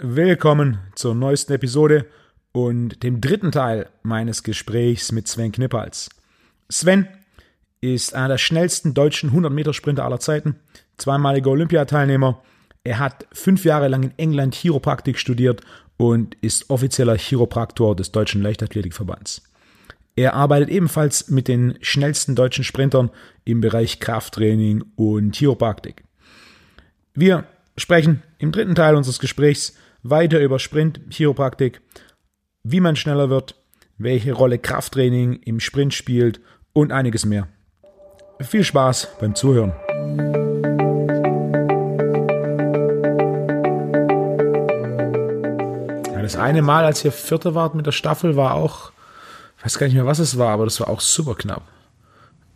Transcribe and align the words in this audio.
Willkommen 0.00 0.78
zur 0.94 1.16
neuesten 1.16 1.54
Episode 1.54 2.06
und 2.52 3.02
dem 3.02 3.20
dritten 3.20 3.50
Teil 3.50 3.88
meines 4.04 4.44
Gesprächs 4.44 5.10
mit 5.10 5.26
Sven 5.26 5.50
Knippals. 5.50 6.08
Sven 6.68 7.08
ist 7.80 8.14
einer 8.14 8.28
der 8.28 8.38
schnellsten 8.38 8.94
deutschen 8.94 9.32
100-Meter-Sprinter 9.32 10.04
aller 10.04 10.20
Zeiten, 10.20 10.54
zweimaliger 10.98 11.50
Olympiateilnehmer. 11.50 12.40
Er 12.84 13.00
hat 13.00 13.26
fünf 13.32 13.64
Jahre 13.64 13.88
lang 13.88 14.04
in 14.04 14.12
England 14.18 14.54
Chiropraktik 14.54 15.18
studiert 15.18 15.62
und 15.96 16.36
ist 16.42 16.70
offizieller 16.70 17.18
Chiropraktor 17.18 17.96
des 17.96 18.12
Deutschen 18.12 18.40
Leichtathletikverbands. 18.40 19.42
Er 20.14 20.34
arbeitet 20.34 20.68
ebenfalls 20.68 21.28
mit 21.28 21.48
den 21.48 21.76
schnellsten 21.80 22.36
deutschen 22.36 22.62
Sprintern 22.62 23.10
im 23.44 23.60
Bereich 23.60 23.98
Krafttraining 23.98 24.84
und 24.94 25.34
Chiropraktik. 25.34 26.04
Wir 27.14 27.46
sprechen 27.76 28.22
im 28.38 28.52
dritten 28.52 28.76
Teil 28.76 28.94
unseres 28.94 29.18
Gesprächs 29.18 29.74
weiter 30.10 30.40
über 30.40 30.58
Sprint, 30.58 31.00
Chiropraktik, 31.10 31.80
wie 32.62 32.80
man 32.80 32.96
schneller 32.96 33.30
wird, 33.30 33.54
welche 33.96 34.32
Rolle 34.32 34.58
Krafttraining 34.58 35.34
im 35.34 35.60
Sprint 35.60 35.94
spielt 35.94 36.40
und 36.72 36.92
einiges 36.92 37.24
mehr. 37.24 37.48
Viel 38.40 38.64
Spaß 38.64 39.08
beim 39.20 39.34
Zuhören. 39.34 39.72
Ja, 46.12 46.22
das 46.22 46.36
eine 46.36 46.62
Mal, 46.62 46.84
als 46.84 47.04
ihr 47.04 47.12
Vierter 47.12 47.54
wart 47.54 47.74
mit 47.74 47.86
der 47.86 47.92
Staffel, 47.92 48.36
war 48.36 48.54
auch, 48.54 48.92
ich 49.58 49.64
weiß 49.64 49.78
gar 49.78 49.86
nicht 49.86 49.96
mehr, 49.96 50.06
was 50.06 50.20
es 50.20 50.38
war, 50.38 50.50
aber 50.50 50.64
das 50.64 50.78
war 50.80 50.88
auch 50.88 51.00
super 51.00 51.34
knapp 51.34 51.62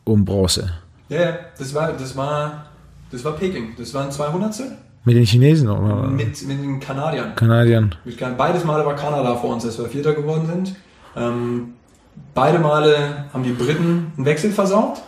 um 0.04 0.24
Bronze. 0.24 0.72
Ja, 1.08 1.18
yeah, 1.18 1.38
das 1.58 1.74
war, 1.74 1.92
das 1.92 2.16
war, 2.16 2.66
das 3.10 3.24
war 3.24 3.32
Peking. 3.32 3.74
Das 3.76 3.92
waren 3.94 4.10
200. 4.10 4.62
Mit 5.04 5.16
den 5.16 5.24
Chinesen 5.24 5.68
oder? 5.68 6.08
Mit, 6.08 6.46
mit 6.46 6.62
den 6.62 6.78
Kanadiern. 6.78 7.34
Kanadiern. 7.34 7.94
Mit, 8.04 8.18
beides 8.36 8.64
Male 8.64 8.86
war 8.86 8.94
Kanada 8.94 9.34
vor 9.34 9.52
uns, 9.54 9.64
als 9.64 9.78
wir 9.78 9.86
Vierter 9.86 10.14
geworden 10.14 10.46
sind. 10.46 10.76
Ähm, 11.16 11.74
beide 12.34 12.58
Male 12.60 13.24
haben 13.32 13.42
die 13.42 13.52
Briten 13.52 14.12
einen 14.16 14.26
Wechsel 14.26 14.52
versaut. 14.52 15.02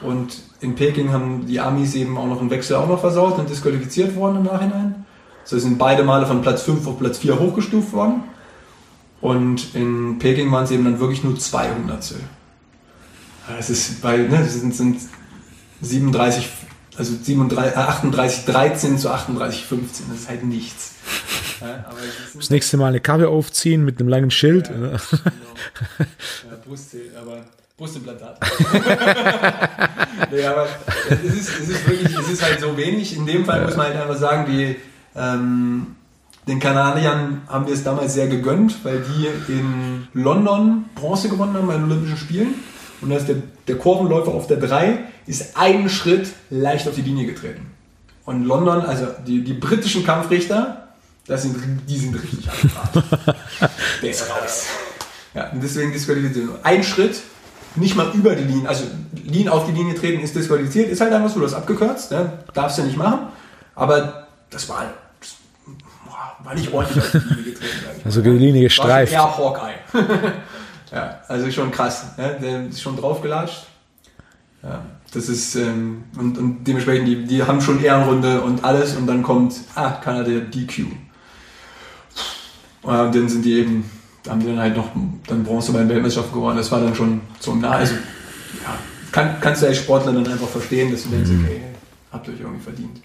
Und 0.00 0.38
in 0.60 0.74
Peking 0.74 1.12
haben 1.12 1.46
die 1.46 1.60
Amis 1.60 1.94
eben 1.94 2.16
auch 2.16 2.26
noch 2.26 2.40
einen 2.40 2.50
Wechsel 2.50 2.76
auch 2.76 2.88
noch 2.88 3.00
versaut 3.00 3.38
und 3.38 3.50
disqualifiziert 3.50 4.14
worden 4.16 4.36
im 4.38 4.42
Nachhinein. 4.44 5.04
So 5.44 5.58
sind 5.58 5.78
beide 5.78 6.04
Male 6.04 6.26
von 6.26 6.40
Platz 6.40 6.62
5 6.62 6.86
auf 6.86 6.98
Platz 6.98 7.18
4 7.18 7.38
hochgestuft 7.38 7.92
worden. 7.92 8.22
Und 9.20 9.74
in 9.74 10.18
Peking 10.18 10.50
waren 10.52 10.64
es 10.64 10.70
eben 10.70 10.84
dann 10.84 11.00
wirklich 11.00 11.24
nur 11.24 11.36
200. 11.38 12.14
Das 13.48 13.70
ist 13.70 14.00
bei, 14.00 14.18
ne, 14.18 14.38
das 14.38 14.54
sind, 14.54 14.74
sind 14.74 15.00
37 15.80 16.48
also 16.98 17.14
37, 17.14 17.76
38, 17.76 18.44
13 18.44 18.98
zu 18.98 19.10
38, 19.10 19.64
15, 19.64 20.06
das 20.10 20.20
ist 20.20 20.28
halt 20.28 20.44
nichts. 20.44 20.94
Ja, 21.60 21.84
das 22.36 22.50
nächste 22.50 22.76
Mal 22.76 22.86
eine 22.86 23.00
Kappe 23.00 23.28
aufziehen 23.28 23.84
mit 23.84 23.98
einem 23.98 24.08
langen 24.08 24.30
Schild. 24.30 24.68
Ja, 24.68 24.74
genau. 24.74 24.90
ja, 25.98 26.56
Brust, 26.64 26.94
aber 27.20 27.38
Brustimplantat. 27.76 28.38
nee, 30.30 30.44
aber 30.44 30.68
es 31.10 31.34
ist, 31.34 31.60
es 31.60 31.68
ist 31.68 31.88
wirklich, 31.88 32.16
es 32.16 32.28
ist 32.28 32.44
halt 32.44 32.60
so 32.60 32.76
wenig. 32.76 33.16
In 33.16 33.26
dem 33.26 33.44
Fall 33.44 33.64
muss 33.64 33.76
man 33.76 33.86
halt 33.86 33.96
einfach 33.96 34.16
sagen, 34.16 34.46
die, 34.48 34.76
ähm, 35.16 35.96
den 36.46 36.60
Kanadiern 36.60 37.42
haben 37.48 37.66
wir 37.66 37.74
es 37.74 37.82
damals 37.82 38.14
sehr 38.14 38.28
gegönnt, 38.28 38.84
weil 38.84 39.00
die 39.00 39.52
in 39.52 40.06
London 40.14 40.84
Bronze 40.94 41.28
gewonnen 41.28 41.54
haben 41.54 41.66
bei 41.66 41.74
den 41.74 41.84
Olympischen 41.84 42.18
Spielen. 42.18 42.54
Und 43.00 43.10
da 43.10 43.16
ist 43.16 43.28
der, 43.28 43.36
der 43.66 43.76
Kurvenläufer 43.76 44.32
auf 44.32 44.46
der 44.46 44.56
3 44.56 44.98
ist 45.26 45.56
einen 45.56 45.88
Schritt 45.88 46.28
leicht 46.50 46.88
auf 46.88 46.94
die 46.94 47.02
Linie 47.02 47.26
getreten. 47.26 47.66
Und 48.24 48.44
London, 48.44 48.80
also 48.80 49.06
die, 49.26 49.42
die 49.42 49.54
britischen 49.54 50.04
Kampfrichter, 50.04 50.88
das 51.26 51.42
sind, 51.42 51.56
die 51.88 51.96
sind 51.96 52.14
richtig 52.14 52.48
angebracht. 52.50 53.30
der 54.02 54.10
ist 54.10 54.28
raus. 54.28 54.66
Ja, 55.34 55.50
und 55.50 55.62
deswegen 55.62 55.92
disqualifiziert. 55.92 56.48
Ein 56.62 56.82
Schritt, 56.82 57.20
nicht 57.76 57.96
mal 57.96 58.10
über 58.14 58.34
die 58.34 58.44
Linie, 58.44 58.68
also 58.68 58.84
Linie 59.24 59.52
auf 59.52 59.66
die 59.66 59.72
Linie 59.72 59.94
treten 59.94 60.22
ist 60.22 60.34
disqualifiziert, 60.34 60.90
ist 60.90 61.00
halt 61.00 61.12
einfach 61.12 61.30
so, 61.30 61.40
das 61.40 61.54
abgekürzt, 61.54 62.10
ne? 62.10 62.32
darfst 62.54 62.78
du 62.78 62.82
nicht 62.82 62.96
machen. 62.96 63.28
Aber 63.74 64.26
das 64.50 64.68
war, 64.68 64.92
das 65.20 65.36
war 66.42 66.54
nicht 66.54 66.72
ordentlich 66.72 67.04
auf 67.04 67.10
die 67.12 67.18
Linie 67.18 67.52
getreten. 67.52 68.00
Also 68.04 68.22
die 68.22 68.30
Linie 68.30 68.62
gestreift. 68.62 69.12
Ja, 69.12 69.36
Hawkeye. 69.36 69.74
ja, 70.92 71.20
also 71.28 71.50
schon 71.50 71.70
krass. 71.70 72.16
Ne? 72.16 72.38
Der 72.40 72.66
ist 72.66 72.80
schon 72.80 72.96
draufgelatscht. 72.96 73.66
Ja, 74.62 74.82
das 75.12 75.28
ist, 75.28 75.54
ähm, 75.54 76.04
und, 76.18 76.36
und 76.36 76.64
dementsprechend, 76.64 77.08
die, 77.08 77.24
die 77.24 77.42
haben 77.42 77.60
schon 77.60 77.82
Ehrenrunde 77.82 78.40
und 78.40 78.64
alles 78.64 78.96
und 78.96 79.06
dann 79.06 79.22
kommt, 79.22 79.54
ah, 79.74 79.92
Kanada 79.92 80.30
DQ. 80.30 80.86
Und 82.82 83.14
dann 83.14 83.28
sind 83.28 83.44
die 83.44 83.54
eben, 83.54 83.90
da 84.22 84.32
haben 84.32 84.40
die 84.40 84.46
dann 84.46 84.58
halt 84.58 84.76
noch 84.76 84.88
dann 85.26 85.44
Bronze 85.44 85.72
bei 85.72 85.78
den 85.80 85.88
Weltmeisterschaften 85.88 86.34
gewonnen. 86.34 86.56
Das 86.56 86.70
war 86.72 86.80
dann 86.80 86.94
schon 86.94 87.20
so 87.38 87.54
nah. 87.54 87.70
Also, 87.70 87.94
ja, 87.94 88.78
kann, 89.12 89.36
kannst 89.40 89.62
du 89.62 89.66
als 89.66 89.78
Sportler 89.78 90.12
dann 90.12 90.26
einfach 90.26 90.48
verstehen, 90.48 90.90
dass 90.90 91.04
du 91.04 91.10
denkst, 91.10 91.30
mhm. 91.30 91.44
okay, 91.44 91.60
habt 92.12 92.28
ihr 92.28 92.34
euch 92.34 92.40
irgendwie 92.40 92.62
verdient. 92.62 93.00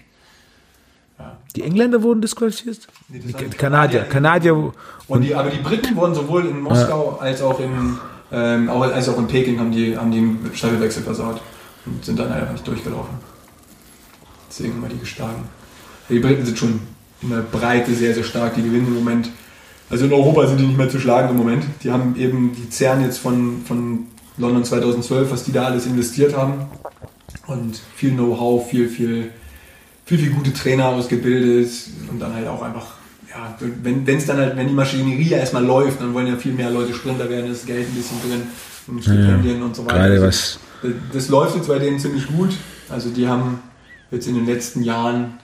Ja. 1.18 1.38
Die 1.54 1.62
Engländer 1.62 2.02
wurden 2.02 2.20
disqualifiziert? 2.20 2.88
Nee, 3.08 3.20
die 3.20 3.32
Kanadier. 3.32 3.50
Kanadier. 3.58 4.00
Kanadier 4.04 4.54
und, 4.56 4.74
und 5.08 5.22
die, 5.22 5.34
aber 5.34 5.50
die 5.50 5.58
Briten 5.58 5.94
wurden 5.96 6.14
sowohl 6.14 6.46
in 6.46 6.60
Moskau 6.60 7.18
als 7.20 7.40
auch 7.40 7.60
in 7.60 7.98
ähm, 8.34 8.68
auch, 8.68 8.82
als 8.82 9.08
auch 9.08 9.18
in 9.18 9.28
Peking 9.28 9.60
haben 9.60 9.70
die, 9.70 9.96
haben 9.96 10.10
die 10.10 10.18
einen 10.18 10.50
Staffelwechsel 10.52 11.02
versaut 11.02 11.40
und 11.86 12.04
sind 12.04 12.18
dann 12.18 12.32
einfach 12.32 12.52
nicht 12.52 12.66
durchgelaufen. 12.66 13.14
Deswegen 14.48 14.74
haben 14.74 14.82
wir 14.82 14.88
die 14.88 14.98
geschlagen. 14.98 15.48
Die 16.08 16.18
Briten 16.18 16.44
sind 16.44 16.58
schon 16.58 16.80
in 17.22 17.30
der 17.30 17.42
Breite 17.42 17.94
sehr, 17.94 18.14
sehr 18.14 18.24
stark. 18.24 18.54
Die 18.54 18.62
gewinnen 18.62 18.88
im 18.88 18.94
Moment. 18.94 19.30
Also 19.90 20.06
in 20.06 20.12
Europa 20.12 20.46
sind 20.48 20.58
die 20.58 20.66
nicht 20.66 20.78
mehr 20.78 20.88
zu 20.88 20.98
schlagen 20.98 21.30
im 21.30 21.36
Moment. 21.36 21.64
Die 21.82 21.90
haben 21.90 22.16
eben, 22.16 22.54
die 22.54 22.68
zehren 22.70 23.02
jetzt 23.02 23.18
von, 23.18 23.62
von 23.66 24.06
London 24.36 24.64
2012, 24.64 25.30
was 25.30 25.44
die 25.44 25.52
da 25.52 25.66
alles 25.66 25.86
investiert 25.86 26.36
haben. 26.36 26.66
Und 27.46 27.80
viel 27.94 28.12
Know-how, 28.12 28.68
viel, 28.68 28.88
viel, 28.88 29.30
viel, 30.04 30.18
viel 30.18 30.30
gute 30.30 30.52
Trainer 30.52 30.88
ausgebildet 30.88 31.70
und 32.10 32.20
dann 32.20 32.34
halt 32.34 32.46
auch 32.46 32.62
einfach 32.62 32.94
ja, 33.34 33.56
wenn 33.82 34.06
es 34.06 34.26
dann 34.26 34.36
halt, 34.36 34.56
wenn 34.56 34.68
die 34.68 34.74
Maschinerie 34.74 35.32
erstmal 35.32 35.64
läuft, 35.64 36.00
dann 36.00 36.14
wollen 36.14 36.28
ja 36.28 36.36
viel 36.36 36.52
mehr 36.52 36.70
Leute 36.70 36.94
Sprinter 36.94 37.28
werden, 37.28 37.50
ist 37.50 37.66
Geld 37.66 37.88
ein 37.88 37.94
bisschen 37.94 38.20
drin 38.22 38.42
und 38.86 39.02
Stipendien 39.02 39.58
ja, 39.58 39.64
und 39.64 39.74
so 39.74 39.84
weiter. 39.84 39.96
Gerade 39.96 40.12
also, 40.12 40.26
was. 40.26 40.58
Das, 40.82 40.92
das 41.12 41.28
läuft 41.30 41.56
jetzt 41.56 41.66
bei 41.66 41.80
denen 41.80 41.98
ziemlich 41.98 42.28
gut. 42.28 42.50
Also 42.88 43.10
die 43.10 43.26
haben 43.26 43.60
jetzt 44.12 44.28
in 44.28 44.34
den 44.34 44.46
letzten 44.46 44.84
Jahren, 44.84 45.34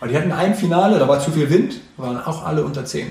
aber 0.00 0.10
die 0.10 0.16
hatten 0.16 0.32
ein 0.32 0.54
Finale, 0.56 0.98
da 0.98 1.06
war 1.06 1.20
zu 1.20 1.30
viel 1.30 1.48
Wind, 1.48 1.80
waren 1.96 2.18
auch 2.18 2.44
alle 2.44 2.64
unter 2.64 2.84
10. 2.84 3.08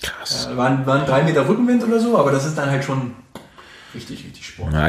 Krass. 0.00 0.48
Ja, 0.50 0.56
waren, 0.56 0.86
waren 0.86 1.04
drei 1.04 1.24
Meter 1.24 1.46
Rückenwind 1.46 1.84
oder 1.84 2.00
so, 2.00 2.16
aber 2.16 2.32
das 2.32 2.46
ist 2.46 2.56
dann 2.56 2.70
halt 2.70 2.84
schon 2.84 3.12
richtig, 3.94 4.24
richtig 4.24 4.46
Sport. 4.46 4.72
Ja, 4.72 4.88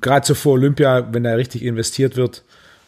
Gerade 0.00 0.26
so 0.26 0.34
vor 0.34 0.54
Olympia, 0.54 1.12
wenn 1.12 1.24
da 1.24 1.34
richtig 1.34 1.62
investiert 1.62 2.16
wird, 2.16 2.42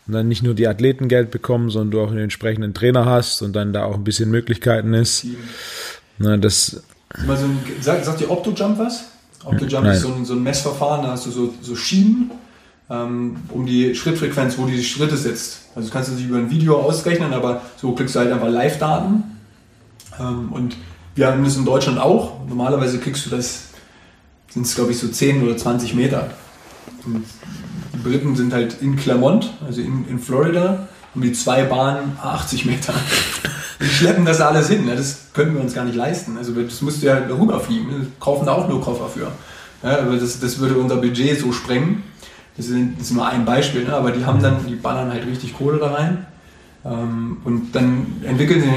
und 0.08 0.14
dann 0.14 0.26
nicht 0.26 0.42
nur 0.42 0.54
die 0.54 0.66
Athleten 0.66 1.08
Geld 1.08 1.30
bekommen, 1.30 1.70
sondern 1.70 1.90
du 1.90 2.00
auch 2.00 2.10
einen 2.10 2.18
entsprechenden 2.18 2.74
Trainer 2.74 3.04
hast 3.04 3.42
und 3.42 3.54
dann 3.54 3.72
da 3.72 3.84
auch 3.84 3.94
ein 3.94 4.04
bisschen 4.04 4.30
Möglichkeiten 4.30 4.94
ist. 4.94 5.26
Na, 6.18 6.36
das 6.36 6.82
so 7.14 7.32
ein, 7.32 7.58
sagt, 7.80 8.04
sagt 8.04 8.20
dir 8.20 8.30
OptoJump 8.30 8.78
was? 8.78 9.04
OptoJump 9.44 9.86
ist 9.86 10.00
so 10.00 10.12
ein, 10.12 10.24
so 10.24 10.34
ein 10.34 10.42
Messverfahren, 10.42 11.04
da 11.04 11.12
hast 11.12 11.26
du 11.26 11.30
so, 11.30 11.54
so 11.60 11.76
Schienen 11.76 12.30
ähm, 12.90 13.36
um 13.50 13.66
die 13.66 13.94
Schrittfrequenz, 13.94 14.56
wo 14.58 14.66
die 14.66 14.82
Schritte 14.82 15.16
sitzt. 15.16 15.60
Also 15.74 15.90
kannst 15.90 16.10
du 16.10 16.14
sich 16.14 16.26
über 16.26 16.38
ein 16.38 16.50
Video 16.50 16.80
ausrechnen, 16.80 17.32
aber 17.32 17.62
so 17.76 17.92
kriegst 17.92 18.14
du 18.14 18.20
halt 18.20 18.32
einfach 18.32 18.48
Live-Daten. 18.48 19.24
Ähm, 20.18 20.52
und 20.52 20.76
wir 21.14 21.26
haben 21.26 21.44
das 21.44 21.56
in 21.56 21.64
Deutschland 21.64 21.98
auch. 21.98 22.46
Normalerweise 22.48 22.98
kriegst 22.98 23.26
du 23.26 23.30
das, 23.30 23.64
sind 24.48 24.66
es 24.66 24.74
glaube 24.74 24.92
ich 24.92 24.98
so 24.98 25.08
10 25.08 25.42
oder 25.42 25.56
20 25.56 25.94
Meter. 25.94 26.30
Und 27.04 27.24
Briten 28.08 28.36
sind 28.36 28.52
halt 28.52 28.80
in 28.80 28.96
Claremont, 28.96 29.50
also 29.66 29.80
in, 29.80 30.06
in 30.08 30.18
Florida, 30.18 30.88
haben 31.14 31.22
die 31.22 31.32
zwei 31.32 31.64
Bahnen 31.64 32.16
80 32.22 32.64
Meter. 32.64 32.94
Die 33.80 33.86
schleppen 33.86 34.24
das 34.24 34.40
alles 34.40 34.68
hin. 34.68 34.86
Ne? 34.86 34.96
Das 34.96 35.26
können 35.32 35.54
wir 35.54 35.60
uns 35.60 35.74
gar 35.74 35.84
nicht 35.84 35.94
leisten. 35.94 36.36
Also 36.36 36.52
das 36.52 36.82
müsst 36.82 37.02
ihr 37.02 37.14
halt 37.14 37.30
rüberfliegen. 37.30 37.88
Wir 37.88 38.06
kaufen 38.18 38.46
da 38.46 38.52
auch 38.52 38.68
nur 38.68 38.80
Koffer 38.80 39.08
für. 39.08 39.30
Ja, 39.82 40.00
aber 40.00 40.16
das, 40.16 40.40
das 40.40 40.58
würde 40.58 40.74
unser 40.76 40.96
Budget 40.96 41.38
so 41.38 41.52
sprengen. 41.52 42.02
Das 42.56 42.66
ist, 42.66 42.76
das 42.98 43.06
ist 43.06 43.12
nur 43.12 43.26
ein 43.26 43.44
Beispiel, 43.44 43.84
ne? 43.84 43.94
aber 43.94 44.10
die 44.10 44.26
haben 44.26 44.42
dann, 44.42 44.66
die 44.66 44.74
ballern 44.74 45.12
halt 45.12 45.24
richtig 45.26 45.56
Kohle 45.56 45.78
da 45.78 45.92
rein. 45.92 46.26
Ähm, 46.84 47.38
und 47.44 47.72
dann 47.74 48.06
entwickeln 48.22 48.60
sich 48.60 48.70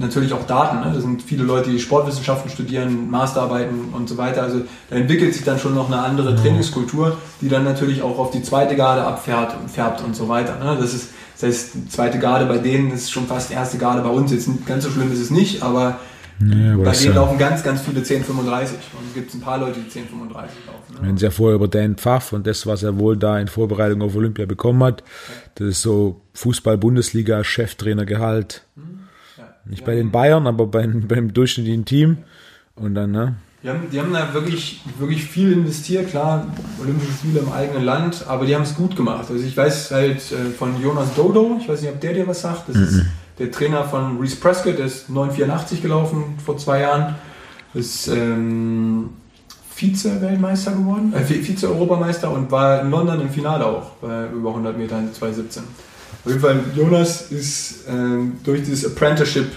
natürlich 0.00 0.32
auch 0.32 0.46
Daten. 0.46 0.80
Ne? 0.86 0.92
Das 0.94 1.02
sind 1.02 1.22
viele 1.22 1.44
Leute, 1.44 1.70
die 1.70 1.80
Sportwissenschaften 1.80 2.50
studieren, 2.50 3.10
Masterarbeiten 3.10 3.92
und 3.92 4.08
so 4.08 4.18
weiter. 4.18 4.42
Also 4.42 4.60
da 4.90 4.96
entwickelt 4.96 5.34
sich 5.34 5.44
dann 5.44 5.58
schon 5.58 5.74
noch 5.74 5.86
eine 5.86 6.00
andere 6.00 6.36
Trainingskultur, 6.36 7.16
die 7.40 7.48
dann 7.48 7.64
natürlich 7.64 8.02
auch 8.02 8.18
auf 8.18 8.30
die 8.30 8.42
zweite 8.42 8.76
Garde 8.76 9.02
abfährt 9.02 9.56
und 9.60 9.70
färbt 9.70 10.02
und 10.02 10.14
so 10.14 10.28
weiter. 10.28 10.58
Ne? 10.58 10.76
Das 10.78 10.92
ist, 10.92 11.10
das 11.34 11.48
heißt, 11.48 11.92
zweite 11.92 12.18
Garde 12.18 12.44
bei 12.46 12.58
denen 12.58 12.90
ist 12.90 13.10
schon 13.10 13.26
fast 13.26 13.50
erste 13.50 13.78
Garde 13.78 14.02
bei 14.02 14.10
uns. 14.10 14.30
Jetzt 14.30 14.48
ganz 14.66 14.84
so 14.84 14.90
schlimm 14.90 15.10
ist 15.10 15.20
es 15.20 15.30
nicht, 15.30 15.62
aber 15.62 15.98
ja, 16.40 16.76
bei 16.76 16.92
denen 16.92 17.14
laufen 17.16 17.36
ganz, 17.36 17.64
ganz 17.64 17.80
viele 17.80 17.98
1035 17.98 18.76
und 18.96 19.08
es 19.08 19.14
gibt 19.14 19.34
ein 19.34 19.40
paar 19.40 19.58
Leute, 19.58 19.80
die 19.80 19.98
1035 19.98 20.56
laufen. 20.66 20.94
Ne? 20.94 21.08
Wenn 21.08 21.16
Sie 21.16 21.24
ja 21.24 21.32
vorher 21.32 21.56
über 21.56 21.66
Dan 21.66 21.96
Pfaff 21.96 22.32
und 22.32 22.46
das, 22.46 22.64
was 22.64 22.84
er 22.84 22.96
wohl 22.98 23.16
da 23.16 23.40
in 23.40 23.48
Vorbereitung 23.48 24.02
auf 24.02 24.14
Olympia 24.14 24.46
bekommen 24.46 24.84
hat, 24.84 25.02
das 25.58 25.68
ist 25.68 25.82
so 25.82 26.20
Fußball-Bundesliga, 26.34 27.42
Cheftrainergehalt. 27.42 28.62
Mhm. 28.76 29.00
Nicht 29.64 29.84
bei 29.84 29.96
den 29.96 30.12
Bayern, 30.12 30.46
aber 30.46 30.66
beim, 30.66 31.02
beim 31.08 31.34
durchschnittlichen 31.34 31.84
Team. 31.84 32.18
Und 32.76 32.94
dann, 32.94 33.10
ne? 33.10 33.34
Die 33.62 33.68
haben, 33.68 33.90
die 33.90 34.00
haben 34.00 34.12
da 34.12 34.32
wirklich, 34.34 34.82
wirklich 34.98 35.24
viel 35.24 35.52
investiert, 35.52 36.10
klar, 36.10 36.46
Olympische 36.80 37.10
Spiele 37.12 37.40
im 37.40 37.50
eigenen 37.50 37.82
Land, 37.82 38.24
aber 38.28 38.46
die 38.46 38.54
haben 38.54 38.62
es 38.62 38.76
gut 38.76 38.94
gemacht. 38.94 39.26
Also 39.28 39.44
ich 39.44 39.56
weiß 39.56 39.90
halt 39.90 40.18
äh, 40.30 40.50
von 40.56 40.80
Jonas 40.80 41.12
Dodo, 41.16 41.58
ich 41.60 41.68
weiß 41.68 41.82
nicht, 41.82 41.90
ob 41.90 42.00
der 42.00 42.14
dir 42.14 42.28
was 42.28 42.40
sagt, 42.40 42.68
das 42.68 42.76
mhm. 42.76 42.82
ist 42.84 43.04
der 43.40 43.50
Trainer 43.50 43.82
von 43.82 44.20
Reese 44.20 44.36
Prescott, 44.36 44.78
der 44.78 44.86
ist 44.86 45.10
984 45.10 45.82
gelaufen 45.82 46.36
vor 46.44 46.56
zwei 46.56 46.82
Jahren, 46.82 47.16
ist 47.74 48.06
ähm, 48.06 49.10
Vize-Weltmeister 49.78 50.72
geworden, 50.72 51.12
äh, 51.14 51.22
Vize-Europameister 51.22 52.30
und 52.30 52.50
war 52.50 52.82
in 52.82 52.90
London 52.90 53.20
im 53.20 53.30
Finale 53.30 53.64
auch 53.64 53.90
bei 54.00 54.26
über 54.26 54.50
100 54.50 54.76
Metern 54.76 55.10
2017. 55.12 55.62
Auf 56.24 56.30
jeden 56.30 56.40
Fall, 56.40 56.60
Jonas 56.74 57.30
ist 57.30 57.84
ähm, 57.88 58.38
durch 58.42 58.62
dieses 58.64 58.86
Apprenticeship 58.86 59.52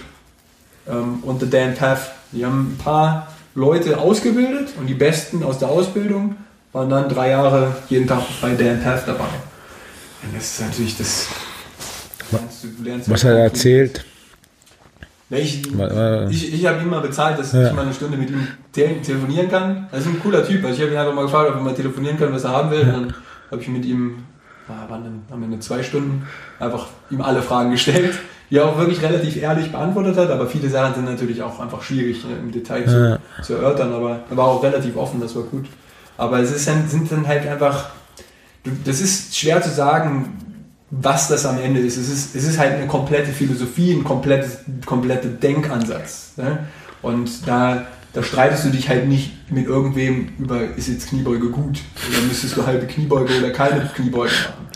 ähm, 0.86 1.18
und 1.22 1.40
The 1.40 1.50
Dan 1.50 1.74
Path, 1.74 2.12
die 2.30 2.44
haben 2.44 2.74
ein 2.74 2.78
paar 2.78 3.32
Leute 3.56 3.98
ausgebildet 3.98 4.68
und 4.78 4.86
die 4.86 4.94
Besten 4.94 5.42
aus 5.42 5.58
der 5.58 5.68
Ausbildung 5.68 6.36
waren 6.72 6.88
dann 6.88 7.08
drei 7.08 7.30
Jahre 7.30 7.74
jeden 7.88 8.06
Tag 8.06 8.22
bei 8.40 8.54
Dan 8.54 8.80
Path 8.80 9.02
dabei. 9.06 9.24
Und 10.22 10.36
das 10.36 10.44
ist 10.44 10.60
natürlich 10.60 10.96
das. 10.96 11.26
Lernst 12.30 12.64
du, 12.64 12.84
lernst 12.84 13.10
Was 13.10 13.24
hat 13.24 13.32
er 13.32 13.42
erzählt? 13.42 14.04
Ich, 15.38 15.62
ich, 16.30 16.54
ich 16.54 16.66
habe 16.66 16.82
ihn 16.82 16.90
mal 16.90 17.00
bezahlt, 17.00 17.38
dass 17.38 17.52
ja. 17.52 17.68
ich 17.68 17.72
mal 17.72 17.82
eine 17.82 17.94
Stunde 17.94 18.16
mit 18.16 18.30
ihm 18.30 18.46
telefonieren 18.72 19.48
kann. 19.48 19.88
Er 19.90 19.98
ist 19.98 20.06
ein 20.06 20.20
cooler 20.20 20.46
Typ. 20.46 20.64
Also 20.64 20.76
ich 20.76 20.82
habe 20.82 20.92
ihn 20.92 20.98
einfach 20.98 21.14
mal 21.14 21.22
gefragt, 21.22 21.50
ob 21.50 21.56
er 21.56 21.62
mal 21.62 21.74
telefonieren 21.74 22.18
kann, 22.18 22.32
was 22.32 22.44
er 22.44 22.50
haben 22.50 22.70
will. 22.70 22.80
Und 22.80 22.92
dann 22.92 23.14
habe 23.50 23.62
ich 23.62 23.68
mit 23.68 23.84
ihm, 23.84 24.24
ah, 24.68 24.88
waren 24.90 25.22
am 25.30 25.42
Ende 25.42 25.58
zwei 25.60 25.82
Stunden, 25.82 26.26
einfach 26.58 26.86
ihm 27.10 27.20
alle 27.20 27.42
Fragen 27.42 27.70
gestellt 27.70 28.14
die 28.52 28.58
er 28.58 28.66
auch 28.66 28.76
wirklich 28.76 29.00
relativ 29.00 29.36
ehrlich 29.36 29.72
beantwortet 29.72 30.18
hat, 30.18 30.30
aber 30.30 30.46
viele 30.46 30.68
Sachen 30.68 30.94
sind 30.96 31.06
natürlich 31.06 31.40
auch 31.40 31.58
einfach 31.58 31.80
schwierig 31.80 32.22
ne, 32.26 32.36
im 32.38 32.52
Detail 32.52 32.84
zu, 32.84 33.08
ja. 33.08 33.42
zu, 33.42 33.54
erörtern, 33.54 33.94
aber 33.94 34.20
er 34.28 34.36
war 34.36 34.44
auch 34.44 34.62
relativ 34.62 34.94
offen, 34.94 35.22
das 35.22 35.34
war 35.34 35.44
gut. 35.44 35.64
Aber 36.18 36.38
es 36.38 36.52
ist 36.52 36.68
dann, 36.68 36.86
sind 36.86 37.10
dann 37.10 37.26
halt 37.26 37.46
einfach, 37.46 37.88
das 38.84 39.00
ist 39.00 39.34
schwer 39.34 39.62
zu 39.62 39.70
sagen, 39.70 40.36
was 40.94 41.28
das 41.28 41.46
am 41.46 41.58
Ende 41.58 41.80
ist. 41.80 41.96
Es 41.96 42.10
ist, 42.10 42.36
es 42.36 42.44
ist 42.44 42.58
halt 42.58 42.74
eine 42.74 42.86
komplette 42.86 43.32
Philosophie, 43.32 43.92
ein 43.92 44.04
komplettes, 44.04 44.58
kompletter 44.84 45.28
Denkansatz. 45.28 46.34
Ne? 46.36 46.66
Und 47.00 47.48
da, 47.48 47.86
da 48.12 48.22
streitest 48.22 48.66
du 48.66 48.68
dich 48.68 48.90
halt 48.90 49.08
nicht 49.08 49.50
mit 49.50 49.66
irgendwem 49.66 50.28
über, 50.38 50.62
ist 50.76 50.88
jetzt 50.88 51.08
Kniebeuge 51.08 51.48
gut? 51.48 51.80
Oder 52.10 52.20
müsstest 52.28 52.58
du 52.58 52.66
halbe 52.66 52.86
Kniebeuge 52.86 53.38
oder 53.38 53.50
keine 53.50 53.90
Kniebeuge 53.94 54.32
machen? 54.32 54.66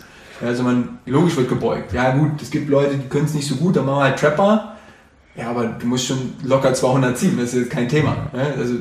Also 0.42 0.62
man, 0.62 0.98
logisch 1.04 1.36
wird 1.36 1.50
gebeugt. 1.50 1.92
Ja 1.92 2.16
gut, 2.16 2.40
es 2.40 2.50
gibt 2.50 2.70
Leute, 2.70 2.96
die 2.96 3.08
können 3.08 3.26
es 3.26 3.34
nicht 3.34 3.46
so 3.46 3.56
gut, 3.56 3.76
dann 3.76 3.84
machen 3.84 3.98
wir 3.98 4.04
halt 4.04 4.18
Trapper. 4.18 4.76
Ja, 5.36 5.50
aber 5.50 5.66
du 5.66 5.86
musst 5.86 6.06
schon 6.06 6.32
locker 6.42 6.72
200 6.72 7.16
ziehen, 7.16 7.36
das 7.38 7.52
ist 7.52 7.68
kein 7.68 7.90
Thema. 7.90 8.30
Also, 8.32 8.76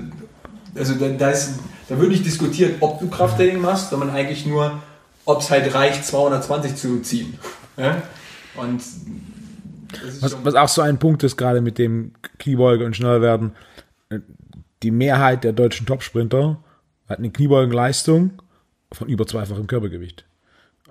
also 0.74 0.94
da, 0.96 1.10
da, 1.10 1.30
ist, 1.32 1.60
da 1.90 1.98
würde 2.00 2.14
ich 2.14 2.24
diskutieren, 2.24 2.76
ob 2.80 3.02
du 3.02 3.10
Krafttraining 3.10 3.62
machst, 3.62 3.90
sondern 3.90 4.12
eigentlich 4.12 4.46
nur, 4.46 4.82
ob 5.26 5.42
es 5.42 5.50
halt 5.50 5.74
reicht, 5.74 6.06
220 6.06 6.76
zu 6.76 7.02
ziehen. 7.02 7.38
Und 8.56 8.82
was, 10.22 10.46
was, 10.46 10.56
auch 10.56 10.68
so 10.68 10.82
ein 10.82 11.00
Punkt 11.00 11.24
ist, 11.24 11.38
gerade 11.38 11.62
mit 11.62 11.78
dem 11.78 12.14
Kniebeuge 12.38 12.86
und 12.86 12.96
Schnellwerden, 12.96 13.56
die 14.84 14.92
Mehrheit 14.92 15.44
der 15.44 15.54
deutschen 15.54 15.86
Topsprinter 15.86 16.64
hat 17.08 17.20
eine 17.20 17.32
Kniebeugenleistung 17.32 18.42
von 18.92 19.08
über 19.08 19.26
zweifachem 19.28 19.68
Körpergewicht. 19.68 20.26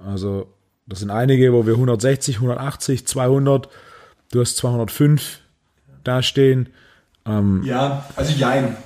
Also 0.04 0.52
das 0.86 1.00
sind 1.00 1.10
einige, 1.10 1.52
wo 1.52 1.66
wir 1.66 1.74
160, 1.74 2.36
180, 2.36 3.06
200, 3.06 3.68
du 4.32 4.40
hast 4.40 4.56
205 4.56 5.40
dastehen. 6.02 6.70
Ähm, 7.26 7.62
ja, 7.64 8.04
also 8.16 8.32
jein. 8.32 8.76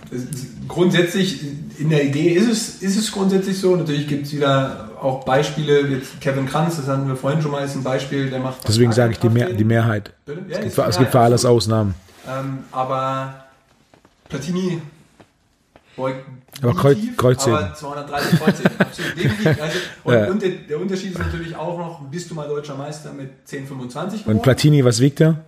Grundsätzlich, 0.68 1.42
in 1.78 1.90
der 1.90 2.04
Idee 2.04 2.30
ist 2.30 2.48
es, 2.48 2.82
ist 2.82 2.96
es 2.96 3.10
grundsätzlich 3.10 3.58
so. 3.58 3.74
Natürlich 3.74 4.06
gibt 4.06 4.26
es 4.26 4.32
wieder 4.32 4.90
auch 5.00 5.24
Beispiele, 5.24 5.80
jetzt 5.88 6.20
Kevin 6.20 6.46
Kranz, 6.46 6.76
das 6.76 6.86
hatten 6.88 7.08
wir 7.08 7.16
vorhin 7.16 7.42
schon 7.42 7.50
mal, 7.50 7.64
ist 7.64 7.74
ein 7.74 7.82
Beispiel, 7.82 8.30
der 8.30 8.40
macht. 8.40 8.66
Deswegen 8.66 8.92
sage 8.92 9.12
ich 9.12 9.18
die, 9.18 9.28
Mehr, 9.28 9.50
die 9.50 9.64
Mehrheit. 9.64 10.12
Ja, 10.26 10.34
es, 10.58 10.74
gibt, 10.74 10.88
es 10.88 10.98
gibt 10.98 11.10
für 11.10 11.20
alles 11.20 11.44
Ausnahmen. 11.44 11.94
Ähm, 12.28 12.58
aber 12.72 13.44
Platini 14.28 14.80
beugt 15.96 16.24
aber 16.62 16.74
Kreuz, 16.74 16.98
Kreuzheben. 17.16 17.58
Aber 17.58 17.74
230 17.74 18.40
Kreuzheben, 18.40 18.72
absolut. 18.78 19.16
Definitiv. 19.16 19.62
Also, 19.62 19.78
und, 20.04 20.14
ja. 20.14 20.30
und 20.30 20.42
der, 20.42 20.50
der, 20.50 20.80
Unterschied 20.80 21.12
ist 21.12 21.18
natürlich 21.18 21.54
auch 21.54 21.78
noch, 21.78 22.00
bist 22.10 22.30
du 22.30 22.34
mal 22.34 22.48
deutscher 22.48 22.74
Meister 22.74 23.12
mit 23.12 23.30
10,25 23.48 23.64
geworden. 23.68 24.22
Und 24.26 24.42
Platini, 24.42 24.84
was 24.84 25.00
wiegt 25.00 25.20
der? 25.20 25.44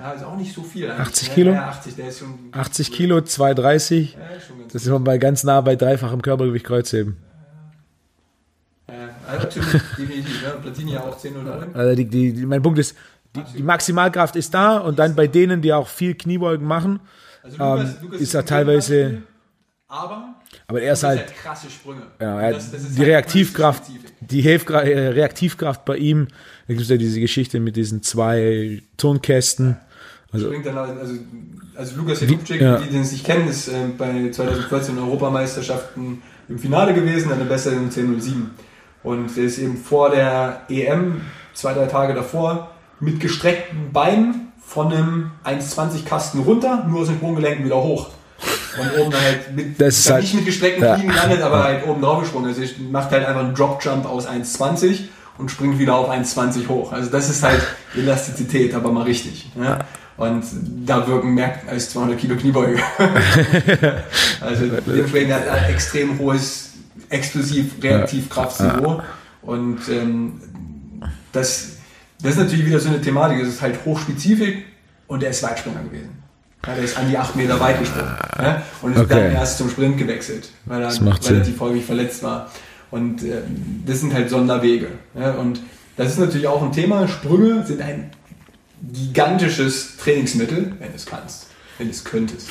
Ja, 0.00 0.12
ist 0.12 0.24
auch 0.24 0.36
nicht 0.36 0.54
so 0.54 0.62
viel. 0.62 0.90
80 0.90 1.34
Kilo? 1.34 1.52
Ja, 1.52 1.68
80, 1.68 1.96
der 1.96 2.08
ist 2.08 2.18
schon 2.18 2.34
80 2.52 2.92
Kilo, 2.92 3.20
230. 3.20 4.12
Ja, 4.12 4.18
das 4.72 4.82
ist 4.82 4.88
man 4.88 5.04
bei 5.04 5.18
ganz 5.18 5.44
nah 5.44 5.60
bei 5.60 5.76
dreifachem 5.76 6.22
Körpergewicht 6.22 6.66
Kreuzheben. 6.66 7.16
Ja, 8.88 8.94
also 9.26 9.44
natürlich, 9.44 9.82
definitiv. 9.98 10.42
Ja. 10.42 10.50
Platini 10.50 10.92
ja 10.92 11.00
auch 11.02 11.16
10 11.16 11.36
oder 11.36 11.66
Also 11.74 11.96
die, 11.96 12.06
die, 12.06 12.46
mein 12.46 12.62
Punkt 12.62 12.78
ist, 12.78 12.96
die, 13.34 13.42
die 13.56 13.62
Maximalkraft 13.62 14.36
ist 14.36 14.54
da 14.54 14.78
und 14.78 14.98
dann 14.98 15.14
bei 15.14 15.26
denen, 15.26 15.62
die 15.62 15.72
auch 15.72 15.88
viel 15.88 16.14
Kniebeugen 16.14 16.66
machen, 16.66 17.00
also 17.46 17.58
Lukas, 17.58 17.90
ähm, 17.90 17.96
Lukas 18.02 18.20
ist 18.20 18.34
er 18.34 18.44
teilweise. 18.44 19.22
Aber, 19.88 20.34
aber 20.66 20.82
er 20.82 20.94
ist 20.94 21.04
halt, 21.04 21.20
halt 21.20 21.36
krasse 21.36 21.70
Sprünge. 21.70 22.02
Ja, 22.20 22.50
das, 22.50 22.72
das 22.72 22.88
die 22.90 22.98
halt 22.98 23.08
Reaktivkraft, 23.08 23.84
die 24.20 24.40
Hilfgra 24.40 24.82
äh, 24.82 25.08
Reaktivkraft 25.08 25.84
bei 25.84 25.96
ihm. 25.96 26.26
Da 26.66 26.74
gibt 26.74 26.82
es 26.82 26.88
ja 26.88 26.96
diese 26.96 27.20
Geschichte 27.20 27.60
mit 27.60 27.76
diesen 27.76 28.02
zwei 28.02 28.82
Turnkästen. 28.96 29.76
Also, 30.44 30.62
dann, 30.62 30.78
also, 30.98 31.14
also 31.74 31.96
Lukas 31.96 32.20
Jedubczyk, 32.20 32.60
ja. 32.60 32.78
die, 32.78 32.88
die 32.88 32.98
es 32.98 33.12
nicht 33.12 33.24
kennen, 33.24 33.48
ist 33.48 33.68
äh, 33.68 33.72
bei 33.96 34.30
2014 34.30 34.98
Europameisterschaften 34.98 36.22
im 36.48 36.58
Finale 36.58 36.94
gewesen, 36.94 37.32
eine 37.32 37.44
bessere 37.44 37.74
10.07. 37.74 38.32
Und 39.02 39.36
er 39.36 39.44
ist 39.44 39.58
eben 39.58 39.76
vor 39.76 40.10
der 40.10 40.62
EM, 40.68 41.20
zwei, 41.54 41.74
drei 41.74 41.86
Tage 41.86 42.14
davor, 42.14 42.70
mit 43.00 43.20
gestreckten 43.20 43.92
Beinen 43.92 44.52
von 44.66 44.92
einem 44.92 45.30
1,20 45.44 46.04
Kasten 46.04 46.40
runter, 46.40 46.84
nur 46.88 47.02
aus 47.02 47.08
den 47.08 47.16
Sprunggelenken 47.16 47.64
wieder 47.64 47.82
hoch. 47.82 48.10
Und 48.78 49.00
oben 49.00 49.10
dann 49.10 49.22
halt 49.22 49.56
mit, 49.56 49.80
das 49.80 49.98
ist 49.98 50.10
halt, 50.10 50.22
nicht 50.22 50.34
mit 50.34 50.44
gestreckten 50.44 50.84
ja. 50.84 50.96
Fliegen 50.96 51.14
landet, 51.14 51.40
aber 51.40 51.64
halt 51.64 51.86
oben 51.86 52.02
drauf 52.02 52.20
gesprungen. 52.20 52.48
Also 52.48 52.62
ich 52.62 52.78
macht 52.78 53.10
halt 53.10 53.26
einfach 53.26 53.42
einen 53.42 53.54
Drop 53.54 53.82
Jump 53.82 54.06
aus 54.06 54.28
1,20 54.28 55.04
und 55.38 55.50
springt 55.50 55.78
wieder 55.78 55.94
auf 55.94 56.10
1,20 56.10 56.68
hoch. 56.68 56.92
Also 56.92 57.10
das 57.10 57.30
ist 57.30 57.42
halt 57.42 57.62
Elastizität, 57.96 58.74
aber 58.74 58.90
mal 58.90 59.04
richtig. 59.04 59.50
Ja? 59.54 59.78
Und 60.16 60.44
da 60.86 61.06
wirken 61.06 61.34
mehr 61.34 61.60
als 61.68 61.90
200 61.90 62.18
Kilo 62.18 62.36
Kniebeuge. 62.36 62.78
also 64.40 64.66
dementsprechend 64.86 65.34
hat 65.34 65.46
er 65.46 65.68
extrem 65.68 66.18
hohes 66.18 66.70
Explosiv-Reaktivkraftsniveau. 67.10 69.02
Und 69.42 69.80
ähm, 69.90 70.40
das 71.32 71.76
das 72.22 72.32
ist 72.32 72.38
natürlich 72.38 72.66
wieder 72.66 72.80
so 72.80 72.88
eine 72.88 73.00
Thematik, 73.00 73.40
es 73.40 73.48
ist 73.48 73.62
halt 73.62 73.78
hochspezifisch 73.84 74.56
und 75.06 75.22
er 75.22 75.30
ist 75.30 75.42
Weitspringer 75.42 75.82
gewesen. 75.82 76.10
Ja, 76.66 76.74
der 76.74 76.84
ist 76.84 76.96
an 76.96 77.08
die 77.08 77.16
8 77.16 77.36
Meter 77.36 77.60
weit 77.60 77.78
gesprungen 77.78 78.16
ja, 78.40 78.62
und 78.82 78.92
ist 78.94 78.98
okay. 78.98 79.14
dann 79.14 79.32
erst 79.32 79.58
zum 79.58 79.70
Sprint 79.70 79.98
gewechselt, 79.98 80.50
weil 80.64 80.82
er 80.82 80.92
relativ 80.92 81.60
häufig 81.60 81.84
verletzt 81.84 82.22
war. 82.22 82.50
Und 82.90 83.22
äh, 83.22 83.42
das 83.84 84.00
sind 84.00 84.14
halt 84.14 84.30
Sonderwege. 84.30 84.88
Ja, 85.14 85.32
und 85.32 85.60
das 85.96 86.08
ist 86.08 86.18
natürlich 86.18 86.48
auch 86.48 86.62
ein 86.62 86.72
Thema. 86.72 87.06
Sprünge 87.06 87.64
sind 87.64 87.80
ein 87.80 88.10
gigantisches 88.82 89.96
Trainingsmittel, 89.96 90.74
wenn 90.78 90.90
du 90.90 90.96
es 90.96 91.06
kannst. 91.06 91.48
Wenn 91.78 91.88
du 91.88 91.92
es 91.92 92.04
könntest. 92.04 92.48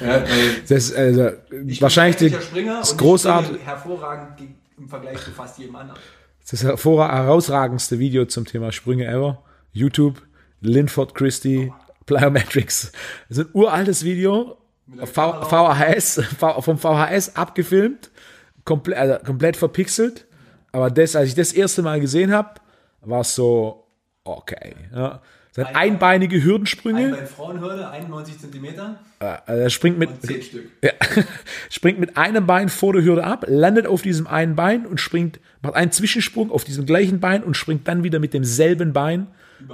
Ja, 0.00 0.20
das 0.20 0.70
ist 0.70 0.96
also, 0.96 1.30
wahrscheinlich 1.80 2.16
die, 2.16 2.30
das 2.30 2.96
großartig. 2.96 3.58
hervorragend 3.64 4.48
im 4.78 4.88
Vergleich 4.88 5.22
zu 5.22 5.30
fast 5.30 5.58
jedem 5.58 5.76
anderen. 5.76 6.00
Das 6.40 6.52
ist 6.52 6.64
das 6.64 6.84
herausragendste 6.84 7.98
Video 7.98 8.26
zum 8.26 8.44
Thema 8.44 8.72
Sprünge 8.72 9.06
ever. 9.06 9.42
YouTube, 9.72 10.22
Linford 10.60 11.14
Christie, 11.14 11.72
Plyometrics. 12.06 12.92
Das 13.28 13.38
ist 13.38 13.46
ein 13.46 13.50
uraltes 13.52 14.04
Video, 14.04 14.56
VHS, 15.04 16.22
vom 16.60 16.78
VHS 16.78 17.36
abgefilmt, 17.36 18.10
komplett, 18.64 18.98
also 18.98 19.24
komplett 19.24 19.56
verpixelt. 19.56 20.26
Aber 20.72 20.90
das, 20.90 21.16
als 21.16 21.28
ich 21.28 21.34
das 21.34 21.52
erste 21.52 21.82
Mal 21.82 22.00
gesehen 22.00 22.32
habe, 22.32 22.60
war 23.00 23.20
es 23.20 23.34
so, 23.34 23.86
okay. 24.24 24.74
Ja. 24.92 25.22
Das 25.54 25.66
hat 25.66 25.76
einbeinige 25.76 26.42
Hürdensprünge. 26.42 27.04
Einbein 27.04 27.26
Frauenhürde, 27.28 27.88
91 27.88 28.38
cm. 28.40 28.66
Also 29.20 29.62
er 29.62 29.70
springt 29.70 29.98
mit, 29.98 30.10
10 30.20 30.42
Stück. 30.42 30.64
Ja, 30.82 30.90
springt 31.70 32.00
mit 32.00 32.16
einem 32.16 32.46
Bein 32.46 32.68
vor 32.68 32.92
der 32.92 33.04
Hürde 33.04 33.24
ab, 33.24 33.44
landet 33.48 33.86
auf 33.86 34.02
diesem 34.02 34.26
einen 34.26 34.56
Bein 34.56 34.84
und 34.84 35.00
springt, 35.00 35.38
macht 35.62 35.76
einen 35.76 35.92
Zwischensprung 35.92 36.50
auf 36.50 36.64
diesem 36.64 36.86
gleichen 36.86 37.20
Bein 37.20 37.44
und 37.44 37.56
springt 37.56 37.86
dann 37.86 38.02
wieder 38.02 38.18
mit 38.18 38.34
demselben 38.34 38.92
Bein 38.92 39.28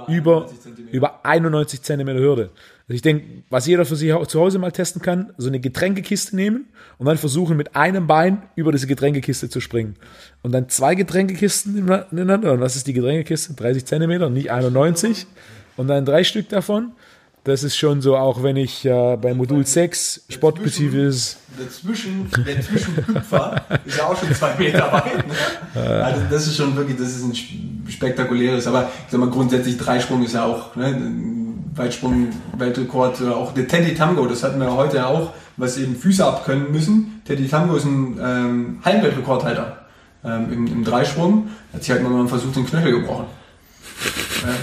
über, 0.07 0.49
über 0.91 1.25
91 1.25 1.81
cm 1.81 2.07
Hürde. 2.09 2.51
Also 2.83 2.95
ich 2.95 3.01
denke, 3.01 3.25
was 3.49 3.65
jeder 3.65 3.85
für 3.85 3.95
sich 3.95 4.13
zu 4.27 4.39
Hause 4.39 4.59
mal 4.59 4.71
testen 4.71 5.01
kann, 5.01 5.33
so 5.37 5.47
eine 5.47 5.59
Getränkekiste 5.59 6.35
nehmen 6.35 6.65
und 6.99 7.07
dann 7.07 7.17
versuchen 7.17 7.57
mit 7.57 7.75
einem 7.75 8.05
Bein 8.05 8.43
über 8.55 8.71
diese 8.71 8.85
Getränkekiste 8.85 9.49
zu 9.49 9.61
springen. 9.61 9.95
Und 10.43 10.51
dann 10.51 10.69
zwei 10.69 10.93
Getränkekisten 10.93 11.73
nebeneinander. 11.73 12.53
Und 12.53 12.59
was 12.59 12.75
ist 12.75 12.85
die 12.85 12.93
Getränkekiste? 12.93 13.53
30 13.53 13.85
cm, 13.85 14.31
nicht 14.31 14.51
91. 14.51 15.25
und 15.81 15.87
dann 15.87 16.05
drei 16.05 16.23
Stück 16.23 16.47
davon. 16.49 16.91
Das 17.43 17.63
ist 17.63 17.75
schon 17.75 18.01
so, 18.01 18.15
auch 18.15 18.43
wenn 18.43 18.55
ich 18.55 18.85
äh, 18.85 19.17
bei 19.19 19.33
Modul 19.33 19.65
6 19.65 20.25
sportspezifisches. 20.29 21.37
Dazwischen, 21.57 22.29
der 22.45 22.61
Zwischenhüpfer 22.61 23.65
ist 23.85 23.97
ja 23.97 24.05
auch 24.05 24.15
schon 24.15 24.31
zwei 24.35 24.53
Meter 24.59 24.93
weit. 24.93 25.27
Ne? 25.27 26.03
Also 26.03 26.21
das 26.29 26.45
ist 26.45 26.55
schon 26.55 26.75
wirklich, 26.75 26.97
das 26.97 27.07
ist 27.07 27.23
ein 27.23 27.33
spektakuläres. 27.89 28.67
Aber 28.67 28.83
ich 28.83 29.11
sag 29.11 29.19
mal, 29.19 29.29
grundsätzlich 29.31 29.75
Dreisprung 29.79 30.23
ist 30.23 30.35
ja 30.35 30.45
auch 30.45 30.75
ne, 30.75 30.95
Weitsprung, 31.73 32.27
Weltrekord 32.59 33.19
oder 33.21 33.35
auch 33.37 33.55
der 33.55 33.67
Teddy 33.67 33.95
Tango, 33.95 34.27
das 34.27 34.43
hatten 34.43 34.59
wir 34.59 34.71
heute 34.71 35.07
auch, 35.07 35.33
was 35.57 35.79
eben 35.79 35.95
Füße 35.95 36.23
abkönnen 36.23 36.71
müssen. 36.71 37.23
Teddy 37.25 37.47
Tango 37.47 37.75
ist 37.75 37.85
ein 37.85 38.19
ähm, 38.21 38.79
Hallenweltrekordhalter 38.85 39.79
ähm, 40.23 40.53
im, 40.53 40.67
im 40.67 40.83
Dreisprung. 40.83 41.49
Hat 41.73 41.83
sich 41.83 41.89
halt 41.91 42.03
mal 42.03 42.27
versucht, 42.27 42.55
den 42.55 42.67
Knöchel 42.67 42.91
gebrochen. 42.91 43.25
Ja. 44.45 44.53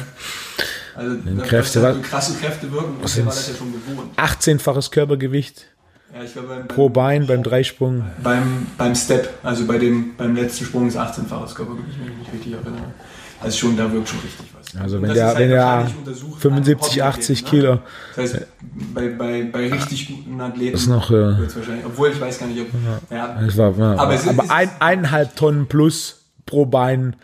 Also 0.98 1.16
Kräfte, 1.42 1.80
da, 1.80 1.92
krasse 1.94 2.36
Kräfte 2.38 2.70
wirken, 2.72 2.96
und 3.00 3.16
der 3.16 3.26
war 3.26 3.32
das 3.32 3.48
ja 3.48 3.54
schon 3.54 3.72
gewohnt. 3.72 4.18
18-faches 4.18 4.90
Körpergewicht 4.90 5.66
ja, 6.14 6.22
ich 6.22 6.32
glaub, 6.32 6.48
beim, 6.48 6.66
pro 6.66 6.88
Bein 6.88 7.26
beim 7.26 7.42
Dreisprung. 7.42 8.04
Beim, 8.22 8.66
beim 8.78 8.94
Step, 8.94 9.28
also 9.42 9.66
bei 9.66 9.78
dem, 9.78 10.16
beim 10.16 10.34
letzten 10.34 10.64
Sprung 10.64 10.88
ist 10.88 10.96
18-faches 10.96 11.54
Körpergewicht, 11.54 11.98
wenn 12.00 12.12
ich 12.12 12.18
mich 12.18 12.32
richtig 12.32 12.52
erinnere. 12.54 12.92
Also 13.40 13.58
schon, 13.58 13.76
da 13.76 13.92
wirkt 13.92 14.08
schon 14.08 14.18
richtig 14.20 14.46
was. 14.58 14.80
Also 14.80 15.00
wenn 15.00 15.14
der, 15.14 15.26
halt 15.28 15.38
wenn 15.38 15.50
der 15.50 15.90
75, 16.38 17.02
80 17.02 17.42
ne? 17.42 17.48
Kilo. 17.48 17.78
Das 18.16 18.34
heißt, 18.34 18.46
bei, 18.94 19.08
bei, 19.10 19.44
bei 19.44 19.70
richtig 19.70 20.08
guten 20.08 20.40
Athleten 20.40 20.74
ist 20.74 20.88
noch, 20.88 21.10
ja. 21.10 21.38
wird 21.38 21.50
es 21.50 21.56
wahrscheinlich, 21.56 21.86
obwohl 21.86 22.10
ich 22.10 22.20
weiß 22.20 22.38
gar 22.38 22.46
nicht, 22.46 22.60
ob, 22.60 22.68
ja. 23.10 23.16
ja. 23.16 23.56
War, 23.56 23.78
ja. 23.78 23.94
Aber, 23.96 24.14
es, 24.14 24.26
aber 24.26 24.44
es, 24.44 24.50
ein, 24.50 24.70
eineinhalb 24.80 25.36
Tonnen 25.36 25.66
plus 25.66 26.22
pro 26.46 26.66
Bein, 26.66 27.14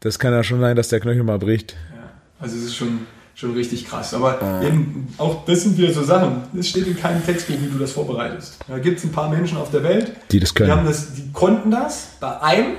das 0.00 0.18
kann 0.18 0.32
ja 0.32 0.44
schon 0.44 0.60
sein, 0.60 0.76
dass 0.76 0.88
der 0.88 1.00
Knöchel 1.00 1.24
mal 1.24 1.38
bricht. 1.38 1.72
Ja. 1.72 2.10
Also 2.38 2.56
es 2.56 2.64
ist 2.64 2.76
schon, 2.76 3.00
schon 3.36 3.52
richtig 3.52 3.86
krass. 3.86 4.14
Aber 4.14 4.38
oh. 4.40 4.66
eben, 4.66 5.14
auch 5.18 5.44
das 5.44 5.62
sind 5.62 5.78
wieder 5.78 5.92
so 5.92 6.02
Sachen. 6.02 6.42
Es 6.58 6.68
steht 6.68 6.86
in 6.86 6.96
keinem 6.96 7.24
Textbuch, 7.24 7.54
wie 7.60 7.70
du 7.70 7.78
das 7.78 7.92
vorbereitest. 7.92 8.58
Da 8.66 8.78
gibt 8.78 8.98
es 8.98 9.04
ein 9.04 9.12
paar 9.12 9.28
Menschen 9.28 9.58
auf 9.58 9.70
der 9.70 9.84
Welt, 9.84 10.12
die 10.32 10.40
das 10.40 10.54
können. 10.54 10.70
Die, 10.70 10.76
haben 10.76 10.86
das, 10.86 11.12
die 11.12 11.30
konnten 11.32 11.70
das 11.70 12.08
bei 12.18 12.40
einem, 12.40 12.76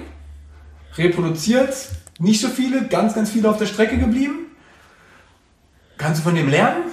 reproduziert, 0.98 1.74
nicht 2.20 2.42
so 2.42 2.48
viele, 2.48 2.88
ganz, 2.88 3.14
ganz 3.14 3.30
viele 3.30 3.50
auf 3.50 3.58
der 3.58 3.68
Strecke 3.68 3.98
geblieben. 3.98 4.48
Kannst 5.98 6.20
du 6.20 6.24
von 6.24 6.36
dem 6.36 6.50
lernen? 6.50 6.86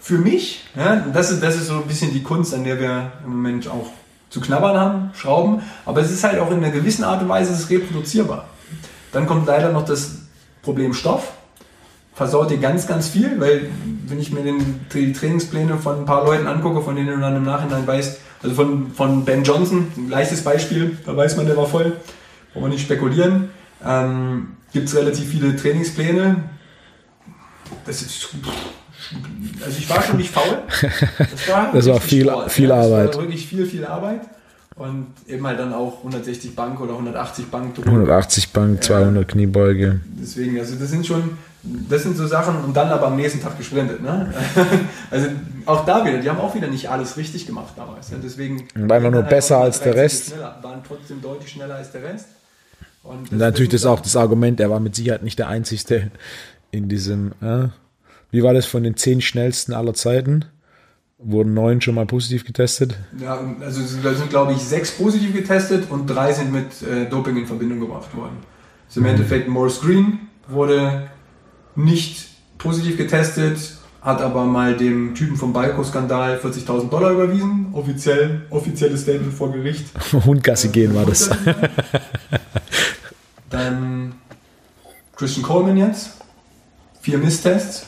Für 0.00 0.18
mich, 0.18 0.64
ja, 0.76 0.96
das, 0.96 1.30
ist, 1.30 1.42
das 1.42 1.54
ist 1.54 1.68
so 1.68 1.76
ein 1.76 1.86
bisschen 1.86 2.12
die 2.12 2.22
Kunst, 2.22 2.52
an 2.52 2.64
der 2.64 2.78
wir 2.78 3.12
im 3.24 3.30
Moment 3.30 3.68
auch 3.68 3.86
zu 4.28 4.40
knabbern 4.40 4.76
haben, 4.76 5.10
schrauben. 5.14 5.62
Aber 5.86 6.00
es 6.00 6.10
ist 6.10 6.24
halt 6.24 6.40
auch 6.40 6.50
in 6.50 6.58
einer 6.58 6.70
gewissen 6.70 7.04
Art 7.04 7.22
und 7.22 7.28
Weise 7.28 7.52
es 7.52 7.70
reproduzierbar. 7.70 8.48
Dann 9.12 9.26
kommt 9.26 9.46
leider 9.46 9.72
noch 9.72 9.84
das 9.84 10.16
Problem 10.62 10.92
Stoff 10.92 11.33
versaut 12.14 12.50
dir 12.50 12.58
ganz, 12.58 12.86
ganz 12.86 13.08
viel, 13.08 13.40
weil 13.40 13.68
wenn 14.06 14.20
ich 14.20 14.32
mir 14.32 14.42
den, 14.42 14.80
die 14.92 15.12
Trainingspläne 15.12 15.78
von 15.78 16.00
ein 16.00 16.04
paar 16.04 16.24
Leuten 16.24 16.46
angucke, 16.46 16.82
von 16.82 16.94
denen 16.94 17.08
du 17.08 17.18
dann 17.18 17.36
im 17.36 17.44
Nachhinein 17.44 17.86
weißt, 17.86 18.20
also 18.42 18.54
von, 18.54 18.90
von 18.92 19.24
Ben 19.24 19.42
Johnson, 19.42 19.88
ein 19.96 20.08
leichtes 20.08 20.42
Beispiel, 20.42 20.96
da 21.04 21.16
weiß 21.16 21.36
man, 21.36 21.46
der 21.46 21.56
war 21.56 21.66
voll, 21.66 21.96
wollen 22.52 22.66
wir 22.66 22.68
nicht 22.68 22.82
spekulieren, 22.82 23.50
ähm, 23.84 24.56
gibt 24.72 24.88
es 24.88 24.94
relativ 24.94 25.28
viele 25.28 25.56
Trainingspläne. 25.56 26.44
Das 27.86 28.02
ist, 28.02 28.28
also 29.64 29.78
ich 29.78 29.88
war 29.90 30.02
schon 30.02 30.18
nicht 30.18 30.30
faul. 30.30 30.58
Das 31.18 31.48
war, 31.48 31.70
das 31.72 31.86
war 31.86 32.00
viel, 32.00 32.24
Sport, 32.24 32.52
viel 32.52 32.68
ja, 32.68 32.76
Arbeit. 32.76 33.08
Das 33.08 33.16
war 33.16 33.22
wirklich 33.22 33.46
viel, 33.46 33.66
viel 33.66 33.84
Arbeit. 33.84 34.20
Und 34.76 35.06
eben 35.28 35.46
halt 35.46 35.58
dann 35.58 35.72
auch 35.72 35.98
160 35.98 36.56
Bank 36.56 36.80
oder 36.80 36.92
180 36.92 37.46
Bank. 37.46 37.78
180 37.78 38.52
Bank, 38.52 38.82
200 38.82 39.28
Kniebeuge. 39.28 40.00
Deswegen, 40.20 40.58
also 40.58 40.74
das 40.74 40.90
sind 40.90 41.06
schon, 41.06 41.38
das 41.64 42.02
sind 42.02 42.16
so 42.16 42.26
Sachen 42.26 42.62
und 42.62 42.76
dann 42.76 42.88
aber 42.88 43.06
am 43.06 43.16
nächsten 43.16 43.40
Tag 43.40 43.56
gesprintet. 43.56 44.02
Ne? 44.02 44.32
Also 45.10 45.28
auch 45.66 45.84
da 45.84 46.04
wieder, 46.04 46.18
die 46.18 46.28
haben 46.28 46.40
auch 46.40 46.54
wieder 46.54 46.66
nicht 46.66 46.90
alles 46.90 47.16
richtig 47.16 47.46
gemacht 47.46 47.74
damals. 47.76 48.10
Ne? 48.10 48.18
Deswegen 48.22 48.68
war 48.74 48.98
immer 48.98 49.10
nur 49.10 49.22
halt 49.22 49.30
besser 49.30 49.58
als 49.58 49.80
der 49.80 49.94
Rest. 49.94 50.30
Schneller, 50.30 50.58
waren 50.60 50.82
trotzdem 50.86 51.22
deutlich 51.22 51.50
schneller 51.50 51.76
als 51.76 51.92
der 51.92 52.02
Rest. 52.02 52.26
Und, 53.02 53.30
und 53.30 53.38
natürlich 53.38 53.70
das 53.70 53.86
auch 53.86 54.00
das 54.00 54.16
Argument, 54.16 54.60
er 54.60 54.70
war 54.70 54.80
mit 54.80 54.96
Sicherheit 54.96 55.22
nicht 55.22 55.38
der 55.38 55.48
Einzige 55.48 56.10
in 56.70 56.88
diesem. 56.88 57.32
Äh, 57.40 57.68
wie 58.30 58.42
war 58.42 58.52
das 58.52 58.66
von 58.66 58.82
den 58.82 58.96
zehn 58.96 59.20
schnellsten 59.20 59.72
aller 59.72 59.94
Zeiten? 59.94 60.46
Wurden 61.18 61.54
neun 61.54 61.80
schon 61.80 61.94
mal 61.94 62.06
positiv 62.06 62.44
getestet? 62.44 62.98
Ja, 63.18 63.38
also 63.60 63.80
da 64.02 64.12
sind 64.14 64.30
glaube 64.30 64.52
ich 64.52 64.58
sechs 64.58 64.90
positiv 64.90 65.32
getestet 65.32 65.90
und 65.90 66.06
drei 66.08 66.32
sind 66.32 66.52
mit 66.52 66.82
äh, 66.82 67.08
Doping 67.08 67.36
in 67.36 67.46
Verbindung 67.46 67.80
gebracht 67.80 68.14
worden. 68.16 68.38
Also 68.88 69.00
im 69.00 69.04
mhm. 69.04 69.12
Endeffekt 69.12 69.48
Morris 69.48 69.80
Green 69.80 70.18
wurde 70.48 71.08
nicht 71.76 72.28
positiv 72.58 72.96
getestet, 72.96 73.58
hat 74.00 74.20
aber 74.20 74.44
mal 74.44 74.76
dem 74.76 75.14
Typen 75.14 75.36
vom 75.36 75.52
Balko-Skandal 75.52 76.38
40.000 76.38 76.90
Dollar 76.90 77.12
überwiesen. 77.12 77.68
Offiziell, 77.72 78.42
offizielles 78.50 79.02
Statement 79.02 79.32
vor 79.32 79.50
Gericht. 79.50 79.86
Hundgasse 80.12 80.68
gehen 80.68 80.94
war 80.94 81.06
das. 81.06 81.30
Dann 83.50 84.14
Christian 85.16 85.44
Coleman 85.44 85.78
jetzt. 85.78 86.10
Vier 87.00 87.18
Misstests. 87.18 87.86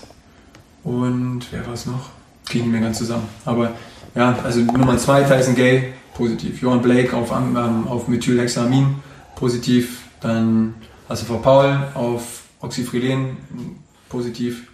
Und 0.84 1.46
wer 1.50 1.66
war 1.66 1.74
es 1.74 1.86
noch? 1.86 2.10
Kriegen 2.46 2.72
wir 2.72 2.80
ganz 2.80 2.98
zusammen. 2.98 3.28
Aber 3.44 3.72
ja, 4.14 4.38
also 4.42 4.60
Nummer 4.60 4.96
zwei, 4.96 5.22
Tyson 5.22 5.54
Gay, 5.54 5.92
positiv. 6.14 6.62
Johan 6.62 6.80
Blake 6.80 7.14
auf, 7.14 7.30
ähm, 7.32 7.88
auf 7.88 8.08
Methylhexamin, 8.08 8.96
positiv. 9.34 10.02
Dann 10.20 10.74
Assefa 11.08 11.36
Paul 11.36 11.78
auf 11.94 12.45
Oxyfrilen 12.60 13.36
positiv. 14.08 14.68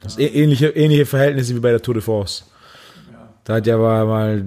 Das 0.00 0.16
ja. 0.16 0.28
ähnliche, 0.28 0.68
ähnliche 0.68 1.06
Verhältnisse 1.06 1.54
wie 1.54 1.60
bei 1.60 1.70
der 1.70 1.80
Tour 1.80 1.94
de 1.94 2.02
France. 2.02 2.44
Da 3.44 3.54
hat 3.54 3.66
ja 3.66 3.76
mal 3.76 4.44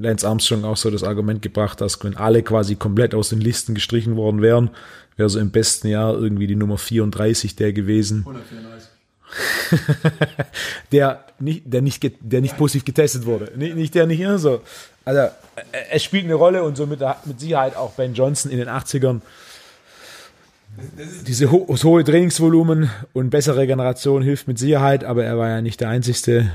Lance 0.00 0.28
Armstrong 0.28 0.64
auch 0.64 0.76
so 0.76 0.90
das 0.90 1.02
Argument 1.02 1.40
gebracht, 1.40 1.80
dass 1.80 2.02
wenn 2.04 2.16
alle 2.16 2.42
quasi 2.42 2.76
komplett 2.76 3.14
aus 3.14 3.30
den 3.30 3.40
Listen 3.40 3.74
gestrichen 3.74 4.16
worden 4.16 4.42
wären, 4.42 4.70
wäre 5.16 5.30
so 5.30 5.38
im 5.38 5.50
besten 5.50 5.88
Jahr 5.88 6.14
irgendwie 6.14 6.46
die 6.46 6.56
Nummer 6.56 6.76
34 6.76 7.56
der 7.56 7.72
gewesen. 7.72 8.26
134. 8.26 8.88
der 10.92 11.24
nicht, 11.38 11.62
der 11.66 11.82
nicht, 11.82 12.12
der 12.20 12.40
nicht 12.40 12.56
positiv 12.56 12.84
getestet 12.84 13.24
wurde. 13.26 13.52
Nicht, 13.56 13.76
nicht 13.76 13.94
der 13.94 14.06
nicht 14.06 14.22
so. 14.38 14.62
Also, 15.04 15.32
es 15.90 16.02
spielt 16.02 16.24
eine 16.24 16.34
Rolle 16.34 16.62
und 16.62 16.76
somit 16.76 17.00
mit 17.24 17.40
Sicherheit 17.40 17.76
auch 17.76 17.92
Ben 17.92 18.14
Johnson 18.14 18.50
in 18.50 18.58
den 18.58 18.68
80ern 18.68 19.20
diese 21.26 21.50
ho 21.50 21.66
das 21.68 21.84
hohe 21.84 22.04
Trainingsvolumen 22.04 22.90
und 23.12 23.30
bessere 23.30 23.58
Regeneration 23.58 24.22
hilft 24.22 24.48
mit 24.48 24.58
Sicherheit, 24.58 25.04
aber 25.04 25.24
er 25.24 25.38
war 25.38 25.48
ja 25.48 25.60
nicht 25.60 25.80
der 25.80 25.88
Einzige. 25.88 26.50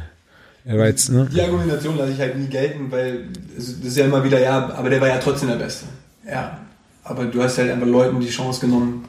Er 0.65 0.77
war 0.77 0.88
jetzt, 0.88 1.10
ne? 1.12 1.30
Die 1.34 1.42
Argumentation 1.42 1.98
lasse 1.98 2.13
ich 2.13 2.20
halt 2.20 2.38
nie 2.38 2.48
gelten, 2.48 2.89
weil 2.89 3.25
das 3.56 3.68
ist 3.68 3.98
ja 3.98 4.06
immer 4.06 4.24
wieder, 4.24 4.39
ja, 4.39 4.74
aber 4.74 4.89
der 4.89 5.01
war 5.01 5.10
ja 5.10 5.18
trotzdem 5.18 5.50
der 5.50 5.58
Beste. 5.58 5.86
Ja, 6.25 6.58
aber 7.03 7.25
du 7.25 7.44
hast 7.44 7.58
halt 7.58 7.70
einfach 7.70 7.88
Leuten 7.88 8.20
die 8.22 8.30
Chance 8.30 8.62
genommen, 8.62 9.03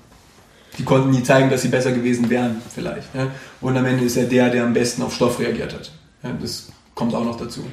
die 0.78 0.85
konnten 0.85 1.11
nie 1.11 1.23
zeigen, 1.23 1.50
dass 1.50 1.62
sie 1.62 1.68
besser 1.68 1.92
gewesen 1.92 2.28
wären, 2.28 2.56
vielleicht. 2.75 3.14
Ja? 3.14 3.28
Und 3.61 3.76
am 3.76 3.85
Ende 3.85 4.04
ist 4.04 4.16
er 4.16 4.25
der, 4.25 4.50
der 4.50 4.64
am 4.64 4.73
besten 4.73 5.02
auf 5.02 5.14
Stoff 5.14 5.38
reagiert 5.38 5.73
hat. 5.73 5.92
Ja, 6.25 6.30
das 6.40 6.68
kommt 6.94 7.14
auch 7.14 7.25
noch 7.25 7.38
dazu. 7.38 7.64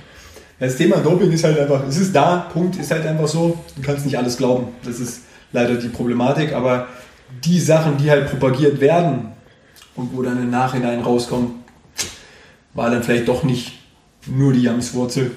Das 0.59 0.75
Thema 0.75 0.97
Doping 0.97 1.31
ist 1.31 1.43
halt 1.43 1.57
einfach, 1.57 1.87
es 1.87 1.97
ist 1.97 2.15
da, 2.15 2.49
Punkt, 2.53 2.77
ist 2.77 2.91
halt 2.91 3.03
einfach 3.07 3.27
so. 3.27 3.57
Du 3.75 3.81
kannst 3.81 4.05
nicht 4.05 4.15
alles 4.15 4.37
glauben. 4.37 4.67
Das 4.85 4.99
ist 4.99 5.21
leider 5.51 5.73
die 5.73 5.87
Problematik, 5.87 6.53
aber 6.53 6.87
die 7.43 7.59
Sachen, 7.59 7.97
die 7.97 8.09
halt 8.09 8.29
propagiert 8.29 8.79
werden 8.79 9.31
und 9.95 10.15
wo 10.15 10.21
dann 10.21 10.37
im 10.37 10.49
Nachhinein 10.49 11.01
rauskommt, 11.01 11.51
war 12.73 12.89
dann 12.89 13.03
vielleicht 13.03 13.27
doch 13.27 13.43
nicht 13.43 13.79
nur 14.27 14.53
die 14.53 14.63
Jamswurzel. 14.63 15.31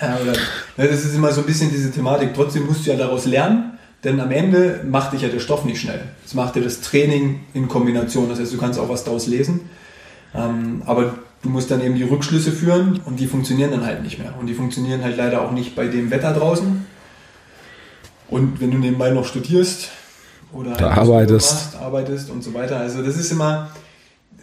Ja, 0.00 0.18
oder, 0.22 0.32
das 0.76 1.04
ist 1.04 1.14
immer 1.14 1.32
so 1.32 1.40
ein 1.40 1.46
bisschen 1.46 1.70
diese 1.70 1.90
Thematik. 1.90 2.30
Trotzdem 2.34 2.66
musst 2.66 2.86
du 2.86 2.90
ja 2.90 2.96
daraus 2.96 3.26
lernen, 3.26 3.78
denn 4.04 4.20
am 4.20 4.30
Ende 4.30 4.84
macht 4.88 5.12
dich 5.12 5.22
ja 5.22 5.28
der 5.28 5.40
Stoff 5.40 5.64
nicht 5.64 5.80
schnell. 5.80 6.00
Es 6.24 6.34
macht 6.34 6.54
dir 6.54 6.62
das 6.62 6.80
Training 6.80 7.40
in 7.52 7.68
Kombination. 7.68 8.28
Das 8.28 8.38
heißt, 8.38 8.52
du 8.52 8.58
kannst 8.58 8.78
auch 8.78 8.88
was 8.88 9.04
daraus 9.04 9.26
lesen. 9.26 9.68
Ähm, 10.34 10.82
aber 10.86 11.18
du 11.42 11.48
musst 11.48 11.70
dann 11.70 11.82
eben 11.82 11.96
die 11.96 12.04
Rückschlüsse 12.04 12.52
führen 12.52 13.00
und 13.04 13.18
die 13.18 13.26
funktionieren 13.26 13.72
dann 13.72 13.84
halt 13.84 14.02
nicht 14.02 14.18
mehr. 14.18 14.34
Und 14.38 14.46
die 14.46 14.54
funktionieren 14.54 15.02
halt 15.02 15.16
leider 15.16 15.42
auch 15.42 15.52
nicht 15.52 15.74
bei 15.74 15.88
dem 15.88 16.10
Wetter 16.10 16.32
draußen. 16.32 16.86
Und 18.28 18.60
wenn 18.60 18.70
du 18.70 18.78
nebenbei 18.78 19.10
noch 19.10 19.24
studierst, 19.24 19.90
oder 20.52 20.72
da 20.72 20.90
arbeitest. 20.90 21.76
Arbeitest 21.76 22.30
und 22.30 22.42
so 22.42 22.54
weiter. 22.54 22.78
Also 22.78 23.02
das 23.02 23.16
ist 23.16 23.30
immer, 23.30 23.70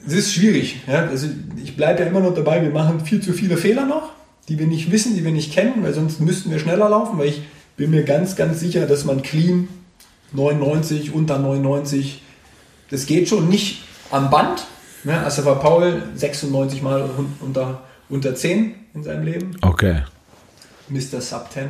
das 0.03 0.13
ist 0.13 0.33
schwierig. 0.33 0.81
Ja? 0.87 1.07
Also 1.07 1.27
ich 1.61 1.75
bleibe 1.75 2.01
ja 2.01 2.07
immer 2.07 2.19
noch 2.19 2.33
dabei, 2.33 2.61
wir 2.61 2.69
machen 2.69 2.99
viel 3.01 3.21
zu 3.21 3.33
viele 3.33 3.57
Fehler 3.57 3.85
noch, 3.85 4.11
die 4.47 4.59
wir 4.59 4.67
nicht 4.67 4.91
wissen, 4.91 5.15
die 5.15 5.23
wir 5.23 5.31
nicht 5.31 5.53
kennen, 5.53 5.83
weil 5.83 5.93
sonst 5.93 6.19
müssten 6.19 6.51
wir 6.51 6.59
schneller 6.59 6.89
laufen, 6.89 7.17
weil 7.17 7.27
ich 7.27 7.41
bin 7.77 7.91
mir 7.91 8.03
ganz, 8.03 8.35
ganz 8.35 8.59
sicher, 8.59 8.85
dass 8.85 9.05
man 9.05 9.21
clean 9.21 9.67
99, 10.31 11.13
unter 11.13 11.39
99, 11.39 12.21
das 12.89 13.05
geht 13.05 13.29
schon 13.29 13.49
nicht 13.49 13.83
am 14.11 14.29
Band. 14.29 14.65
Ne? 15.03 15.19
Asafa 15.19 15.55
Paul 15.55 16.03
96 16.15 16.81
mal 16.81 17.09
unter, 17.39 17.81
unter 18.09 18.35
10 18.35 18.75
in 18.93 19.03
seinem 19.03 19.23
Leben. 19.23 19.57
Okay. 19.61 20.03
Mr. 20.89 21.21
Sub 21.21 21.51
10. 21.51 21.69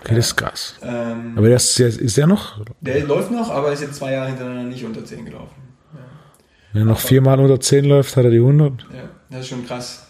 Okay, 0.00 0.14
das 0.14 0.26
ist 0.28 0.36
krass. 0.36 0.74
Ähm, 0.82 1.34
aber 1.36 1.48
das 1.48 1.78
ist, 1.78 2.00
ist 2.00 2.16
der 2.16 2.26
noch? 2.26 2.64
Der 2.80 3.04
läuft 3.04 3.30
noch, 3.30 3.50
aber 3.50 3.72
ist 3.72 3.82
jetzt 3.82 3.96
zwei 3.96 4.12
Jahre 4.12 4.28
hintereinander 4.28 4.64
nicht 4.64 4.84
unter 4.84 5.04
10 5.04 5.24
gelaufen. 5.24 5.54
Ja, 5.92 6.00
Wenn 6.72 6.82
er 6.82 6.86
noch 6.86 7.00
viermal 7.00 7.40
unter 7.40 7.60
10 7.60 7.84
läuft, 7.84 8.16
hat 8.16 8.24
er 8.24 8.30
die 8.30 8.38
100. 8.38 8.72
Ja, 8.92 9.08
das 9.30 9.40
ist 9.40 9.48
schon 9.48 9.66
krass. 9.66 10.04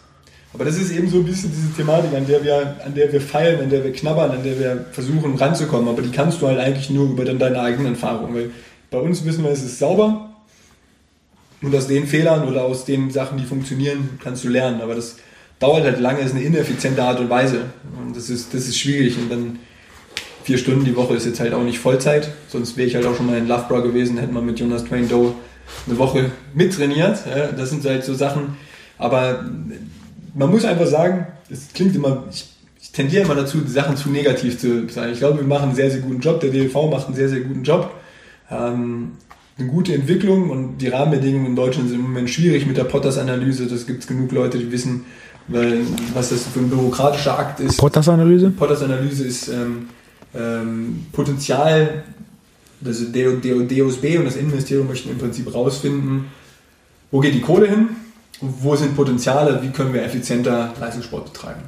Aber 0.55 0.65
das 0.65 0.77
ist 0.77 0.91
eben 0.93 1.09
so 1.09 1.19
ein 1.19 1.25
bisschen 1.25 1.51
diese 1.51 1.73
Thematik, 1.75 2.15
an 2.15 2.27
der 2.27 2.43
wir, 2.43 2.77
an 2.85 2.95
der 2.95 3.13
wir 3.13 3.21
feilen, 3.21 3.61
an 3.61 3.71
der 3.71 3.85
wir 3.85 3.93
knabbern, 3.93 4.31
an 4.31 4.43
der 4.43 4.59
wir 4.59 4.87
versuchen 4.93 5.35
ranzukommen. 5.37 5.89
Aber 5.89 6.03
die 6.03 6.11
kannst 6.11 6.41
du 6.41 6.47
halt 6.47 6.59
eigentlich 6.59 6.91
nur 6.91 7.11
über 7.11 7.25
dann 7.25 7.39
deine 7.39 7.61
eigenen 7.61 7.95
Erfahrungen. 7.95 8.35
Weil 8.35 8.51
bei 8.91 8.99
uns 8.99 9.25
wissen 9.25 9.45
wir, 9.45 9.51
es 9.51 9.63
ist 9.63 9.79
sauber. 9.79 10.31
Und 11.61 11.75
aus 11.75 11.89
den 11.89 12.07
Fehlern 12.07 12.47
oder 12.49 12.63
aus 12.65 12.85
den 12.85 13.11
Sachen, 13.11 13.37
die 13.37 13.45
funktionieren, 13.45 14.19
kannst 14.23 14.45
du 14.45 14.49
lernen. 14.49 14.81
Aber 14.81 14.95
das 14.95 15.17
dauert 15.59 15.85
halt 15.85 16.01
lange, 16.01 16.21
ist 16.21 16.35
eine 16.35 16.45
ineffiziente 16.45 17.03
Art 17.03 17.21
und 17.21 17.29
Weise. 17.29 17.63
Und 18.01 18.17
das 18.17 18.31
ist, 18.31 18.55
das 18.55 18.69
ist 18.69 18.79
schwierig. 18.79 19.19
Und 19.19 19.31
dann 19.31 19.59
vier 20.49 20.57
Stunden 20.57 20.87
die 20.87 20.97
Woche 20.97 21.15
ist 21.15 21.27
jetzt 21.27 21.41
halt 21.41 21.53
auch 21.53 21.63
nicht 21.63 21.79
Vollzeit. 21.79 22.31
Sonst 22.49 22.79
wäre 22.79 22.89
ich 22.89 22.95
halt 22.95 23.05
auch 23.05 23.15
schon 23.15 23.27
mal 23.27 23.37
in 23.37 23.47
Loughborough 23.47 23.83
gewesen, 23.83 24.17
hätten 24.17 24.33
wir 24.33 24.41
mit 24.41 24.59
Jonas 24.59 24.83
Twain 24.83 25.07
Doe 25.07 25.35
eine 25.87 25.99
Woche 25.99 26.31
mittrainiert. 26.55 27.19
Das 27.55 27.69
sind 27.69 27.85
halt 27.85 28.03
so 28.03 28.15
Sachen. 28.15 28.57
Aber 28.97 29.45
man 30.35 30.51
muss 30.51 30.65
einfach 30.65 30.87
sagen, 30.87 31.27
es 31.51 31.69
klingt 31.75 31.95
immer, 31.95 32.25
ich, 32.31 32.49
ich 32.81 32.93
tendiere 32.93 33.25
immer 33.25 33.35
dazu, 33.35 33.59
die 33.59 33.71
Sachen 33.71 33.99
zu 33.99 34.09
negativ 34.09 34.59
zu 34.59 34.89
sagen. 34.89 35.13
Ich 35.13 35.19
glaube, 35.19 35.37
wir 35.37 35.47
machen 35.47 35.65
einen 35.65 35.75
sehr, 35.75 35.91
sehr 35.91 36.01
guten 36.01 36.21
Job. 36.21 36.41
Der 36.41 36.49
DLV 36.49 36.75
macht 36.91 37.09
einen 37.09 37.17
sehr, 37.17 37.29
sehr 37.29 37.41
guten 37.41 37.63
Job. 37.63 37.91
Ähm, 38.51 39.19
eine 39.59 39.69
gute 39.69 39.93
Entwicklung 39.93 40.49
und 40.49 40.79
die 40.79 40.89
Rahmenbedingungen 40.89 41.49
in 41.49 41.57
Deutschland 41.57 41.91
sind 41.91 41.99
im 41.99 42.05
Moment 42.05 42.31
schwierig 42.31 42.67
mit 42.67 42.79
der 42.79 42.85
Potters-Analyse. 42.85 43.67
Das 43.67 43.87
gibt 43.87 44.01
es 44.01 44.07
genug 44.07 44.33
Leute, 44.33 44.57
die 44.57 44.73
wissen, 44.73 45.05
was 46.15 46.31
das 46.31 46.47
für 46.47 46.61
ein 46.61 46.71
bürokratischer 46.71 47.39
Akt 47.39 47.61
ist. 47.61 47.77
Potters-Analyse? 47.77 48.49
Potters-Analyse 48.49 49.25
ist 49.25 49.49
ähm, 49.49 49.89
ähm, 50.39 51.07
Potenzial, 51.13 52.05
also 52.85 53.05
DOSB 53.07 54.19
und 54.19 54.25
das 54.25 54.37
Innenministerium 54.37 54.87
möchten 54.87 55.11
im 55.11 55.19
Prinzip 55.19 55.53
rausfinden, 55.53 56.27
wo 57.11 57.21
geht 57.21 57.35
die 57.35 57.41
Kohle 57.41 57.69
hin 57.69 57.89
wo 58.41 58.77
sind 58.77 58.95
Potenziale, 58.95 59.61
wie 59.63 59.71
können 59.71 59.93
wir 59.93 60.03
effizienter 60.03 60.73
Leistungssport 60.81 61.33
betreiben. 61.33 61.63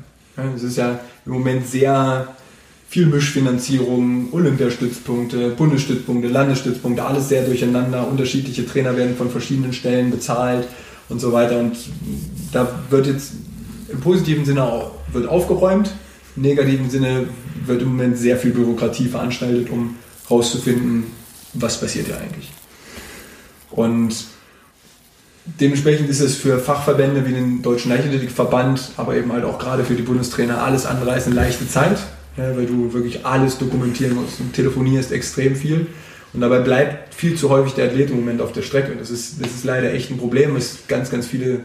Es 0.55 0.63
ist 0.63 0.77
ja 0.77 1.01
im 1.27 1.33
Moment 1.33 1.67
sehr 1.67 2.29
viel 2.89 3.07
Mischfinanzierung, 3.07 4.33
Olympiastützpunkte, 4.33 5.51
Bundesstützpunkte, 5.51 6.29
Landesstützpunkte, 6.29 7.05
alles 7.05 7.29
sehr 7.29 7.45
durcheinander. 7.45 8.07
Unterschiedliche 8.09 8.67
Trainer 8.67 8.97
werden 8.97 9.17
von 9.17 9.31
verschiedenen 9.31 9.73
Stellen 9.73 10.11
bezahlt 10.11 10.67
und 11.09 11.21
so 11.21 11.33
weiter. 11.33 11.59
Und 11.59 11.77
da 12.53 12.69
wird 12.89 13.07
jetzt 13.07 13.33
im 13.89 14.01
positiven 14.01 14.45
Sinne 14.45 14.91
wird 15.13 15.29
aufgeräumt, 15.29 15.91
negativen 16.37 16.91
Sinne 16.91 17.29
wird 17.67 17.83
im 17.83 17.89
Moment 17.89 18.19
sehr 18.19 18.37
viel 18.37 18.53
Bürokratie 18.53 19.09
veranstaltet, 19.09 19.71
um 19.71 19.97
herauszufinden, 20.29 21.05
was 21.55 21.81
passiert 21.81 22.07
hier 22.07 22.19
eigentlich. 22.19 22.51
Und 23.71 24.15
dementsprechend 25.45 26.09
ist 26.09 26.21
es 26.21 26.37
für 26.37 26.59
Fachverbände 26.59 27.27
wie 27.27 27.33
den 27.33 27.63
Deutschen 27.63 27.91
Leichtathletikverband, 27.91 28.93
aber 28.97 29.17
eben 29.17 29.33
halt 29.33 29.45
auch 29.45 29.59
gerade 29.59 29.85
für 29.85 29.95
die 29.95 30.03
Bundestrainer 30.03 30.63
alles 30.63 30.87
andere 30.87 31.13
als 31.13 31.27
eine 31.27 31.35
leichte 31.35 31.69
Zeit, 31.69 31.99
weil 32.37 32.67
du 32.67 32.93
wirklich 32.93 33.27
alles 33.27 33.59
dokumentieren 33.59 34.15
musst 34.15 34.41
und 34.41 34.53
telefonierst 34.53 35.13
extrem 35.13 35.57
viel. 35.57 35.89
Und 36.33 36.43
dabei 36.43 36.61
bleibt 36.61 37.15
viel 37.15 37.35
zu 37.35 37.51
häufig 37.51 37.75
der 37.75 37.87
Athlet 37.87 38.11
im 38.11 38.17
Moment 38.17 38.41
auf 38.41 38.53
der 38.53 38.63
Strecke. 38.63 38.95
Das 38.97 39.11
ist, 39.11 39.43
das 39.43 39.51
ist 39.51 39.65
leider 39.65 39.93
echt 39.93 40.11
ein 40.11 40.19
Problem, 40.19 40.55
was 40.55 40.87
ganz, 40.87 41.11
ganz 41.11 41.27
viele 41.27 41.61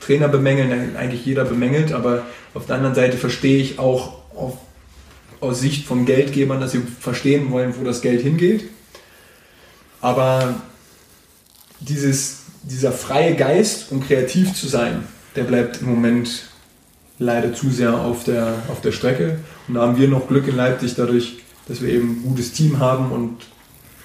Trainer 0.00 0.28
bemängeln, 0.28 0.96
eigentlich 0.96 1.24
jeder 1.24 1.44
bemängelt, 1.44 1.92
aber 1.92 2.24
auf 2.54 2.66
der 2.66 2.76
anderen 2.76 2.94
Seite 2.94 3.16
verstehe 3.16 3.58
ich 3.58 3.78
auch 3.78 4.14
auf, 4.34 4.58
aus 5.40 5.60
Sicht 5.60 5.86
von 5.86 6.06
Geldgebern, 6.06 6.60
dass 6.60 6.72
sie 6.72 6.80
verstehen 6.80 7.50
wollen, 7.50 7.74
wo 7.78 7.84
das 7.84 8.00
Geld 8.00 8.22
hingeht. 8.22 8.68
Aber 10.00 10.54
dieses 11.80 12.40
dieser 12.62 12.92
freie 12.92 13.36
Geist, 13.36 13.90
um 13.90 14.00
kreativ 14.00 14.54
zu 14.54 14.68
sein, 14.68 15.04
der 15.36 15.44
bleibt 15.44 15.80
im 15.80 15.88
Moment 15.88 16.48
leider 17.18 17.54
zu 17.54 17.70
sehr 17.70 17.96
auf 17.96 18.24
der, 18.24 18.54
auf 18.68 18.80
der 18.80 18.92
Strecke. 18.92 19.40
Und 19.68 19.74
da 19.74 19.82
haben 19.82 19.98
wir 19.98 20.08
noch 20.08 20.28
Glück 20.28 20.48
in 20.48 20.56
Leipzig 20.56 20.94
dadurch, 20.94 21.38
dass 21.68 21.82
wir 21.82 21.90
eben 21.90 22.10
ein 22.10 22.22
gutes 22.22 22.52
Team 22.52 22.78
haben 22.78 23.12
und, 23.12 23.36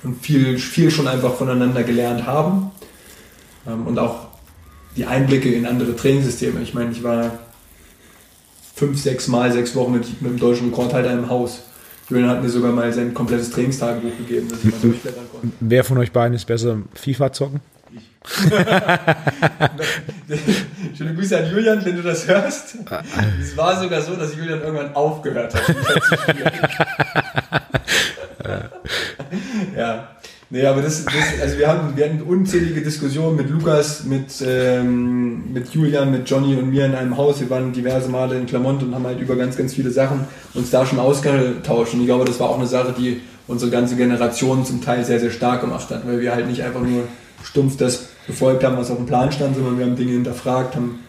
und 0.04 0.22
viel, 0.22 0.60
viel 0.60 0.92
schon 0.92 1.08
einfach 1.08 1.36
voneinander 1.36 1.84
gelernt 1.84 2.26
haben. 2.26 2.72
Ähm, 3.68 3.88
und 3.88 3.98
auch 4.00 4.25
die 4.96 5.06
Einblicke 5.06 5.54
in 5.54 5.66
andere 5.66 5.96
Trainingssysteme. 5.96 6.62
Ich 6.62 6.74
meine, 6.74 6.92
ich 6.92 7.04
war 7.04 7.40
fünf, 8.76 9.02
sechs 9.02 9.28
Mal, 9.28 9.52
sechs 9.52 9.76
Wochen 9.76 9.94
mit, 9.94 10.22
mit 10.22 10.32
dem 10.32 10.40
deutschen 10.40 10.70
Rekordhalter 10.70 11.12
im 11.12 11.30
Haus. 11.30 11.64
Julian 12.10 12.30
hat 12.30 12.44
mir 12.44 12.50
sogar 12.50 12.72
mal 12.72 12.94
sein 12.94 13.14
komplettes 13.14 13.52
Trainingstagebuch 13.52 14.18
gegeben, 14.18 14.48
dass 14.50 14.60
ich 14.60 14.66
mal 14.66 14.80
durchblättern 14.82 15.26
konnte. 15.32 15.48
Wer 15.60 15.84
von 15.84 15.98
euch 15.98 16.12
beiden 16.12 16.36
ist 16.36 16.46
besser 16.46 16.78
FIFA 16.94 17.34
zocken? 17.34 17.62
Schöne 20.98 21.16
Grüße 21.16 21.38
an 21.38 21.52
Julian, 21.52 21.86
wenn 21.86 21.96
du 21.96 22.02
das 22.02 22.28
hörst. 22.28 22.76
Es 23.40 23.56
war 23.56 23.80
sogar 23.80 24.02
so, 24.02 24.16
dass 24.16 24.36
Julian 24.36 24.62
irgendwann 24.62 24.96
aufgehört 24.96 25.54
hat. 25.54 25.62
ja. 29.78 30.08
Nee, 30.56 30.66
aber 30.68 30.82
das, 30.82 31.04
das, 31.04 31.42
also 31.42 31.58
wir 31.58 31.68
hatten, 31.68 31.98
wir 31.98 32.06
hatten 32.06 32.22
unzählige 32.22 32.80
Diskussionen 32.80 33.36
mit 33.36 33.50
Lukas, 33.50 34.06
mit, 34.06 34.42
ähm, 34.42 35.52
mit 35.52 35.68
Julian, 35.74 36.12
mit 36.12 36.30
Johnny 36.30 36.56
und 36.56 36.70
mir 36.70 36.86
in 36.86 36.96
einem 36.96 37.18
Haus. 37.18 37.42
Wir 37.42 37.50
waren 37.50 37.74
diverse 37.74 38.08
Male 38.08 38.38
in 38.38 38.46
Clermont 38.46 38.82
und 38.82 38.96
haben 38.96 39.06
halt 39.06 39.20
über 39.20 39.36
ganz, 39.36 39.58
ganz 39.58 39.74
viele 39.74 39.92
Sachen 39.92 40.22
uns 40.54 40.70
da 40.70 40.86
schon 40.86 40.98
ausgetauscht. 40.98 41.94
Und 41.94 42.00
ich 42.00 42.06
glaube, 42.06 42.24
das 42.24 42.40
war 42.40 42.52
auch 42.52 42.58
eine 42.58 42.68
Sache, 42.68 42.96
die 42.98 43.20
unsere 43.48 43.70
ganze 43.70 43.98
Generation 43.98 44.64
zum 44.64 44.82
Teil 44.82 45.04
sehr, 45.04 45.20
sehr 45.20 45.32
stark 45.32 45.60
gemacht 45.60 45.90
hat, 45.90 46.08
weil 46.08 46.22
wir 46.22 46.34
halt 46.34 46.48
nicht 46.48 46.64
einfach 46.64 46.80
nur 46.80 47.04
stumpf 47.44 47.76
das 47.76 48.08
befolgt 48.26 48.64
haben, 48.64 48.78
was 48.78 48.90
auf 48.90 48.96
dem 48.96 49.08
Plan 49.08 49.34
stand, 49.34 49.58
sondern 49.58 49.78
wir 49.78 49.86
haben 49.86 49.98
Dinge 49.98 50.14
hinterfragt, 50.14 50.78
haben 50.78 51.00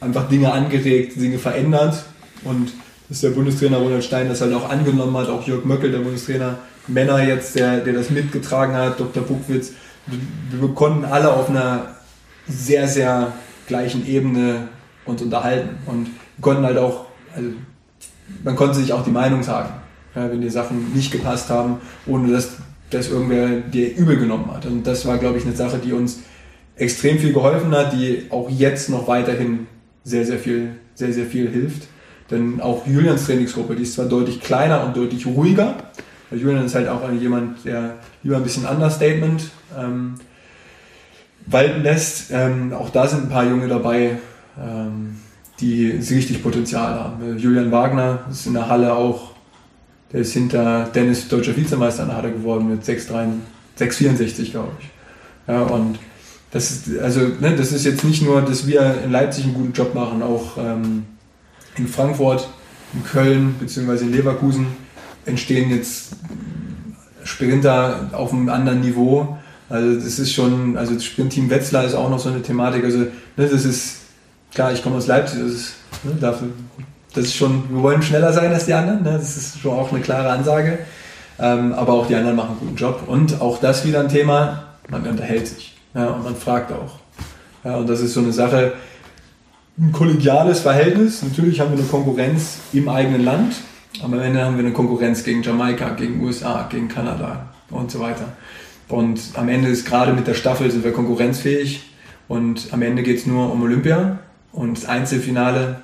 einfach 0.00 0.30
Dinge 0.30 0.50
angeregt, 0.50 1.20
Dinge 1.20 1.36
verändert 1.38 2.04
und 2.44 2.72
dass 3.10 3.20
der 3.20 3.30
Bundestrainer 3.30 3.76
Ronald 3.76 4.02
Stein 4.02 4.30
das 4.30 4.40
halt 4.40 4.54
auch 4.54 4.70
angenommen 4.70 5.14
hat, 5.18 5.28
auch 5.28 5.46
Jörg 5.46 5.66
Möckel, 5.66 5.92
der 5.92 5.98
Bundestrainer 5.98 6.56
Männer 6.88 7.22
jetzt, 7.22 7.56
der, 7.56 7.78
der 7.78 7.94
das 7.94 8.10
mitgetragen 8.10 8.74
hat, 8.74 9.00
Dr. 9.00 9.22
Buckwitz. 9.22 9.72
Wir 10.06 10.68
konnten 10.74 11.04
alle 11.04 11.32
auf 11.32 11.50
einer 11.50 11.96
sehr, 12.48 12.86
sehr 12.86 13.32
gleichen 13.66 14.06
Ebene 14.06 14.68
uns 15.04 15.22
unterhalten 15.22 15.76
und 15.86 16.08
konnten 16.40 16.64
halt 16.64 16.78
auch, 16.78 17.06
also 17.34 17.48
man 18.44 18.56
konnte 18.56 18.74
sich 18.76 18.92
auch 18.92 19.04
die 19.04 19.10
Meinung 19.10 19.42
sagen, 19.42 19.70
ja, 20.14 20.30
wenn 20.30 20.40
die 20.40 20.50
Sachen 20.50 20.92
nicht 20.94 21.10
gepasst 21.12 21.50
haben, 21.50 21.80
ohne 22.06 22.32
dass 22.32 22.56
dass 22.90 23.10
irgendwer 23.10 23.60
dir 23.60 23.96
übel 23.96 24.16
genommen 24.16 24.50
hat. 24.52 24.66
Und 24.66 24.86
das 24.86 25.06
war, 25.06 25.18
glaube 25.18 25.38
ich, 25.38 25.44
eine 25.44 25.56
Sache, 25.56 25.78
die 25.78 25.92
uns 25.92 26.20
extrem 26.76 27.18
viel 27.18 27.32
geholfen 27.32 27.72
hat, 27.72 27.92
die 27.92 28.26
auch 28.30 28.48
jetzt 28.50 28.90
noch 28.90 29.08
weiterhin 29.08 29.66
sehr, 30.04 30.24
sehr 30.24 30.38
viel, 30.38 30.70
sehr, 30.94 31.12
sehr 31.12 31.26
viel 31.26 31.48
hilft. 31.48 31.88
Denn 32.30 32.60
auch 32.60 32.86
Julians 32.86 33.26
Trainingsgruppe, 33.26 33.76
die 33.76 33.82
ist 33.82 33.94
zwar 33.94 34.06
deutlich 34.06 34.40
kleiner 34.40 34.84
und 34.84 34.96
deutlich 34.96 35.26
ruhiger, 35.26 35.76
Julian 36.30 36.66
ist 36.66 36.74
halt 36.74 36.88
auch 36.88 37.10
jemand, 37.12 37.64
der 37.64 37.94
lieber 38.22 38.36
ein 38.36 38.42
bisschen 38.42 38.66
Understatement 38.66 39.50
ähm, 39.78 40.14
walten 41.46 41.82
lässt. 41.82 42.30
Ähm, 42.32 42.72
auch 42.72 42.90
da 42.90 43.06
sind 43.06 43.24
ein 43.24 43.28
paar 43.28 43.44
Junge 43.44 43.68
dabei, 43.68 44.18
ähm, 44.58 45.16
die 45.60 45.90
richtig 45.90 46.42
Potenzial 46.42 46.94
haben. 46.94 47.38
Julian 47.38 47.70
Wagner 47.70 48.20
ist 48.30 48.46
in 48.46 48.54
der 48.54 48.68
Halle 48.68 48.92
auch 48.92 49.36
der 50.12 50.20
ist 50.20 50.32
hinter 50.32 50.88
Dennis 50.94 51.28
deutscher 51.28 51.56
Vizemeister 51.56 52.02
an 52.02 52.08
der 52.08 52.18
Halle 52.18 52.32
geworden 52.32 52.68
mit 52.68 52.84
6,64 52.84 54.50
glaube 54.50 54.72
ich. 54.80 54.88
Ja, 55.48 55.62
und 55.62 55.98
das 56.50 56.70
ist, 56.70 56.98
also, 56.98 57.20
ne, 57.20 57.54
das 57.56 57.72
ist 57.72 57.84
jetzt 57.84 58.04
nicht 58.04 58.22
nur, 58.22 58.40
dass 58.42 58.66
wir 58.66 59.02
in 59.04 59.10
Leipzig 59.10 59.44
einen 59.44 59.54
guten 59.54 59.72
Job 59.72 59.94
machen, 59.94 60.22
auch 60.22 60.56
ähm, 60.58 61.04
in 61.76 61.88
Frankfurt, 61.88 62.48
in 62.94 63.04
Köln 63.04 63.54
bzw. 63.60 64.04
in 64.04 64.12
Leverkusen 64.12 64.68
entstehen 65.26 65.70
jetzt 65.70 66.12
Sprinter 67.24 68.10
auf 68.12 68.32
einem 68.32 68.48
anderen 68.48 68.80
Niveau. 68.80 69.36
Also 69.68 69.94
das 69.96 70.18
ist 70.18 70.32
schon, 70.32 70.76
also 70.76 70.94
das 70.94 71.04
Sprintteam 71.04 71.50
Wetzlar 71.50 71.84
ist 71.84 71.94
auch 71.94 72.08
noch 72.08 72.18
so 72.18 72.28
eine 72.28 72.42
Thematik. 72.42 72.84
Also 72.84 72.98
ne, 72.98 73.10
das 73.36 73.64
ist, 73.64 73.98
klar, 74.54 74.72
ich 74.72 74.82
komme 74.82 74.96
aus 74.96 75.06
Leipzig, 75.06 75.40
das 75.40 75.52
ist, 75.52 75.74
ne, 76.04 76.12
dafür 76.20 76.48
das 77.16 77.24
ist 77.24 77.36
schon, 77.36 77.64
wir 77.70 77.82
wollen 77.82 78.02
schneller 78.02 78.32
sein 78.32 78.52
als 78.52 78.66
die 78.66 78.74
anderen, 78.74 79.02
ne? 79.02 79.12
das 79.12 79.36
ist 79.36 79.58
schon 79.58 79.72
auch 79.72 79.90
eine 79.90 80.00
klare 80.00 80.30
Ansage. 80.30 80.78
Ähm, 81.38 81.72
aber 81.72 81.94
auch 81.94 82.06
die 82.06 82.14
anderen 82.14 82.36
machen 82.36 82.50
einen 82.50 82.60
guten 82.60 82.76
Job. 82.76 83.04
Und 83.06 83.40
auch 83.40 83.58
das 83.58 83.86
wieder 83.86 84.00
ein 84.00 84.08
Thema, 84.08 84.64
man 84.88 85.06
unterhält 85.06 85.48
sich 85.48 85.76
ja, 85.94 86.08
und 86.08 86.24
man 86.24 86.36
fragt 86.36 86.72
auch. 86.72 86.98
Ja, 87.64 87.76
und 87.76 87.88
das 87.88 88.00
ist 88.00 88.14
so 88.14 88.20
eine 88.20 88.32
Sache, 88.32 88.74
ein 89.78 89.92
kollegiales 89.92 90.60
Verhältnis. 90.60 91.22
Natürlich 91.22 91.60
haben 91.60 91.72
wir 91.72 91.78
eine 91.78 91.86
Konkurrenz 91.86 92.58
im 92.72 92.88
eigenen 92.88 93.24
Land, 93.24 93.56
am 94.02 94.12
Ende 94.14 94.44
haben 94.44 94.56
wir 94.56 94.64
eine 94.64 94.72
Konkurrenz 94.72 95.24
gegen 95.24 95.42
Jamaika, 95.42 95.90
gegen 95.90 96.22
USA, 96.22 96.66
gegen 96.70 96.88
Kanada 96.88 97.52
und 97.70 97.90
so 97.90 98.00
weiter. 98.00 98.32
Und 98.88 99.20
am 99.34 99.48
Ende 99.48 99.68
ist 99.68 99.86
gerade 99.86 100.12
mit 100.12 100.26
der 100.26 100.34
Staffel 100.34 100.70
sind 100.70 100.84
wir 100.84 100.92
konkurrenzfähig 100.92 101.82
und 102.28 102.68
am 102.72 102.82
Ende 102.82 103.02
geht 103.02 103.18
es 103.18 103.26
nur 103.26 103.52
um 103.52 103.62
Olympia 103.62 104.18
und 104.52 104.76
das 104.76 104.84
Einzelfinale 104.84 105.80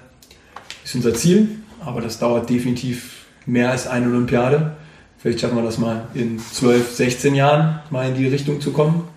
ist 0.85 0.94
unser 0.94 1.14
Ziel, 1.14 1.48
aber 1.85 2.01
das 2.01 2.18
dauert 2.18 2.48
definitiv 2.48 3.27
mehr 3.46 3.70
als 3.70 3.87
eine 3.87 4.07
Olympiade. 4.07 4.77
Vielleicht 5.18 5.40
schaffen 5.40 5.57
wir 5.57 5.62
das 5.62 5.79
mal 5.79 6.07
in 6.14 6.38
12, 6.38 6.94
16 6.94 7.35
Jahren 7.35 7.81
mal 7.90 8.09
in 8.09 8.14
die 8.16 8.27
Richtung 8.27 8.61
zu 8.61 8.72
kommen. 8.72 9.09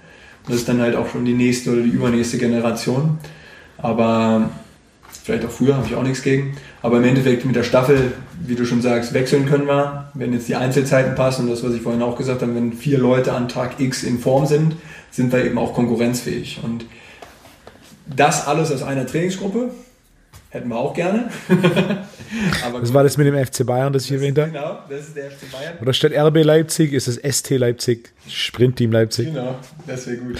Das 0.48 0.58
ist 0.58 0.70
dann 0.70 0.82
halt 0.82 0.96
auch 0.96 1.10
schon 1.10 1.26
die 1.26 1.34
nächste 1.34 1.72
oder 1.72 1.82
die 1.82 1.90
übernächste 1.90 2.38
Generation. 2.38 3.18
Aber 3.78 4.50
vielleicht 5.24 5.46
auch 5.46 5.52
früher, 5.52 5.76
habe 5.76 5.88
ich 5.88 5.96
auch 5.96 6.04
nichts 6.04 6.22
gegen. 6.22 6.58
Aber 6.82 6.98
im 6.98 7.04
Endeffekt 7.04 7.46
mit 7.46 7.56
der 7.56 7.64
Staffel, 7.64 8.14
wie 8.40 8.56
du 8.56 8.66
schon 8.66 8.82
sagst, 8.82 9.14
wechseln 9.14 9.46
können 9.46 9.68
wir, 9.68 10.10
wenn 10.14 10.34
jetzt 10.34 10.48
die 10.48 10.56
Einzelzeiten 10.56 11.16
passen 11.16 11.44
und 11.44 11.52
das, 11.52 11.64
was 11.64 11.74
ich 11.74 11.82
vorhin 11.82 12.02
auch 12.02 12.18
gesagt 12.18 12.42
habe, 12.42 12.56
wenn 12.56 12.74
vier 12.74 12.98
Leute 12.98 13.34
an 13.34 13.48
Tag 13.48 13.80
X 13.80 14.04
in 14.04 14.20
Form 14.20 14.46
sind, 14.46 14.76
sind 15.12 15.32
wir 15.32 15.44
eben 15.44 15.58
auch 15.58 15.74
konkurrenzfähig. 15.74 16.60
Und 16.64 16.86
das 18.06 18.48
alles 18.48 18.72
aus 18.72 18.84
einer 18.84 19.08
Trainingsgruppe 19.08 19.72
hätten 20.50 20.70
wir 20.70 20.78
auch 20.78 20.94
gerne. 20.94 21.30
Aber 22.66 22.80
das 22.80 22.94
war 22.94 23.04
das 23.04 23.18
mit 23.18 23.28
dem 23.28 23.46
FC 23.46 23.66
Bayern, 23.66 23.94
das 23.94 24.04
ich 24.04 24.10
das 24.10 24.18
erwähnt 24.18 24.38
habe. 24.38 24.52
Genau, 24.52 24.80
das 24.90 25.08
ist 25.08 25.16
der 25.16 25.32
FC 25.32 25.52
Bayern. 25.52 25.78
Oder 25.82 25.94
statt 25.94 26.12
RB 26.14 26.44
Leipzig 26.44 26.94
ist 26.94 27.08
es 27.08 27.16
ST 27.38 27.52
Leipzig, 27.52 28.12
Sprintteam 28.28 28.92
Leipzig. 28.92 29.28
Genau, 29.28 29.56
das 29.86 30.08
wäre 30.08 30.18
gut. 30.18 30.40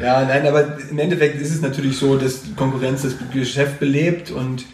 Ja, 0.00 0.24
nein, 0.24 0.46
aber 0.46 0.78
im 0.90 0.98
Endeffekt 0.98 1.40
ist 1.40 1.54
es 1.54 1.62
natürlich 1.62 1.96
so, 1.96 2.16
dass 2.16 2.42
Konkurrenz 2.56 3.02
das 3.02 3.14
Geschäft 3.32 3.80
belebt 3.80 4.30
und 4.30 4.64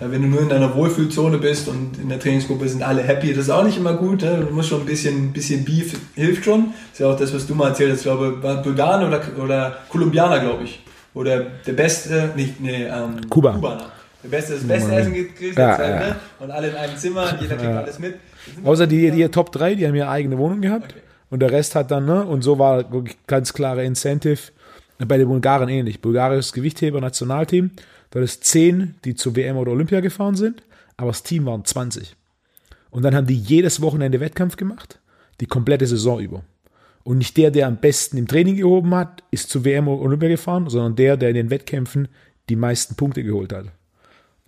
äh, 0.00 0.10
wenn 0.10 0.22
du 0.22 0.28
nur 0.28 0.40
in 0.40 0.48
deiner 0.48 0.74
Wohlfühlzone 0.74 1.38
bist 1.38 1.68
und 1.68 1.98
in 1.98 2.08
der 2.08 2.18
Trainingsgruppe 2.18 2.68
sind 2.68 2.82
alle 2.82 3.02
happy, 3.02 3.28
das 3.34 3.44
ist 3.44 3.50
auch 3.50 3.64
nicht 3.64 3.76
immer 3.76 3.94
gut. 3.94 4.22
Ne? 4.22 4.44
Du 4.48 4.54
musst 4.54 4.70
schon 4.70 4.80
ein 4.80 4.86
bisschen, 4.86 5.32
bisschen 5.32 5.64
Beef, 5.64 5.98
hilft 6.14 6.44
schon. 6.44 6.72
Das 6.72 6.92
ist 6.92 6.98
ja 7.00 7.06
auch 7.08 7.16
das, 7.16 7.34
was 7.34 7.46
du 7.46 7.54
mal 7.54 7.68
erzählt 7.68 7.92
hast. 7.92 7.98
Ich 7.98 8.04
glaube, 8.04 8.42
war 8.42 8.62
Bulgarer 8.62 9.06
oder, 9.06 9.20
oder 9.42 9.78
Kolumbianer, 9.88 10.40
glaube 10.40 10.64
ich. 10.64 10.82
Oder 11.12 11.40
der 11.66 11.72
beste, 11.72 12.30
nicht, 12.36 12.60
nee, 12.60 12.84
ähm, 12.84 13.28
Kuba. 13.28 13.52
Kubaner. 13.52 13.90
Der 14.22 14.28
Beste, 14.28 14.52
das 14.54 14.64
beste 14.64 14.94
Essen 14.94 15.14
gekriegt 15.14 15.56
ja, 15.56 15.82
ja. 15.82 15.98
Ne? 15.98 16.16
und 16.40 16.50
alle 16.50 16.68
in 16.68 16.76
einem 16.76 16.96
Zimmer, 16.96 17.38
jeder 17.40 17.56
kriegt 17.56 17.70
ja. 17.70 17.80
alles 17.80 17.98
mit. 17.98 18.16
Außer 18.62 18.86
die, 18.86 19.10
die 19.10 19.26
Top 19.28 19.50
3, 19.50 19.76
die 19.76 19.86
haben 19.86 19.94
ihre 19.94 20.10
eigene 20.10 20.36
Wohnung 20.36 20.60
gehabt. 20.60 20.92
Okay. 20.92 21.02
Und 21.30 21.40
der 21.40 21.50
Rest 21.50 21.74
hat 21.74 21.90
dann, 21.90 22.04
ne, 22.04 22.24
und 22.24 22.42
so 22.42 22.58
war 22.58 22.84
ganz 23.26 23.52
klare 23.54 23.84
Incentive 23.84 24.40
bei 25.08 25.16
den 25.16 25.28
Bulgaren 25.28 25.68
ähnlich. 25.68 26.00
Bulgarisches 26.00 26.52
Gewichtheber 26.52 27.00
Nationalteam, 27.00 27.70
da 28.10 28.20
ist 28.20 28.44
10, 28.44 28.96
die 29.04 29.14
zur 29.14 29.36
WM 29.36 29.56
oder 29.56 29.72
Olympia 29.72 30.00
gefahren 30.00 30.36
sind, 30.36 30.62
aber 30.96 31.08
das 31.08 31.22
Team 31.22 31.46
waren 31.46 31.64
20. 31.64 32.16
Und 32.90 33.02
dann 33.02 33.14
haben 33.14 33.26
die 33.26 33.38
jedes 33.38 33.80
Wochenende 33.80 34.20
Wettkampf 34.20 34.56
gemacht, 34.56 34.98
die 35.40 35.46
komplette 35.46 35.86
Saison 35.86 36.20
über. 36.20 36.42
Und 37.02 37.18
nicht 37.18 37.36
der, 37.36 37.50
der 37.50 37.66
am 37.66 37.76
besten 37.76 38.18
im 38.18 38.28
Training 38.28 38.56
gehoben 38.56 38.94
hat, 38.94 39.22
ist 39.30 39.48
zur 39.48 39.64
WM 39.64 39.88
oder 39.88 40.02
Olympia 40.02 40.28
gefahren, 40.28 40.68
sondern 40.68 40.96
der, 40.96 41.16
der 41.16 41.30
in 41.30 41.36
den 41.36 41.50
Wettkämpfen 41.50 42.08
die 42.48 42.56
meisten 42.56 42.96
Punkte 42.96 43.22
geholt 43.22 43.52
hat. 43.52 43.66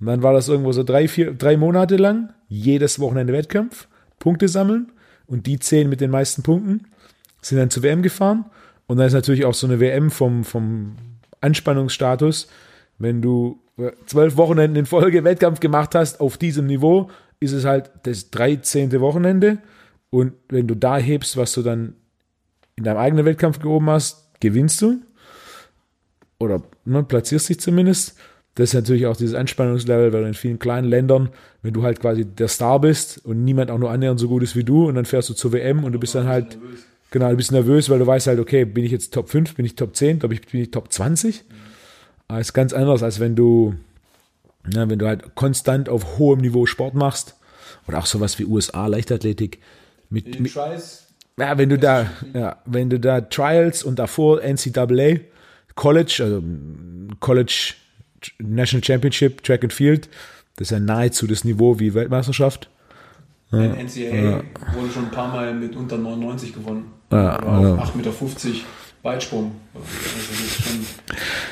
Und 0.01 0.07
dann 0.07 0.23
war 0.23 0.33
das 0.33 0.49
irgendwo 0.49 0.73
so 0.73 0.83
drei, 0.83 1.09
vier, 1.09 1.33
drei 1.33 1.57
Monate 1.57 1.97
lang, 1.97 2.33
jedes 2.49 2.99
Wochenende 2.99 3.33
Wettkampf, 3.33 3.87
Punkte 4.19 4.49
sammeln 4.49 4.93
und 5.27 5.47
die 5.47 5.59
zehn 5.59 5.89
mit 5.89 6.01
den 6.01 6.11
meisten 6.11 6.43
Punkten 6.43 6.89
sind 7.41 7.59
dann 7.59 7.71
zur 7.71 7.83
WM 7.83 8.03
gefahren. 8.03 8.45
Und 8.93 8.99
dann 8.99 9.07
ist 9.07 9.15
natürlich 9.15 9.47
auch 9.47 9.55
so 9.55 9.67
eine 9.67 9.81
WM 9.81 10.11
vom, 10.11 10.45
vom 10.45 10.97
Anspannungsstatus, 11.41 12.49
wenn 12.99 13.23
du 13.23 13.59
zwölf 14.05 14.37
Wochenenden 14.37 14.77
in 14.77 14.85
Folge 14.85 15.25
Wettkampf 15.25 15.61
gemacht 15.61 15.95
hast 15.95 16.21
auf 16.21 16.37
diesem 16.37 16.67
Niveau, 16.67 17.09
ist 17.41 17.53
es 17.53 17.65
halt 17.65 17.91
das 18.03 18.31
13. 18.33 19.01
Wochenende. 19.01 19.57
Und 20.11 20.35
wenn 20.51 20.67
du 20.67 20.77
da 20.77 20.99
hebst, 20.99 21.39
was 21.39 21.55
du 21.55 21.63
dann 21.63 21.95
in 22.77 22.85
deinem 22.85 22.99
eigenen 22.99 23.25
Wettkampf 23.25 23.61
gehoben 23.61 23.89
hast, 23.89 24.29
gewinnst 24.41 24.83
du. 24.83 25.01
Oder 26.39 26.63
ne, 26.85 27.03
platzierst 27.03 27.49
dich 27.49 27.61
zumindest. 27.61 28.19
Das 28.57 28.69
ist 28.69 28.75
natürlich 28.75 29.07
auch 29.07 29.17
dieses 29.17 29.35
Anspannungslevel, 29.35 30.13
weil 30.13 30.27
in 30.27 30.35
vielen 30.35 30.59
kleinen 30.59 30.87
Ländern, 30.87 31.31
wenn 31.63 31.73
du 31.73 31.83
halt 31.83 31.99
quasi 31.99 32.27
der 32.27 32.49
Star 32.49 32.79
bist 32.79 33.25
und 33.25 33.43
niemand 33.43 33.71
auch 33.71 33.79
nur 33.79 33.91
annähernd 33.91 34.21
so 34.21 34.29
gut 34.29 34.43
ist 34.43 34.55
wie 34.55 34.65
du 34.65 34.87
und 34.87 34.97
dann 34.97 35.07
fährst 35.07 35.31
du 35.31 35.33
zur 35.33 35.55
WM 35.55 35.83
und 35.83 35.93
du 35.93 35.99
bist 35.99 36.15
dann 36.15 36.27
halt, 36.27 36.59
genau, 37.13 37.31
du 37.31 37.37
bist 37.37 37.53
nervös, 37.53 37.89
weil 37.89 38.01
du 38.01 38.07
weißt 38.07 38.27
halt, 38.27 38.41
okay, 38.41 38.65
bin 38.65 38.85
ich 38.85 38.91
jetzt 38.91 39.15
Top 39.15 39.31
5, 39.31 39.55
bin 39.55 39.65
ich 39.65 39.77
Top 39.77 39.95
10, 39.95 40.19
bin 40.19 40.33
ich, 40.33 40.41
bin 40.43 40.61
ich 40.61 40.73
Top 40.73 40.93
20? 40.93 41.45
Das 42.27 42.41
ist 42.41 42.53
ganz 42.53 42.73
anders, 42.73 43.05
als 43.05 43.21
wenn 43.21 43.37
du, 43.37 43.75
ja, 44.75 44.89
wenn 44.89 44.99
du 44.99 45.07
halt 45.07 45.35
konstant 45.37 45.89
auf 45.89 46.19
hohem 46.19 46.41
Niveau 46.41 46.67
Sport 46.67 46.95
machst 46.95 47.37
oder 47.87 47.99
auch 47.99 48.07
sowas 48.07 48.39
wie 48.39 48.45
USA 48.45 48.87
Leichtathletik 48.87 49.61
mit, 50.11 50.41
mit 50.41 50.53
ja, 51.39 51.59
wenn 51.59 51.69
du 51.69 51.79
da, 51.79 52.11
ja, 52.35 52.57
wenn 52.67 52.91
du 52.91 52.99
da 52.99 53.21
Trials 53.21 53.83
und 53.83 53.99
davor 53.99 54.41
NCAA 54.43 55.21
College, 55.75 56.21
also 56.23 56.43
College 57.21 57.75
National 58.39 58.85
Championship, 58.85 59.43
Track 59.43 59.65
and 59.65 59.73
Field. 59.73 60.09
Das 60.57 60.67
ist 60.67 60.73
ja 60.73 60.81
nahezu 60.81 61.27
das 61.27 61.45
Niveau 61.45 61.79
wie 61.79 61.95
Weltmeisterschaft. 61.95 62.69
Ja, 63.51 63.59
NCAA 63.59 64.15
ja. 64.15 64.43
wurde 64.75 64.91
schon 64.93 65.05
ein 65.05 65.11
paar 65.11 65.29
Mal 65.29 65.55
mit 65.55 65.77
unter 65.77 65.99
99 65.99 66.55
gewonnen. 66.55 66.93
Ja, 67.13 67.39
auf 67.39 67.95
8,50 67.95 67.97
Meter 67.97 68.13
Weitsprung. 69.03 69.53
Also 69.75 69.87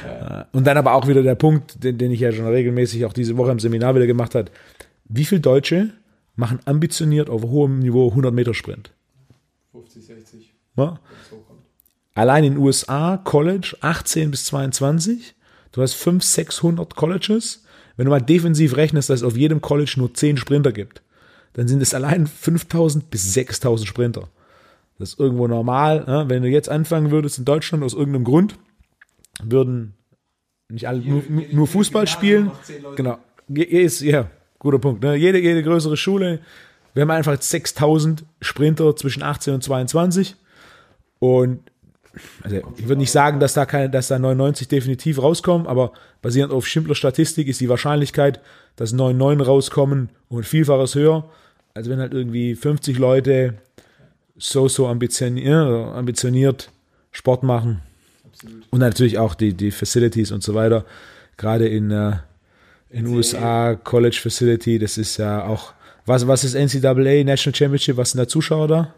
ja. 0.06 0.46
Und 0.52 0.66
dann 0.66 0.76
aber 0.76 0.94
auch 0.94 1.06
wieder 1.06 1.22
der 1.22 1.34
Punkt, 1.34 1.82
den, 1.82 1.98
den 1.98 2.10
ich 2.10 2.20
ja 2.20 2.32
schon 2.32 2.46
regelmäßig 2.46 3.04
auch 3.04 3.12
diese 3.12 3.36
Woche 3.36 3.50
im 3.50 3.60
Seminar 3.60 3.94
wieder 3.94 4.06
gemacht 4.06 4.34
habe. 4.34 4.50
Wie 5.04 5.24
viele 5.24 5.40
Deutsche 5.40 5.90
machen 6.36 6.60
ambitioniert 6.64 7.28
auf 7.28 7.42
hohem 7.42 7.80
Niveau 7.80 8.08
100 8.08 8.32
Meter 8.32 8.54
Sprint? 8.54 8.92
50, 9.72 10.04
60. 10.04 10.54
Ja? 10.76 10.98
Allein 12.14 12.44
in 12.44 12.54
den 12.54 12.62
USA, 12.62 13.16
College, 13.16 13.76
18 13.80 14.30
bis 14.30 14.44
22 14.46 15.34
Du 15.72 15.82
hast 15.82 15.94
500, 15.94 16.22
600 16.24 16.96
Colleges. 16.96 17.64
Wenn 17.96 18.06
du 18.06 18.10
mal 18.10 18.20
defensiv 18.20 18.76
rechnest, 18.76 19.10
dass 19.10 19.20
es 19.20 19.26
auf 19.26 19.36
jedem 19.36 19.60
College 19.60 19.94
nur 19.96 20.12
10 20.12 20.36
Sprinter 20.36 20.72
gibt, 20.72 21.02
dann 21.52 21.68
sind 21.68 21.82
es 21.82 21.94
allein 21.94 22.26
5000 22.26 23.10
bis 23.10 23.34
6000 23.34 23.88
Sprinter. 23.88 24.28
Das 25.00 25.14
ist 25.14 25.18
irgendwo 25.18 25.48
normal. 25.48 26.04
Ne? 26.06 26.26
Wenn 26.28 26.42
du 26.42 26.48
jetzt 26.48 26.68
anfangen 26.68 27.10
würdest 27.10 27.38
in 27.38 27.46
Deutschland 27.46 27.82
aus 27.82 27.94
irgendeinem 27.94 28.24
Grund, 28.24 28.58
würden 29.42 29.94
nicht 30.68 30.86
alle 30.86 31.00
nur, 31.00 31.22
nur 31.52 31.66
Fußball 31.66 32.06
spielen. 32.06 32.50
Genau. 32.96 33.18
Ist, 33.48 34.02
ja, 34.02 34.30
guter 34.58 34.78
Punkt. 34.78 35.02
Ne? 35.02 35.16
Jede, 35.16 35.38
jede 35.38 35.62
größere 35.62 35.96
Schule, 35.96 36.40
wir 36.92 37.00
haben 37.00 37.10
einfach 37.10 37.40
6000 37.40 38.24
Sprinter 38.42 38.94
zwischen 38.94 39.22
18 39.22 39.54
und 39.54 39.64
22. 39.64 40.36
Und 41.18 41.60
also 42.42 42.56
ich 42.76 42.86
würde 42.86 43.00
nicht 43.00 43.10
sagen, 43.10 43.40
dass 43.40 43.54
da 43.54 43.64
keine, 43.64 43.88
dass 43.88 44.08
da 44.08 44.18
99 44.18 44.68
definitiv 44.68 45.22
rauskommen, 45.22 45.66
aber 45.66 45.92
basierend 46.20 46.52
auf 46.52 46.66
Schimpler 46.66 46.94
Statistik 46.94 47.48
ist 47.48 47.60
die 47.60 47.70
Wahrscheinlichkeit, 47.70 48.40
dass 48.76 48.92
99 48.92 49.48
rauskommen 49.48 50.10
und 50.28 50.44
vielfaches 50.44 50.94
höher, 50.94 51.30
als 51.72 51.88
wenn 51.88 52.00
halt 52.00 52.12
irgendwie 52.12 52.54
50 52.54 52.98
Leute 52.98 53.54
so, 54.40 54.68
so 54.68 54.88
ambitioniert, 54.88 55.94
ambitioniert 55.94 56.70
Sport 57.12 57.42
machen. 57.42 57.82
Absolut. 58.32 58.64
Und 58.70 58.80
natürlich 58.80 59.18
auch 59.18 59.34
die, 59.34 59.54
die 59.54 59.70
Facilities 59.70 60.32
und 60.32 60.42
so 60.42 60.54
weiter. 60.54 60.84
Gerade 61.36 61.68
in, 61.68 61.90
äh, 61.90 62.16
in 62.90 63.06
USA, 63.06 63.74
College 63.76 64.18
Facility, 64.20 64.78
das 64.78 64.98
ist 64.98 65.16
ja 65.18 65.44
auch, 65.44 65.72
was, 66.06 66.26
was 66.26 66.44
ist 66.44 66.54
NCAA, 66.54 67.24
National 67.24 67.54
Championship, 67.54 67.96
was 67.96 68.10
sind 68.10 68.18
da 68.18 68.26
Zuschauer 68.26 68.68
da? 68.68 68.94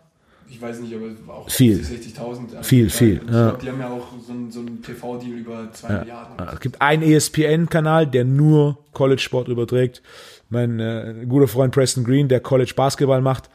ich 0.52 0.60
weiß 0.60 0.80
nicht, 0.80 0.94
aber 0.94 1.34
auch 1.34 1.50
viel. 1.50 1.78
60.000. 1.78 2.62
Viel, 2.62 2.90
viel. 2.90 3.22
Ich 3.24 3.32
ja. 3.32 3.48
glaube, 3.48 3.58
die 3.62 3.68
haben 3.70 3.80
ja 3.80 3.88
auch 3.88 4.08
so 4.24 4.32
einen, 4.32 4.50
so 4.50 4.62
TV-Deal 4.62 5.38
über 5.38 5.68
zwei 5.72 5.88
ja. 5.88 5.98
Milliarden. 6.00 6.48
Es 6.52 6.60
gibt 6.60 6.82
einen 6.82 7.02
ESPN-Kanal, 7.02 8.06
der 8.06 8.24
nur 8.24 8.78
College-Sport 8.92 9.48
überträgt. 9.48 10.02
Mein 10.50 10.78
äh, 10.78 11.24
guter 11.26 11.48
Freund 11.48 11.72
Preston 11.72 12.04
Green, 12.04 12.28
der 12.28 12.40
College-Basketball 12.40 13.22
macht, 13.22 13.48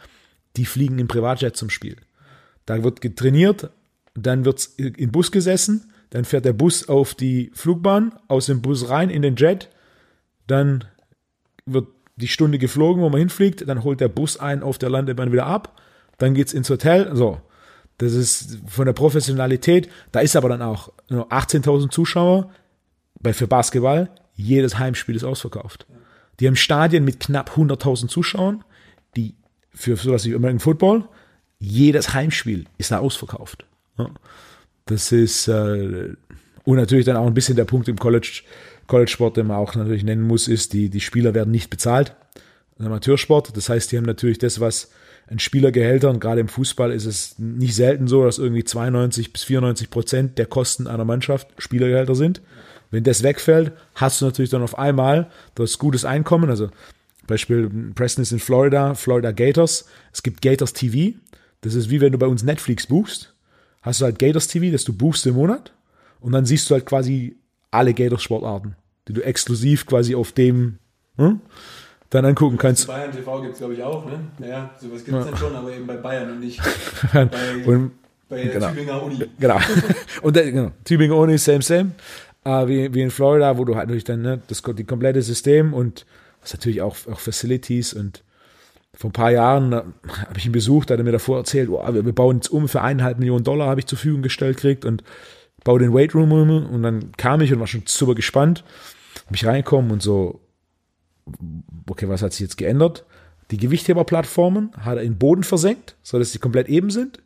die 0.58 0.65
fliegen 0.65 1.00
im 1.00 1.08
Privatjet 1.08 1.56
zum 1.56 1.70
Spiel. 1.70 1.98
Da 2.65 2.84
wird 2.84 3.02
getrainiert, 3.02 3.70
dann 4.13 4.46
wird 4.46 4.65
in 4.78 5.12
Bus 5.12 5.32
gesessen, 5.32 5.91
dann 6.10 6.26
fährt 6.26 6.46
der 6.46 6.54
Bus 6.54 6.89
auf 6.89 7.15
die 7.15 7.52
Flugbahn, 7.54 8.13
aus 8.28 8.48
dem 8.48 8.62
Bus 8.62 8.89
rein 8.89 9.10
in 9.10 9.22
den 9.22 9.36
Jet, 9.36 9.70
dann 10.48 10.84
wird 11.65 11.88
die 12.15 12.28
Stunde 12.28 12.58
geflogen, 12.58 13.02
wo 13.04 13.10
man 13.10 13.20
hinfliegt, 13.20 13.67
dann 13.67 13.84
holt 13.84 14.02
der 14.02 14.08
Bus 14.08 14.38
einen 14.38 14.63
auf 14.63 14.78
der 14.78 14.89
Landebahn 14.89 15.32
wieder 15.32 15.46
ab 15.46 15.80
dann 16.17 16.34
geht's 16.34 16.54
ins 16.54 16.70
Hotel, 16.70 17.15
so. 17.15 17.39
Das 18.00 18.13
ist 18.13 18.60
von 18.67 18.86
der 18.86 18.93
Professionalität, 18.93 19.89
da 20.12 20.20
ist 20.20 20.36
aber 20.36 20.50
dann 20.50 20.62
auch 20.62 20.91
18.000 21.10 21.89
Zuschauer 21.89 22.52
bei, 23.20 23.34
für 23.34 23.48
Basketball, 23.48 24.10
jedes 24.36 24.78
Heimspiel 24.78 25.15
ist 25.15 25.24
ausverkauft. 25.24 25.88
Die 26.39 26.46
haben 26.46 26.56
Stadien 26.56 27.04
mit 27.04 27.20
knapp 27.20 27.56
100.000 27.56 28.08
Zuschauern, 28.08 28.63
für 29.78 29.96
sowas 29.96 30.26
wie 30.26 30.36
American 30.36 30.60
Football, 30.60 31.08
jedes 31.60 32.13
Heimspiel 32.13 32.66
ist 32.78 32.92
da 32.92 33.00
ausverkauft. 33.00 33.66
Das 34.86 35.12
ist, 35.12 35.48
äh, 35.48 36.13
und 36.63 36.78
natürlich 36.78 37.06
dann 37.06 37.18
auch 37.18 37.28
ein 37.28 37.34
bisschen 37.34 37.56
der 37.56 37.66
Punkt 37.66 37.88
im 37.88 37.98
College, 37.98 38.44
College-Sport, 38.88 39.38
den 39.38 39.48
man 39.48 39.58
auch 39.58 39.76
natürlich 39.76 40.04
nennen 40.04 40.24
muss, 40.24 40.48
ist, 40.48 40.74
die, 40.74 40.90
die 40.90 41.02
Spieler 41.02 41.34
werden 41.34 41.52
nicht 41.52 41.70
bezahlt. 41.70 42.16
Amateursport, 42.80 43.56
das 43.58 43.70
heißt, 43.70 43.92
die 43.92 43.98
haben 43.98 44.06
natürlich 44.06 44.38
das, 44.38 44.60
was 44.60 44.92
an 45.30 45.40
Spielergehältern, 45.40 46.20
gerade 46.20 46.42
im 46.42 46.48
Fußball 46.48 46.92
ist 46.92 47.06
es 47.06 47.38
nicht 47.38 47.76
selten 47.76 48.08
so, 48.08 48.24
dass 48.24 48.38
irgendwie 48.38 48.63
92 48.63 49.34
bis 49.34 49.44
94 49.44 49.90
Prozent 49.90 50.38
der 50.38 50.46
Kosten 50.46 50.88
einer 50.88 51.06
Mannschaft 51.06 51.48
Spielergehälter 51.58 52.16
sind. 52.16 52.42
Wenn 52.92 53.04
das 53.04 53.24
wegfällt, 53.24 53.74
hast 53.96 54.22
du 54.22 54.26
natürlich 54.26 54.52
dann 54.52 54.62
auf 54.62 54.78
einmal 54.80 55.30
das 55.56 55.78
gutes 55.80 56.06
Einkommen. 56.06 56.50
Also 56.50 56.70
Beispiel 57.28 57.70
Preston 57.94 58.24
ist 58.24 58.32
in 58.32 58.40
Florida, 58.40 58.96
Florida 58.96 59.32
Gators. 59.32 59.86
Es 60.12 60.24
gibt 60.24 60.42
Gators 60.42 60.74
TV. 60.74 61.18
Das 61.62 61.76
ist 61.76 61.90
wie 61.90 62.02
wenn 62.02 62.12
du 62.12 62.18
bei 62.18 62.28
uns 62.28 62.44
Netflix 62.44 62.88
buchst. 62.88 63.34
hast 63.82 64.02
du 64.02 64.06
halt 64.06 64.20
Gators 64.20 64.48
TV, 64.48 64.72
das 64.72 64.84
du 64.84 64.94
buchst 64.94 65.26
im 65.28 65.36
Monat. 65.36 65.74
Und 66.20 66.32
dann 66.32 66.46
siehst 66.46 66.70
du 66.70 66.74
halt 66.74 66.86
quasi 66.86 67.38
alle 67.72 67.94
Gators-Sportarten, 67.94 68.76
die 69.08 69.13
du 69.13 69.22
exklusiv 69.22 69.86
quasi 69.86 70.16
auf 70.16 70.32
dem 70.32 70.80
hm, 71.18 71.42
dann 72.10 72.26
angucken 72.26 72.58
kannst. 72.58 72.88
Bayern 72.88 73.12
TV 73.12 73.42
gibt 73.42 73.54
es, 73.54 73.60
glaube 73.60 73.74
ich, 73.74 73.84
auch, 73.84 74.06
ne? 74.06 74.20
Naja, 74.40 74.72
sowas 74.80 75.04
gibt 75.04 75.18
es 75.18 75.26
ja. 75.26 75.32
dann 75.32 75.38
schon, 75.38 75.56
aber 75.56 75.72
eben 75.74 75.86
bei 75.86 75.98
Bayern 75.98 76.32
und 76.32 76.40
nicht 76.40 76.62
bei, 77.13 77.28
und, 77.66 77.92
bei 78.30 78.44
der 78.44 78.54
genau. 78.54 78.70
Tübinger 78.70 79.04
Uni. 79.04 79.26
Genau. 79.40 79.60
und 80.22 80.36
der, 80.36 80.52
genau. 80.52 80.72
Tübinger 80.84 81.16
Uni, 81.16 81.38
same, 81.38 81.62
same. 81.62 81.92
Uh, 82.46 82.66
wie, 82.66 82.94
wie 82.94 83.02
in 83.02 83.12
Florida, 83.12 83.58
wo 83.58 83.66
du 83.66 83.76
halt 83.76 83.88
natürlich 83.88 84.06
dann 84.06 84.22
ne, 84.22 84.42
das 84.48 84.62
die 84.62 84.86
komplette 84.86 85.22
System 85.22 85.74
und 85.74 86.06
das 86.48 86.60
natürlich 86.60 86.82
auch, 86.82 86.96
auch 87.12 87.20
Facilities 87.20 87.94
und 87.94 88.24
vor 88.94 89.10
ein 89.10 89.14
paar 89.14 89.32
Jahren 89.32 89.74
habe 89.76 90.38
ich 90.38 90.46
ihn 90.46 90.52
besucht, 90.52 90.90
hat 90.90 90.98
er 90.98 91.04
mir 91.04 91.12
davor 91.12 91.38
erzählt, 91.38 91.70
oh, 91.70 91.82
wir, 91.94 92.14
bauen 92.14 92.38
jetzt 92.38 92.50
um 92.50 92.68
für 92.68 92.82
eineinhalb 92.82 93.20
Millionen 93.20 93.44
Dollar, 93.44 93.68
habe 93.68 93.80
ich 93.80 93.86
zur 93.86 93.98
Verfügung 93.98 94.24
gestellt 94.24 94.58
gekriegt 94.58 94.86
und 94.86 95.04
baue 95.64 95.80
den 95.80 95.94
Weight 95.94 96.16
Room 96.16 96.32
um 96.32 96.66
und 96.66 96.82
dann 96.82 97.12
kam 97.16 97.42
ich 97.42 97.54
und 97.54 97.60
war 97.60 97.68
schon 97.68 97.84
super 97.86 98.16
gespannt, 98.16 98.64
bin 99.28 99.36
ich 99.36 99.46
reinkommen 99.46 99.92
und 99.92 100.02
so, 100.02 100.42
okay, 101.88 102.10
was 102.10 102.22
hat 102.22 102.34
sich 102.34 102.42
jetzt 102.42 102.58
geändert? 102.58 103.06
Die 103.52 103.58
Gewichtheberplattformen 103.58 104.72
hat 104.78 104.98
er 104.98 105.04
in 105.04 105.14
den 105.14 105.20
Boden 105.20 105.44
versenkt, 105.44 105.96
sodass 106.02 106.32
sie 106.32 106.40
komplett 106.40 106.68
eben 106.68 106.90
sind. 106.90 107.22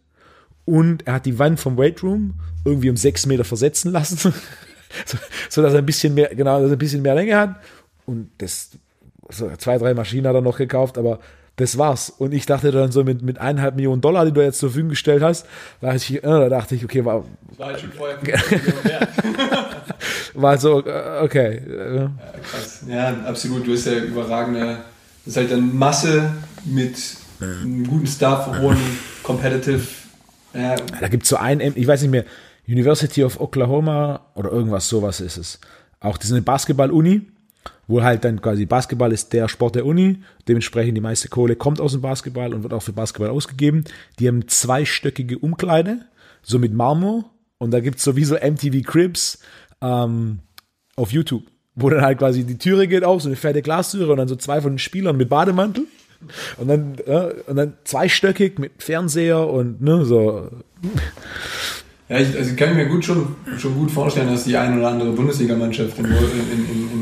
Und 0.65 1.07
er 1.07 1.15
hat 1.15 1.25
die 1.25 1.39
Wand 1.39 1.59
vom 1.59 1.77
Weight 1.77 2.03
Room 2.03 2.35
irgendwie 2.65 2.89
um 2.89 2.97
sechs 2.97 3.25
Meter 3.25 3.43
versetzen 3.43 3.91
lassen, 3.91 4.17
so, 5.49 5.61
dass 5.61 5.73
er 5.73 5.79
ein 5.79 5.85
bisschen 5.85 6.13
mehr, 6.13 6.33
genau, 6.35 6.59
dass 6.59 6.69
er 6.69 6.75
ein 6.75 6.79
bisschen 6.79 7.01
mehr 7.01 7.15
Länge 7.15 7.35
hat. 7.35 7.55
Und 8.05 8.29
das, 8.37 8.71
so 9.31 9.49
zwei, 9.57 9.77
drei 9.77 9.93
Maschinen 9.93 10.27
hat 10.27 10.35
er 10.35 10.41
noch 10.41 10.57
gekauft, 10.57 10.97
aber 10.97 11.19
das 11.57 11.77
war's. 11.77 12.09
Und 12.09 12.33
ich 12.33 12.45
dachte 12.45 12.71
dann 12.71 12.91
so 12.91 13.03
mit, 13.03 13.21
mit 13.21 13.39
eineinhalb 13.39 13.75
Millionen 13.75 14.01
Dollar, 14.01 14.25
die 14.25 14.31
du 14.31 14.41
jetzt 14.41 14.59
zur 14.59 14.69
Verfügung 14.69 14.89
gestellt 14.89 15.21
hast, 15.21 15.45
da, 15.79 15.93
ich, 15.93 16.15
äh, 16.15 16.21
da 16.21 16.49
dachte 16.49 16.75
ich, 16.75 16.83
okay, 16.83 17.03
war. 17.05 17.23
War 17.57 17.67
halt 17.67 17.79
schon 17.79 17.91
vorher 17.91 18.17
War 20.33 20.57
so, 20.57 20.85
äh, 20.85 21.21
okay. 21.21 21.61
Ja, 21.67 22.11
krass. 22.41 22.83
Ja, 22.87 23.15
absolut. 23.25 23.67
Du 23.67 23.73
hast 23.73 23.85
ja 23.85 23.93
überragende, 23.93 24.77
das 25.25 25.33
ist 25.33 25.37
halt 25.37 25.51
dann 25.51 25.75
Masse 25.75 26.31
mit 26.65 26.95
einem 27.41 27.87
guten 27.87 28.07
Staff, 28.07 28.47
hohen 28.59 28.77
Competitive. 29.23 29.81
Ja. 30.53 30.75
Da 30.99 31.07
gibt 31.07 31.23
es 31.23 31.29
so 31.29 31.37
einen, 31.37 31.73
ich 31.75 31.87
weiß 31.87 32.01
nicht 32.01 32.11
mehr, 32.11 32.25
University 32.67 33.23
of 33.23 33.39
Oklahoma 33.39 34.21
oder 34.35 34.51
irgendwas 34.51 34.87
sowas 34.87 35.19
ist 35.19 35.37
es. 35.37 35.59
Auch 35.99 36.17
eine 36.29 36.41
Basketball-Uni 36.41 37.27
wo 37.87 38.01
halt 38.03 38.23
dann 38.23 38.41
quasi 38.41 38.65
Basketball 38.65 39.11
ist 39.11 39.33
der 39.33 39.47
Sport 39.47 39.75
der 39.75 39.85
Uni, 39.85 40.17
dementsprechend 40.47 40.95
die 40.95 41.01
meiste 41.01 41.27
Kohle 41.29 41.55
kommt 41.55 41.81
aus 41.81 41.91
dem 41.91 42.01
Basketball 42.01 42.53
und 42.53 42.63
wird 42.63 42.73
auch 42.73 42.83
für 42.83 42.93
Basketball 42.93 43.29
ausgegeben. 43.29 43.83
Die 44.19 44.27
haben 44.27 44.47
zweistöckige 44.47 45.37
Umkleide, 45.37 45.99
so 46.41 46.59
mit 46.59 46.73
Marmor 46.73 47.25
und 47.57 47.71
da 47.71 47.79
gibt 47.79 47.97
es 47.97 48.03
sowieso 48.03 48.35
MTV 48.35 48.83
Cribs 48.83 49.39
ähm, 49.81 50.39
auf 50.95 51.11
YouTube, 51.11 51.43
wo 51.75 51.89
dann 51.89 52.01
halt 52.01 52.19
quasi 52.19 52.43
die 52.43 52.57
Türe 52.57 52.87
geht 52.87 53.03
auf, 53.03 53.21
so 53.21 53.29
eine 53.29 53.35
fette 53.35 53.61
Glastüre 53.61 54.11
und 54.11 54.17
dann 54.17 54.27
so 54.27 54.35
zwei 54.35 54.61
von 54.61 54.73
den 54.73 54.79
Spielern 54.79 55.17
mit 55.17 55.29
Bademantel 55.29 55.85
und 56.57 56.67
dann, 56.67 56.95
ja, 57.07 57.29
und 57.47 57.55
dann 57.55 57.73
zweistöckig 57.83 58.59
mit 58.59 58.71
Fernseher 58.83 59.47
und 59.47 59.81
ne, 59.81 60.05
so. 60.05 60.49
Ja, 62.09 62.19
ich, 62.19 62.37
also 62.37 62.55
kann 62.55 62.71
ich 62.71 62.75
mir 62.75 62.87
gut 62.87 63.05
schon, 63.05 63.35
schon 63.57 63.73
gut 63.73 63.91
vorstellen, 63.91 64.29
dass 64.29 64.43
die 64.43 64.55
ein 64.57 64.77
oder 64.77 64.89
andere 64.89 65.11
Bundesligamannschaft 65.11 65.97
in, 65.97 66.05
in, 66.05 66.11
in, 66.11 66.91
in, 66.93 67.00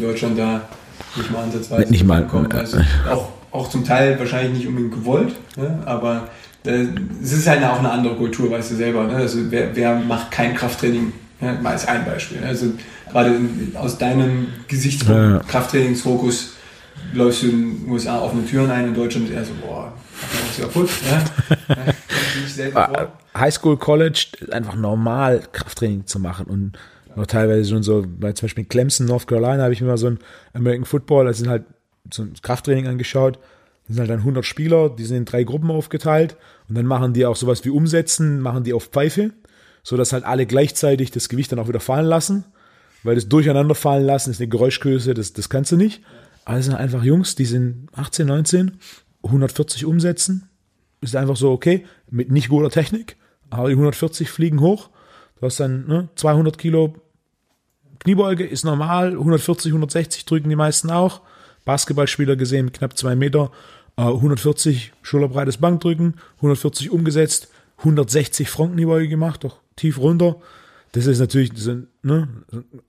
Deutschland 0.00 0.38
da 0.38 0.62
nicht 1.16 1.30
mal 1.30 1.42
ansatzweise 1.44 1.90
nicht 1.90 2.04
mal 2.04 2.26
kommt. 2.26 2.54
Also 2.54 2.78
auch, 3.10 3.28
auch 3.50 3.68
zum 3.68 3.84
Teil 3.84 4.18
wahrscheinlich 4.18 4.58
nicht 4.58 4.68
unbedingt 4.68 4.94
gewollt, 4.94 5.34
ne? 5.56 5.78
aber 5.86 6.28
äh, 6.64 6.86
es 7.22 7.32
ist 7.32 7.46
halt 7.46 7.62
auch 7.64 7.78
eine 7.78 7.90
andere 7.90 8.16
Kultur, 8.16 8.50
weißt 8.50 8.72
du 8.72 8.74
selber. 8.76 9.04
Ne? 9.04 9.16
Also 9.16 9.38
wer, 9.50 9.74
wer 9.74 9.96
macht 9.96 10.30
kein 10.30 10.54
Krafttraining? 10.54 11.12
Ja, 11.40 11.54
mal 11.54 11.72
als 11.72 11.88
ein 11.88 12.04
Beispiel. 12.04 12.40
Ne? 12.40 12.48
Also 12.48 12.66
gerade 13.10 13.40
aus 13.74 13.96
deinem 13.96 14.48
Gesicht 14.68 15.08
ja. 15.08 15.38
Krafttrainingsfokus 15.38 16.52
läufst 17.14 17.42
du 17.42 17.46
in 17.48 17.84
den 17.84 17.90
USA 17.90 18.20
offene 18.20 18.44
Türen 18.44 18.70
ein, 18.70 18.88
in 18.88 18.94
Deutschland 18.94 19.30
eher 19.30 19.44
so, 19.44 19.52
boah, 19.60 19.92
was 20.20 20.60
kaputt. 20.60 20.90
Ja? 21.10 22.74
ja, 22.74 23.08
Highschool, 23.36 23.78
College 23.78 24.26
einfach 24.50 24.74
normal 24.74 25.42
Krafttraining 25.52 26.06
zu 26.06 26.18
machen 26.18 26.46
und 26.46 26.72
noch 27.16 27.26
teilweise 27.26 27.68
schon 27.68 27.82
so, 27.82 28.04
bei 28.06 28.32
zum 28.32 28.46
Beispiel 28.46 28.64
Clemson, 28.64 29.06
North 29.06 29.26
Carolina, 29.26 29.62
habe 29.62 29.72
ich 29.72 29.80
mir 29.80 29.88
mal 29.88 29.98
so 29.98 30.08
ein 30.08 30.18
American 30.52 30.84
Football, 30.84 31.26
das 31.26 31.38
sind 31.38 31.48
halt 31.48 31.64
so 32.12 32.22
ein 32.22 32.34
Krafttraining 32.40 32.86
angeschaut. 32.86 33.38
Das 33.86 33.96
sind 33.96 34.00
halt 34.00 34.10
dann 34.10 34.20
100 34.20 34.44
Spieler, 34.44 34.88
die 34.88 35.04
sind 35.04 35.16
in 35.16 35.24
drei 35.24 35.42
Gruppen 35.42 35.70
aufgeteilt 35.70 36.36
und 36.68 36.76
dann 36.76 36.86
machen 36.86 37.12
die 37.12 37.26
auch 37.26 37.34
sowas 37.34 37.64
wie 37.64 37.70
Umsetzen, 37.70 38.40
machen 38.40 38.62
die 38.62 38.72
auf 38.72 38.84
Pfeife, 38.84 39.32
so 39.82 39.96
dass 39.96 40.12
halt 40.12 40.24
alle 40.24 40.46
gleichzeitig 40.46 41.10
das 41.10 41.28
Gewicht 41.28 41.50
dann 41.50 41.58
auch 41.58 41.68
wieder 41.68 41.80
fallen 41.80 42.06
lassen, 42.06 42.44
weil 43.02 43.16
das 43.16 43.28
durcheinander 43.28 43.74
fallen 43.74 44.06
lassen 44.06 44.30
ist 44.30 44.40
eine 44.40 44.48
Geräuschgröße, 44.48 45.14
das, 45.14 45.32
das 45.32 45.48
kannst 45.48 45.72
du 45.72 45.76
nicht. 45.76 46.02
Aber 46.44 46.56
das 46.56 46.66
sind 46.66 46.74
einfach 46.74 47.02
Jungs, 47.02 47.34
die 47.34 47.44
sind 47.44 47.88
18, 47.94 48.26
19, 48.26 48.78
140 49.24 49.84
umsetzen, 49.84 50.48
ist 51.00 51.16
einfach 51.16 51.36
so 51.36 51.50
okay, 51.50 51.84
mit 52.10 52.30
nicht 52.30 52.48
guter 52.48 52.70
Technik, 52.70 53.16
aber 53.50 53.68
die 53.68 53.74
140 53.74 54.30
fliegen 54.30 54.60
hoch. 54.60 54.90
Du 55.40 55.46
hast 55.46 55.58
dann 55.58 55.86
ne, 55.86 56.08
200 56.16 56.58
Kilo 56.58 56.94
Kniebeuge, 58.00 58.46
ist 58.46 58.64
normal. 58.64 59.12
140, 59.12 59.72
160 59.72 60.24
drücken 60.24 60.48
die 60.48 60.56
meisten 60.56 60.90
auch. 60.90 61.20
Basketballspieler 61.64 62.36
gesehen 62.36 62.72
knapp 62.72 62.96
zwei 62.96 63.14
Meter. 63.14 63.50
Äh, 63.96 64.02
140 64.02 64.92
schulterbreites 65.02 65.58
Bankdrücken, 65.58 66.14
140 66.36 66.90
umgesetzt, 66.90 67.48
160 67.78 68.48
Frontkniebeuge 68.48 69.08
gemacht, 69.08 69.44
doch 69.44 69.60
tief 69.76 69.98
runter. 69.98 70.36
Das 70.92 71.06
ist 71.06 71.20
natürlich 71.20 71.52
das 71.52 71.66
ist, 71.66 71.86
ne, 72.02 72.28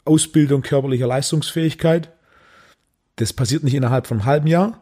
Ausbildung 0.06 0.62
körperlicher 0.62 1.08
Leistungsfähigkeit. 1.08 2.12
Das 3.18 3.34
passiert 3.34 3.64
nicht 3.64 3.76
innerhalb 3.76 4.08
von 4.08 4.20
einem 4.20 4.26
halben 4.26 4.48
Jahr, 4.48 4.82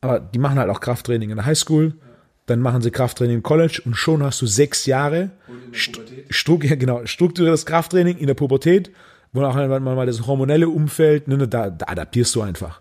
aber 0.00 0.20
die 0.20 0.38
machen 0.38 0.58
halt 0.58 0.70
auch 0.70 0.80
Krafttraining 0.80 1.30
in 1.30 1.36
der 1.36 1.46
Highschool 1.46 1.94
dann 2.48 2.60
machen 2.60 2.80
sie 2.80 2.90
Krafttraining 2.90 3.36
im 3.36 3.42
College 3.42 3.82
und 3.84 3.94
schon 3.94 4.22
hast 4.22 4.40
du 4.40 4.46
sechs 4.46 4.86
Jahre 4.86 5.30
Stru 6.30 6.58
ja, 6.62 6.76
genau, 6.76 7.04
strukturiertes 7.04 7.66
Krafttraining 7.66 8.16
in 8.16 8.26
der 8.26 8.34
Pubertät, 8.34 8.90
wo 9.32 9.42
auch 9.42 9.54
mal, 9.54 9.80
mal 9.80 10.06
das 10.06 10.26
hormonelle 10.26 10.68
Umfeld, 10.68 11.28
ne, 11.28 11.46
da, 11.46 11.68
da 11.68 11.86
adaptierst 11.88 12.34
du 12.34 12.40
einfach. 12.40 12.80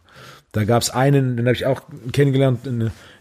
Da 0.54 0.64
gab 0.64 0.82
es 0.82 0.90
einen, 0.90 1.36
den 1.36 1.46
habe 1.46 1.56
ich 1.56 1.66
auch 1.66 1.82
kennengelernt, 2.14 2.60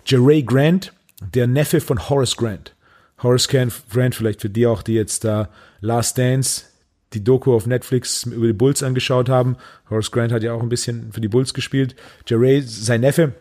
Jeray 0.07 0.45
Grant, 0.45 0.93
der 1.35 1.49
Neffe 1.49 1.81
von 1.81 2.09
Horace 2.09 2.37
Grant. 2.37 2.75
Horace 3.23 3.49
Grant, 3.49 4.15
vielleicht 4.15 4.41
für 4.41 4.51
die 4.51 4.67
auch, 4.69 4.83
die 4.83 4.95
jetzt 4.95 5.25
da 5.25 5.49
Last 5.81 6.17
Dance, 6.17 6.67
die 7.13 7.25
Doku 7.25 7.55
auf 7.55 7.67
Netflix 7.67 8.23
über 8.23 8.47
die 8.47 8.53
Bulls 8.53 8.85
angeschaut 8.85 9.29
haben. 9.29 9.57
Horace 9.91 10.13
Grant 10.13 10.33
hat 10.33 10.45
ja 10.45 10.53
auch 10.53 10.63
ein 10.63 10.69
bisschen 10.69 11.13
für 11.13 11.21
die 11.21 11.29
Bulls 11.29 11.55
gespielt. 11.55 11.97
Jeray, 12.29 12.63
sein 12.63 13.01
Neffe, 13.01 13.33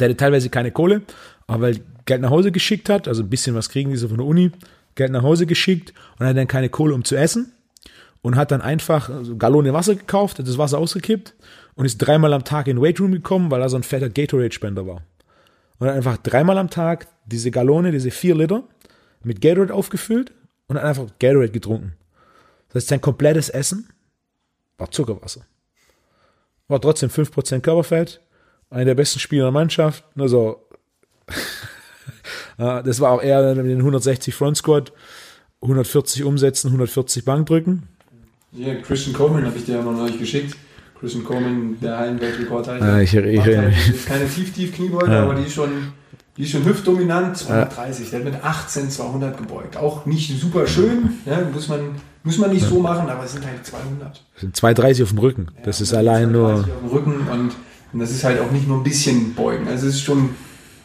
der 0.00 0.08
hatte 0.08 0.16
teilweise 0.16 0.48
keine 0.48 0.70
Kohle, 0.70 1.02
aber 1.46 1.62
weil 1.62 1.80
Geld 2.06 2.22
nach 2.22 2.30
Hause 2.30 2.52
geschickt 2.52 2.88
hat, 2.88 3.08
also 3.08 3.22
ein 3.22 3.28
bisschen 3.28 3.54
was 3.54 3.68
kriegen 3.68 3.90
die 3.90 3.96
so 3.96 4.08
von 4.08 4.18
der 4.18 4.26
Uni, 4.26 4.52
Geld 4.94 5.12
nach 5.12 5.22
Hause 5.22 5.46
geschickt 5.46 5.92
und 6.18 6.26
hat 6.26 6.36
dann 6.36 6.48
keine 6.48 6.68
Kohle, 6.68 6.94
um 6.94 7.04
zu 7.04 7.16
essen 7.16 7.52
und 8.22 8.36
hat 8.36 8.50
dann 8.50 8.62
einfach 8.62 9.10
so 9.22 9.36
Gallone 9.36 9.72
Wasser 9.72 9.94
gekauft, 9.94 10.38
hat 10.38 10.48
das 10.48 10.58
Wasser 10.58 10.78
ausgekippt 10.78 11.34
und 11.74 11.84
ist 11.84 11.98
dreimal 11.98 12.32
am 12.32 12.44
Tag 12.44 12.66
in 12.66 12.76
den 12.76 12.82
Weightroom 12.82 13.12
gekommen, 13.12 13.50
weil 13.50 13.60
er 13.60 13.68
so 13.68 13.76
ein 13.76 13.82
fetter 13.82 14.08
Gatorade-Spender 14.08 14.86
war. 14.86 15.02
Und 15.78 15.88
hat 15.88 15.94
einfach 15.94 16.16
dreimal 16.16 16.58
am 16.58 16.70
Tag 16.70 17.06
diese 17.26 17.50
Gallone, 17.50 17.92
diese 17.92 18.10
vier 18.10 18.34
Liter 18.34 18.64
mit 19.22 19.40
Gatorade 19.40 19.74
aufgefüllt 19.74 20.32
und 20.66 20.76
hat 20.76 20.84
einfach 20.84 21.06
Gatorade 21.18 21.50
getrunken. 21.50 21.92
Das 22.68 22.82
heißt, 22.82 22.88
sein 22.88 23.00
komplettes 23.00 23.48
Essen 23.48 23.88
war 24.78 24.90
Zuckerwasser. 24.90 25.42
War 26.68 26.80
trotzdem 26.80 27.10
5% 27.10 27.60
Körperfett, 27.60 28.20
einer 28.70 28.86
der 28.86 28.94
besten 28.94 29.20
Spieler 29.20 29.44
der 29.44 29.52
Mannschaft, 29.52 30.04
also 30.16 30.66
das 32.56 33.00
war 33.00 33.12
auch 33.12 33.22
eher 33.22 33.54
mit 33.54 33.66
den 33.66 33.78
160 33.78 34.34
Front 34.34 34.56
Squat, 34.56 34.92
140 35.62 36.24
umsetzen, 36.24 36.68
140 36.68 37.24
Bankdrücken. 37.24 37.84
Ja, 38.52 38.74
Christian 38.76 39.14
Coleman 39.14 39.44
habe 39.44 39.56
ich 39.58 39.64
dir 39.64 39.76
ja 39.76 39.82
mal 39.82 39.94
neulich 39.94 40.18
geschickt. 40.18 40.56
Christian 40.98 41.24
Coleman, 41.24 41.76
der 41.80 41.98
Hallenweltrekord 41.98 42.68
halt. 42.68 42.82
Ah, 42.82 43.00
ich, 43.00 43.14
ich, 43.14 43.24
ich, 43.24 43.40
halt, 43.40 43.74
ist 43.88 44.06
keine 44.06 44.26
tief-tief-Kniebeuge, 44.26 45.12
ja. 45.12 45.24
aber 45.24 45.34
die 45.34 45.44
ist 45.44 45.54
schon, 45.54 45.92
die 46.36 46.42
ist 46.44 46.50
schon 46.50 46.64
hüftdominant, 46.64 47.36
230. 47.36 48.04
Ja. 48.04 48.18
Der 48.18 48.26
hat 48.26 48.34
mit 48.34 48.44
18 48.44 48.90
200 48.90 49.36
gebeugt. 49.36 49.76
Auch 49.76 50.06
nicht 50.06 50.40
super 50.40 50.66
schön, 50.66 51.10
ja, 51.26 51.42
muss, 51.52 51.68
man, 51.68 51.96
muss 52.22 52.38
man 52.38 52.50
nicht 52.50 52.62
ja. 52.62 52.68
so 52.68 52.80
machen, 52.80 53.10
aber 53.10 53.24
es 53.24 53.32
sind 53.32 53.44
halt 53.44 53.64
200. 53.66 54.24
Das 54.32 54.40
sind 54.40 54.56
230 54.56 55.02
auf 55.02 55.10
dem 55.10 55.18
Rücken. 55.18 55.48
das 55.64 55.82
ist 55.82 55.92
allein 55.92 56.32
nur. 56.32 56.54
Auf 56.54 56.64
dem 56.64 56.88
Rücken 56.88 57.28
und, 57.28 57.52
und 57.92 58.00
das 58.00 58.10
ist 58.10 58.24
halt 58.24 58.40
auch 58.40 58.50
nicht 58.50 58.66
nur 58.66 58.78
ein 58.78 58.84
bisschen 58.84 59.34
beugen. 59.34 59.68
Also 59.68 59.86
es 59.86 59.96
ist 59.96 60.02
schon 60.02 60.30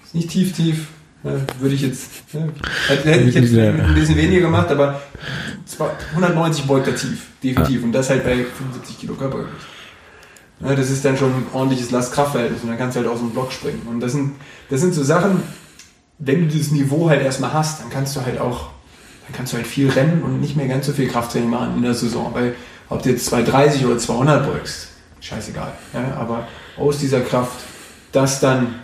ist 0.04 0.16
nicht 0.16 0.30
tief-tief, 0.30 0.76
ja, 0.78 0.86
würde 1.24 1.76
ich 1.76 1.82
jetzt, 1.82 2.10
ja, 2.34 2.48
hätte 2.88 3.22
ich 3.22 3.36
jetzt 3.36 3.54
ein 3.54 3.94
bisschen 3.94 4.18
weniger 4.18 4.42
gemacht, 4.42 4.70
aber 4.70 5.02
190 6.14 6.66
beugt 6.66 6.88
er 6.88 6.96
tief, 6.96 7.28
definitiv. 7.44 7.84
Und 7.84 7.92
das 7.92 8.10
halt 8.10 8.24
bei 8.24 8.38
75 8.38 9.00
Kilo 9.00 9.14
Körpergewicht. 9.14 9.66
Das 10.60 10.90
ist 10.90 11.04
dann 11.04 11.18
schon 11.18 11.32
ein 11.32 11.46
ordentliches 11.54 11.92
Last-Kraft-Verhältnis 11.92 12.62
und 12.62 12.70
dann 12.70 12.78
kannst 12.78 12.96
du 12.96 13.02
halt 13.02 13.10
aus 13.10 13.20
dem 13.20 13.32
Block 13.32 13.52
springen. 13.52 13.82
Und 13.88 14.00
das 14.00 14.12
sind, 14.12 14.34
das 14.70 14.82
sind 14.82 14.94
so 14.94 15.04
Sachen, 15.04 15.42
wenn 16.20 16.42
du 16.42 16.48
dieses 16.48 16.72
Niveau 16.72 17.10
halt 17.10 17.24
erstmal 17.24 17.52
hast, 17.54 17.82
dann 17.82 17.90
kannst 17.90 18.16
du 18.16 18.22
halt 18.22 18.40
auch 18.40 18.70
dann 19.32 19.38
kannst 19.38 19.54
du 19.54 19.58
halt 19.58 19.68
viel 19.68 19.90
rennen 19.90 20.24
und 20.24 20.42
nicht 20.42 20.56
mehr 20.56 20.68
ganz 20.68 20.86
so 20.86 20.92
viel 20.92 21.08
Krafttraining 21.08 21.50
machen 21.50 21.76
in 21.78 21.84
der 21.84 21.94
Saison. 21.94 22.34
Weil 22.34 22.56
ob 22.90 23.02
du 23.02 23.10
jetzt 23.10 23.26
230 23.28 23.86
oder 23.86 23.98
200 23.98 24.46
beugst, 24.46 24.90
scheißegal. 25.22 25.72
Ja? 25.94 26.18
Aber 26.18 26.48
aus 26.78 27.00
dieser 27.00 27.22
Kraft 27.22 27.60
das 28.12 28.40
dann 28.40 28.76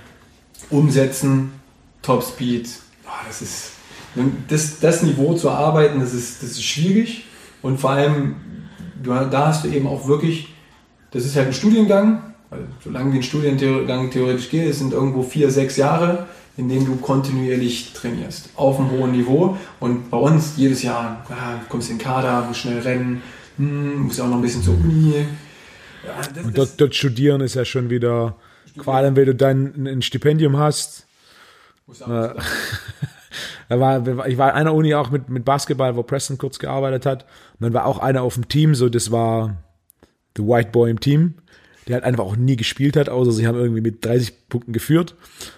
umsetzen, 0.69 1.52
Topspeed, 2.08 2.70
oh, 3.06 3.10
das 3.28 3.41
ist 3.41 3.72
das, 4.48 4.80
das 4.80 5.04
Niveau 5.04 5.34
zu 5.34 5.50
arbeiten, 5.50 6.00
das 6.00 6.13
ist, 6.13 6.41
das 6.41 6.52
ist 6.52 6.63
schwierig. 6.63 7.26
Und 7.62 7.80
vor 7.80 7.91
allem, 7.91 8.36
du, 9.04 9.12
da 9.12 9.48
hast 9.48 9.65
du 9.65 9.70
eben 9.70 9.88
auch 9.88 10.08
wirklich, 10.08 10.54
das 11.12 11.26
ist 11.26 11.36
halt 11.36 11.48
ein 11.48 11.54
Studiengang, 11.54 12.34
weil 12.50 12.62
solange 12.84 13.13
wie 13.13 13.17
ein 13.17 13.24
Studiengang 13.24 14.10
theoretisch 14.10 14.50
geht, 14.50 14.70
es 14.70 14.80
sind 14.80 14.93
irgendwo 14.93 15.22
vier, 15.22 15.52
sechs 15.52 15.76
Jahre, 15.76 16.28
in 16.56 16.70
denen 16.70 16.86
du 16.86 16.96
kontinuierlich 16.96 17.93
trainierst, 17.93 18.50
auf 18.56 18.80
einem 18.80 18.91
hohen 18.91 19.12
Niveau. 19.12 19.58
Und 19.80 20.10
bei 20.10 20.17
uns 20.17 20.54
jedes 20.56 20.82
Jahr, 20.84 21.26
ja, 21.30 21.62
kommst 21.70 21.89
in 21.91 21.98
den 21.98 22.04
Kader, 22.04 22.46
musst 22.48 22.62
schnell 22.62 22.80
rennen, 22.80 23.22
hm, 23.58 24.04
musst 24.04 24.22
auch 24.22 24.28
noch 24.28 24.38
ein 24.38 24.41
bisschen 24.41 24.63
zur 24.63 24.76
Uni. 24.76 25.26
Ja, 26.06 26.13
das, 26.34 26.46
und 26.46 26.58
dort, 26.58 26.80
dort, 26.80 26.96
studieren 26.96 27.41
ist 27.41 27.56
ja 27.56 27.65
schon 27.65 27.89
wieder, 27.89 28.36
vor 28.82 28.96
allem 28.96 29.15
wenn 29.15 29.26
du 29.26 29.36
dann 29.36 29.88
ein 29.88 30.02
Stipendium 30.02 30.58
hast, 30.58 31.07
äh, 31.89 32.34
war, 33.69 34.28
ich 34.28 34.38
war 34.38 34.50
in 34.52 34.56
einer 34.56 34.73
Uni 34.73 34.93
auch 34.93 35.10
mit, 35.10 35.30
mit 35.30 35.45
Basketball, 35.45 35.95
wo 35.95 36.04
Preston 36.04 36.38
kurz 36.38 36.60
gearbeitet 36.60 37.06
hat. 37.06 37.23
Und 37.23 37.62
dann 37.62 37.73
war 37.73 37.86
auch 37.86 38.00
einer 38.00 38.21
auf 38.21 38.36
dem 38.36 38.47
Team, 38.47 38.76
so 38.76 38.89
das 38.89 39.12
war 39.12 39.58
the 40.36 40.43
White 40.43 40.71
Boy 40.71 40.91
im 40.91 41.00
Team, 41.00 41.36
der 41.88 41.95
halt 41.95 42.04
einfach 42.04 42.23
auch 42.23 42.36
nie 42.36 42.56
gespielt 42.56 42.95
hat, 42.95 43.10
außer 43.10 43.32
sie 43.32 43.47
haben 43.47 43.58
irgendwie 43.58 43.82
mit 43.82 44.06
30 44.06 44.50
Punkten 44.50 44.73
geführt. 44.73 45.15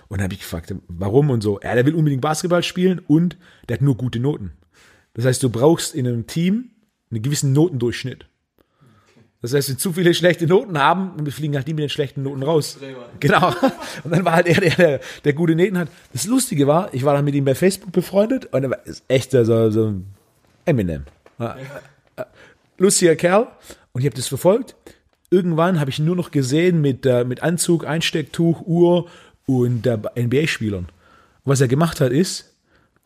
Und 0.07 0.19
dann 0.19 0.25
habe 0.25 0.33
ich 0.33 0.41
gefragt, 0.41 0.73
warum 0.87 1.29
und 1.29 1.41
so. 1.41 1.59
Ja, 1.61 1.75
der 1.75 1.85
will 1.85 1.95
unbedingt 1.95 2.21
Basketball 2.21 2.63
spielen 2.63 2.99
und 2.99 3.37
der 3.67 3.75
hat 3.75 3.81
nur 3.81 3.97
gute 3.97 4.19
Noten. 4.19 4.53
Das 5.13 5.25
heißt, 5.25 5.43
du 5.43 5.49
brauchst 5.49 5.95
in 5.95 6.07
einem 6.07 6.27
Team 6.27 6.71
einen 7.11 7.21
gewissen 7.21 7.53
Notendurchschnitt. 7.53 8.28
Das 9.41 9.53
heißt, 9.53 9.69
wenn 9.69 9.77
zu 9.77 9.93
viele 9.93 10.13
schlechte 10.13 10.47
Noten 10.47 10.77
haben, 10.77 11.13
wir 11.25 11.31
fliegen 11.31 11.55
halt 11.55 11.67
die 11.67 11.73
mit 11.73 11.83
den 11.83 11.89
schlechten 11.89 12.23
Noten 12.23 12.43
raus. 12.43 12.77
Genau. 13.21 13.47
Und 14.03 14.11
dann 14.11 14.25
war 14.25 14.33
halt 14.33 14.47
er, 14.47 14.59
der, 14.59 14.75
der, 14.75 14.99
der 15.23 15.33
gute 15.33 15.55
Noten 15.55 15.77
hat. 15.77 15.87
Das 16.11 16.25
Lustige 16.25 16.67
war, 16.67 16.93
ich 16.93 17.05
war 17.05 17.13
dann 17.13 17.23
mit 17.23 17.35
ihm 17.35 17.45
bei 17.45 17.55
Facebook 17.55 17.93
befreundet 17.93 18.47
und 18.51 18.63
er 18.63 18.71
war 18.71 18.79
echt 19.07 19.31
so, 19.31 19.69
so 19.69 19.95
Eminem. 20.65 21.03
Ja. 21.37 21.55
Lustiger 22.77 23.15
Kerl. 23.15 23.47
Und 23.93 24.01
ich 24.01 24.07
habe 24.07 24.15
das 24.15 24.27
verfolgt. 24.27 24.75
Irgendwann 25.29 25.79
habe 25.79 25.89
ich 25.89 25.99
ihn 25.99 26.05
nur 26.05 26.15
noch 26.15 26.31
gesehen 26.31 26.81
mit, 26.81 27.05
äh, 27.05 27.23
mit 27.23 27.41
Anzug, 27.41 27.85
Einstecktuch, 27.85 28.61
Uhr 28.61 29.07
und 29.45 29.87
äh, 29.87 29.97
NBA-Spielern. 30.15 30.89
Was 31.45 31.61
er 31.61 31.67
gemacht 31.67 32.01
hat, 32.01 32.11
ist, 32.11 32.53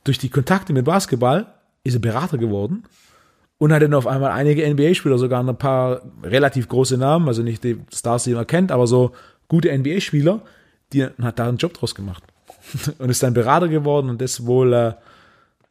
durch 0.04 0.18
die 0.18 0.30
Kontakte 0.30 0.74
mit 0.74 0.86
Basketball 0.86 1.54
ist 1.84 1.94
er 1.94 2.00
Berater 2.00 2.38
geworden 2.38 2.84
und 3.64 3.72
hat 3.72 3.82
dann 3.82 3.94
auf 3.94 4.08
einmal 4.08 4.32
einige 4.32 4.70
NBA-Spieler, 4.70 5.18
sogar 5.18 5.42
ein 5.42 5.56
paar 5.56 6.02
relativ 6.22 6.68
große 6.68 6.98
Namen, 6.98 7.30
also 7.30 7.44
nicht 7.44 7.64
die 7.64 7.80
Stars, 7.94 8.26
die 8.26 8.34
man 8.34 8.46
kennt, 8.46 8.74
aber 8.74 8.88
so 8.88 9.14
gute 9.48 9.72
NBA-Spieler, 9.72 10.42
die 10.92 11.06
hat 11.06 11.40
da 11.40 11.48
einen 11.48 11.56
Job 11.56 11.74
draus 11.74 11.96
gemacht. 11.96 12.24
und 13.00 13.10
ist 13.10 13.24
dann 13.24 13.34
Berater 13.34 13.70
geworden 13.70 14.10
und 14.10 14.20
das 14.20 14.46
wohl. 14.46 14.74
Äh, 14.74 14.94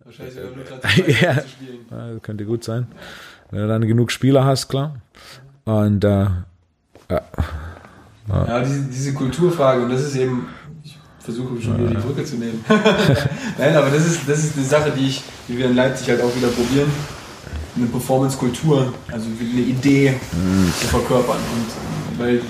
Wahrscheinlich 0.05 0.35
sogar 0.35 0.51
nur 0.53 1.07
ja, 1.21 1.43
ja, 1.91 2.19
könnte 2.23 2.47
gut 2.47 2.65
sein. 2.65 2.87
Wenn 3.51 3.61
du 3.61 3.69
dann 3.69 3.87
genug 3.87 4.11
Spieler 4.11 4.43
hast, 4.47 4.69
klar. 4.69 4.97
Und 5.67 6.03
äh, 6.03 6.09
ja. 6.09 7.21
Ja, 8.27 8.61
diese, 8.61 8.85
diese 8.85 9.13
Kulturfrage, 9.13 9.83
und 9.83 9.91
das 9.91 10.01
ist 10.01 10.17
eben, 10.17 10.49
ich 10.83 10.97
versuche 11.19 11.61
schon 11.61 11.79
wieder 11.79 11.91
die 11.91 12.07
Brücke 12.07 12.25
zu 12.25 12.37
nehmen. 12.37 12.65
Nein, 13.59 13.77
aber 13.77 13.91
das 13.91 14.07
ist, 14.07 14.27
das 14.27 14.39
ist 14.45 14.57
eine 14.57 14.65
Sache, 14.65 14.93
die, 14.93 15.09
ich, 15.09 15.23
die 15.47 15.59
wir 15.59 15.67
in 15.67 15.77
Leipzig 15.77 16.09
halt 16.09 16.23
auch 16.23 16.35
wieder 16.35 16.49
probieren 16.49 16.91
eine 17.77 17.87
Performance-Kultur, 17.87 18.93
also 19.11 19.27
eine 19.27 19.61
Idee 19.61 20.15
mhm. 20.33 20.73
zu 20.79 20.87
verkörpern. 20.89 21.39
Und 21.39 22.19
weil 22.19 22.41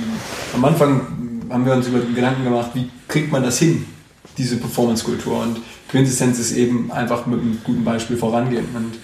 am 0.54 0.64
Anfang 0.64 1.00
haben 1.48 1.66
wir 1.66 1.74
uns 1.74 1.86
über 1.86 2.00
Gedanken 2.00 2.44
gemacht, 2.44 2.70
wie 2.74 2.90
kriegt 3.08 3.30
man 3.30 3.42
das 3.42 3.58
hin, 3.58 3.86
diese 4.38 4.56
Performance-Kultur. 4.56 5.40
Und 5.40 5.60
Quintessenz 5.88 6.38
ist 6.38 6.52
eben 6.52 6.90
einfach 6.90 7.26
mit 7.26 7.40
einem 7.40 7.58
guten 7.62 7.84
Beispiel 7.84 8.16
vorangehen. 8.16 8.66
Und 8.74 8.94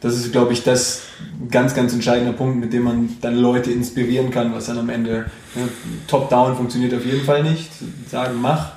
das 0.00 0.16
ist, 0.16 0.32
glaube 0.32 0.52
ich, 0.52 0.62
das 0.62 1.02
ganz, 1.50 1.74
ganz 1.74 1.94
entscheidende 1.94 2.34
Punkt, 2.34 2.60
mit 2.60 2.72
dem 2.72 2.82
man 2.82 3.16
dann 3.22 3.36
Leute 3.36 3.70
inspirieren 3.70 4.30
kann, 4.30 4.54
was 4.54 4.66
dann 4.66 4.78
am 4.78 4.90
Ende 4.90 5.30
ne, 5.54 5.68
top-down 6.06 6.56
funktioniert 6.56 6.92
auf 6.92 7.06
jeden 7.06 7.24
Fall 7.24 7.42
nicht. 7.42 7.70
Sagen, 8.10 8.34
mach, 8.40 8.72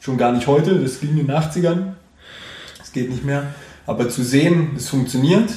schon 0.00 0.18
gar 0.18 0.32
nicht 0.32 0.46
heute, 0.46 0.78
das 0.78 1.00
ging 1.00 1.10
in 1.10 1.26
den 1.26 1.30
80ern, 1.30 1.94
das 2.78 2.92
geht 2.92 3.10
nicht 3.10 3.24
mehr. 3.24 3.54
Aber 3.86 4.08
zu 4.10 4.22
sehen, 4.22 4.72
es 4.76 4.90
funktioniert 4.90 5.50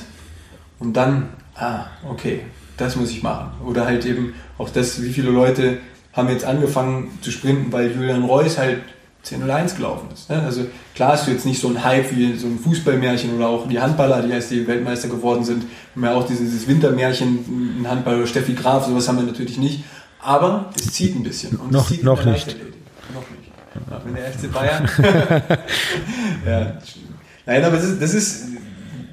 und 0.79 0.93
dann, 0.93 1.29
ah, 1.55 1.85
okay, 2.09 2.41
das 2.77 2.95
muss 2.95 3.11
ich 3.11 3.23
machen. 3.23 3.51
Oder 3.65 3.85
halt 3.85 4.05
eben 4.05 4.33
auch 4.57 4.69
das, 4.69 5.01
wie 5.01 5.11
viele 5.11 5.31
Leute 5.31 5.79
haben 6.13 6.29
jetzt 6.29 6.45
angefangen 6.45 7.17
zu 7.21 7.31
sprinten, 7.31 7.71
weil 7.71 7.91
Julian 7.91 8.23
Reus 8.23 8.57
halt 8.57 8.81
10.01 9.25 9.75
gelaufen 9.75 10.07
ist. 10.13 10.29
Ne? 10.29 10.41
Also 10.41 10.65
klar 10.95 11.13
hast 11.13 11.27
du 11.27 11.31
jetzt 11.31 11.45
nicht 11.45 11.59
so 11.59 11.67
ein 11.67 11.83
Hype 11.83 12.15
wie 12.15 12.37
so 12.37 12.47
ein 12.47 12.57
Fußballmärchen 12.57 13.35
oder 13.35 13.49
auch 13.49 13.67
die 13.67 13.79
Handballer, 13.79 14.21
die 14.21 14.31
erst 14.31 14.51
die 14.51 14.65
Weltmeister 14.65 15.09
geworden 15.09 15.43
sind. 15.43 15.65
Wir 15.93 16.09
haben 16.09 16.15
ja 16.15 16.21
auch 16.21 16.27
dieses 16.27 16.67
Wintermärchen, 16.67 17.81
ein 17.81 17.89
Handballer 17.89 18.25
Steffi 18.25 18.53
Graf, 18.53 18.85
sowas 18.85 19.07
haben 19.07 19.17
wir 19.17 19.25
natürlich 19.25 19.57
nicht. 19.57 19.83
Aber 20.21 20.69
es 20.75 20.93
zieht 20.93 21.15
ein 21.15 21.23
bisschen. 21.23 21.57
Und 21.57 21.71
noch 21.71 21.87
zieht 21.87 22.03
noch 22.03 22.23
nicht. 22.25 22.55
Noch 23.13 23.29
nicht. 23.29 23.51
Ja, 23.89 24.01
wenn 24.03 24.15
der 24.15 24.31
FC 24.31 24.51
Bayern. 24.51 24.89
ja. 26.45 26.77
Nein, 27.45 27.63
aber 27.63 27.75
das 27.77 27.85
ist, 27.85 28.01
das 28.01 28.13
ist 28.13 28.47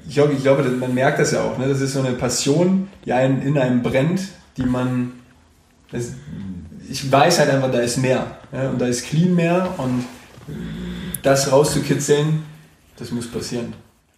ich 0.07 0.13
glaube, 0.13 0.33
ich 0.33 0.41
glaube, 0.41 0.63
man 0.63 0.93
merkt 0.93 1.19
das 1.19 1.31
ja 1.31 1.43
auch. 1.43 1.57
Ne? 1.57 1.67
Das 1.67 1.81
ist 1.81 1.93
so 1.93 1.99
eine 1.99 2.13
Passion, 2.13 2.87
die 3.05 3.13
einen 3.13 3.41
in 3.41 3.57
einem 3.57 3.83
brennt, 3.83 4.21
die 4.55 4.63
man. 4.63 5.13
Das, 5.91 6.13
ich 6.89 7.11
weiß 7.11 7.39
halt 7.39 7.49
einfach, 7.49 7.71
da 7.71 7.79
ist 7.79 7.97
mehr. 7.97 8.39
Ja? 8.51 8.69
Und 8.69 8.79
da 8.79 8.87
ist 8.87 9.05
clean 9.05 9.35
mehr 9.35 9.73
und 9.77 10.05
das 11.23 11.51
rauszukitzeln, 11.51 12.43
das 12.97 13.11
muss 13.11 13.29
passieren. 13.29 13.73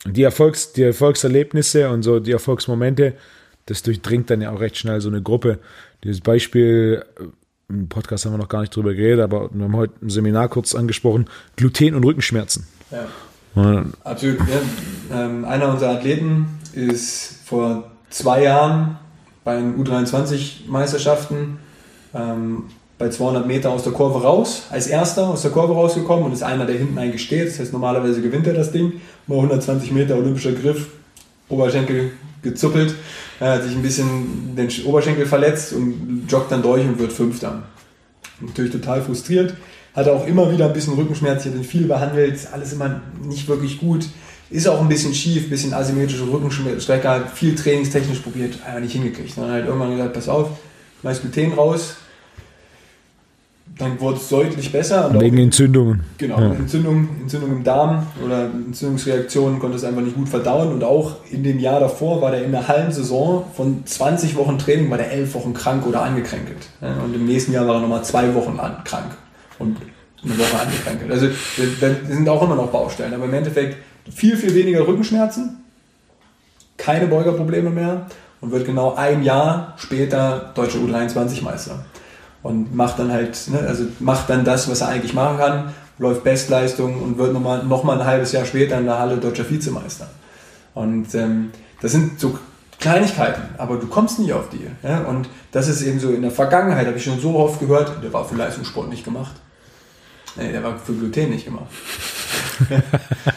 Die, 0.05 0.23
Erfolgs-, 0.23 0.73
die 0.73 0.83
Erfolgserlebnisse 0.83 1.89
und 1.89 2.03
so 2.03 2.19
die 2.19 2.31
Erfolgsmomente, 2.31 3.15
das 3.65 3.83
durchdringt 3.83 4.29
dann 4.29 4.41
ja 4.41 4.51
auch 4.51 4.59
recht 4.59 4.77
schnell 4.77 5.01
so 5.01 5.09
eine 5.09 5.21
Gruppe. 5.21 5.59
Dieses 6.03 6.21
Beispiel, 6.21 7.03
äh, 7.19 7.23
im 7.69 7.87
Podcast 7.87 8.25
haben 8.25 8.33
wir 8.33 8.37
noch 8.37 8.49
gar 8.49 8.61
nicht 8.61 8.75
drüber 8.75 8.93
geredet, 8.93 9.21
aber 9.21 9.49
wir 9.53 9.63
haben 9.63 9.75
heute 9.75 9.93
im 10.01 10.09
Seminar 10.09 10.49
kurz 10.49 10.73
angesprochen, 10.73 11.29
Gluten 11.55 11.93
und 11.93 12.03
Rückenschmerzen. 12.03 12.67
Ja. 12.91 13.07
Absolut. 13.55 14.39
Ja. 14.39 15.25
Ähm, 15.25 15.45
einer 15.45 15.69
unserer 15.69 15.91
Athleten 15.91 16.59
ist 16.73 17.39
vor 17.45 17.91
zwei 18.09 18.43
Jahren 18.43 18.97
bei 19.43 19.55
den 19.55 19.83
U23-Meisterschaften 19.83 21.59
ähm, 22.13 22.63
bei 22.97 23.09
200 23.09 23.47
Meter 23.47 23.71
aus 23.71 23.83
der 23.83 23.93
Kurve 23.93 24.21
raus, 24.21 24.63
als 24.69 24.87
erster 24.87 25.27
aus 25.29 25.41
der 25.41 25.51
Kurve 25.51 25.73
rausgekommen 25.73 26.25
und 26.25 26.33
ist 26.33 26.43
einer, 26.43 26.65
der 26.65 26.77
hinten 26.77 26.97
eigentlich 26.97 27.23
steht. 27.23 27.47
Das 27.47 27.59
heißt, 27.59 27.73
normalerweise 27.73 28.21
gewinnt 28.21 28.45
er 28.45 28.53
das 28.53 28.71
Ding. 28.71 29.01
Mal 29.25 29.35
120 29.35 29.91
Meter 29.93 30.17
olympischer 30.17 30.51
Griff, 30.51 30.87
Oberschenkel 31.47 32.11
gezuppelt, 32.41 32.95
er 33.39 33.53
hat 33.53 33.63
sich 33.63 33.75
ein 33.75 33.81
bisschen 33.81 34.55
den 34.55 34.69
Oberschenkel 34.85 35.25
verletzt 35.25 35.73
und 35.73 36.27
joggt 36.29 36.51
dann 36.51 36.61
durch 36.61 36.85
und 36.85 36.99
wird 36.99 37.11
Fünfter. 37.11 37.63
Natürlich 38.41 38.71
total 38.71 39.01
frustriert 39.01 39.53
hatte 39.99 40.13
auch 40.13 40.25
immer 40.25 40.51
wieder 40.51 40.65
ein 40.65 40.73
bisschen 40.73 40.93
Rückenschmerz, 40.93 41.45
ich 41.45 41.53
habe 41.53 41.63
viel 41.63 41.85
behandelt, 41.85 42.39
alles 42.51 42.73
immer 42.73 43.01
nicht 43.23 43.47
wirklich 43.47 43.79
gut. 43.79 44.05
Ist 44.49 44.67
auch 44.67 44.81
ein 44.81 44.87
bisschen 44.87 45.13
schief, 45.13 45.43
ein 45.43 45.49
bisschen 45.49 45.73
asymmetrische 45.73 46.23
Rückenstrecke, 46.23 47.23
viel 47.35 47.53
trainingstechnisch 47.53 48.19
probiert, 48.19 48.57
einfach 48.65 48.79
nicht 48.79 48.93
hingekriegt. 48.93 49.37
Dann 49.37 49.51
halt 49.51 49.67
irgendwann 49.67 49.91
gesagt, 49.91 50.13
pass 50.13 50.27
auf, 50.27 50.49
meist 51.03 51.21
Gluten 51.21 51.53
raus. 51.53 51.97
Dann 53.77 53.99
wurde 54.01 54.17
es 54.17 54.27
deutlich 54.27 54.71
besser. 54.71 55.09
Wegen 55.21 55.37
Entzündungen. 55.37 56.01
Genau, 56.17 56.39
ja. 56.39 56.51
Entzündung, 56.53 57.07
Entzündung 57.21 57.51
im 57.51 57.63
Darm 57.63 58.07
oder 58.25 58.45
Entzündungsreaktionen 58.45 59.59
konnte 59.59 59.77
es 59.77 59.83
einfach 59.83 60.01
nicht 60.01 60.15
gut 60.15 60.27
verdauen. 60.27 60.73
Und 60.73 60.83
auch 60.83 61.17
in 61.29 61.43
dem 61.43 61.59
Jahr 61.59 61.79
davor 61.79 62.21
war 62.21 62.31
der 62.31 62.43
in 62.43 62.51
der 62.51 62.67
halben 62.67 62.91
Saison 62.91 63.45
von 63.55 63.85
20 63.85 64.35
Wochen 64.35 64.57
Training, 64.57 64.89
war 64.89 64.97
der 64.97 65.11
11 65.11 65.33
Wochen 65.35 65.53
krank 65.53 65.85
oder 65.85 66.01
angekränkelt. 66.01 66.67
Und 66.81 67.13
im 67.15 67.25
nächsten 67.25 67.53
Jahr 67.53 67.67
war 67.67 67.75
er 67.75 67.81
nochmal 67.81 68.03
zwei 68.03 68.33
Wochen 68.33 68.59
krank 68.83 69.15
und 69.59 69.77
eine 70.23 70.37
Woche 70.37 70.59
angekränkelt. 70.59 71.11
Also 71.11 71.27
das 71.27 71.91
sind 72.07 72.27
auch 72.27 72.43
immer 72.43 72.55
noch 72.55 72.67
Baustellen, 72.67 73.13
aber 73.13 73.25
im 73.25 73.33
Endeffekt 73.33 73.77
viel, 74.13 74.37
viel 74.37 74.53
weniger 74.53 74.87
Rückenschmerzen, 74.87 75.63
keine 76.77 77.07
Beugerprobleme 77.07 77.69
mehr 77.69 78.07
und 78.41 78.51
wird 78.51 78.65
genau 78.65 78.95
ein 78.95 79.23
Jahr 79.23 79.75
später 79.77 80.51
deutscher 80.55 80.79
U23-Meister. 80.79 81.85
Und 82.41 82.73
macht 82.73 82.97
dann 82.99 83.11
halt, 83.11 83.37
ne, 83.49 83.59
also 83.59 83.83
macht 83.99 84.29
dann 84.29 84.45
das, 84.45 84.69
was 84.69 84.81
er 84.81 84.87
eigentlich 84.87 85.13
machen 85.13 85.37
kann, 85.37 85.73
läuft 85.97 86.23
Bestleistung 86.23 87.01
und 87.01 87.17
wird 87.17 87.33
nochmal 87.33 87.63
noch 87.65 87.83
mal 87.83 87.99
ein 87.99 88.07
halbes 88.07 88.31
Jahr 88.31 88.45
später 88.45 88.77
in 88.77 88.85
der 88.85 88.97
Halle 88.97 89.17
deutscher 89.17 89.49
Vizemeister. 89.49 90.07
Und 90.73 91.13
ähm, 91.15 91.51
das 91.81 91.91
sind 91.91 92.19
so 92.19 92.39
Kleinigkeiten, 92.79 93.41
aber 93.57 93.75
du 93.75 93.87
kommst 93.87 94.19
nie 94.19 94.31
auf 94.31 94.47
die. 94.49 94.65
Ja? 94.87 94.99
Und 95.01 95.29
das 95.51 95.67
ist 95.67 95.81
eben 95.81 95.99
so 95.99 96.11
in 96.11 96.21
der 96.21 96.31
Vergangenheit, 96.31 96.87
habe 96.87 96.97
ich 96.97 97.03
schon 97.03 97.19
so 97.19 97.35
oft 97.35 97.59
gehört, 97.59 98.01
der 98.01 98.13
war 98.13 98.23
für 98.23 98.35
Leistungssport 98.35 98.89
nicht 98.89 99.03
gemacht. 99.03 99.33
Nee, 100.35 100.51
der 100.51 100.63
war 100.63 100.77
für 100.77 100.93
Gluten 100.93 101.29
nicht 101.31 101.45
gemacht. 101.45 101.67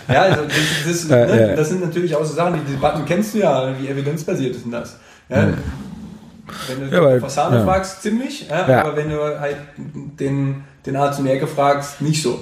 Ja, 0.08 0.22
also 0.22 0.42
das, 0.42 1.08
das, 1.08 1.08
ne, 1.08 1.54
das, 1.56 1.68
sind 1.68 1.80
natürlich 1.80 2.14
auch 2.14 2.24
so 2.24 2.34
Sachen, 2.34 2.60
die 2.66 2.72
Debatten 2.72 3.04
kennst 3.04 3.34
du 3.34 3.38
ja, 3.38 3.72
wie 3.80 3.88
evidenzbasiert 3.88 4.56
ist 4.56 4.64
denn 4.64 4.72
das? 4.72 4.98
Ja, 5.28 5.48
wenn 6.68 6.90
du 6.90 6.94
ja, 6.94 7.02
weil, 7.02 7.20
Fassade 7.20 7.56
ja. 7.56 7.64
fragst, 7.64 8.02
ziemlich, 8.02 8.48
ja, 8.48 8.68
ja. 8.68 8.84
aber 8.84 8.96
wenn 8.96 9.08
du 9.08 9.40
halt 9.40 9.56
den, 9.76 10.64
den 10.84 10.96
Arzt 10.96 11.20
die 11.24 11.30
Ecke 11.30 11.46
fragst, 11.46 12.00
nicht 12.00 12.22
so. 12.22 12.40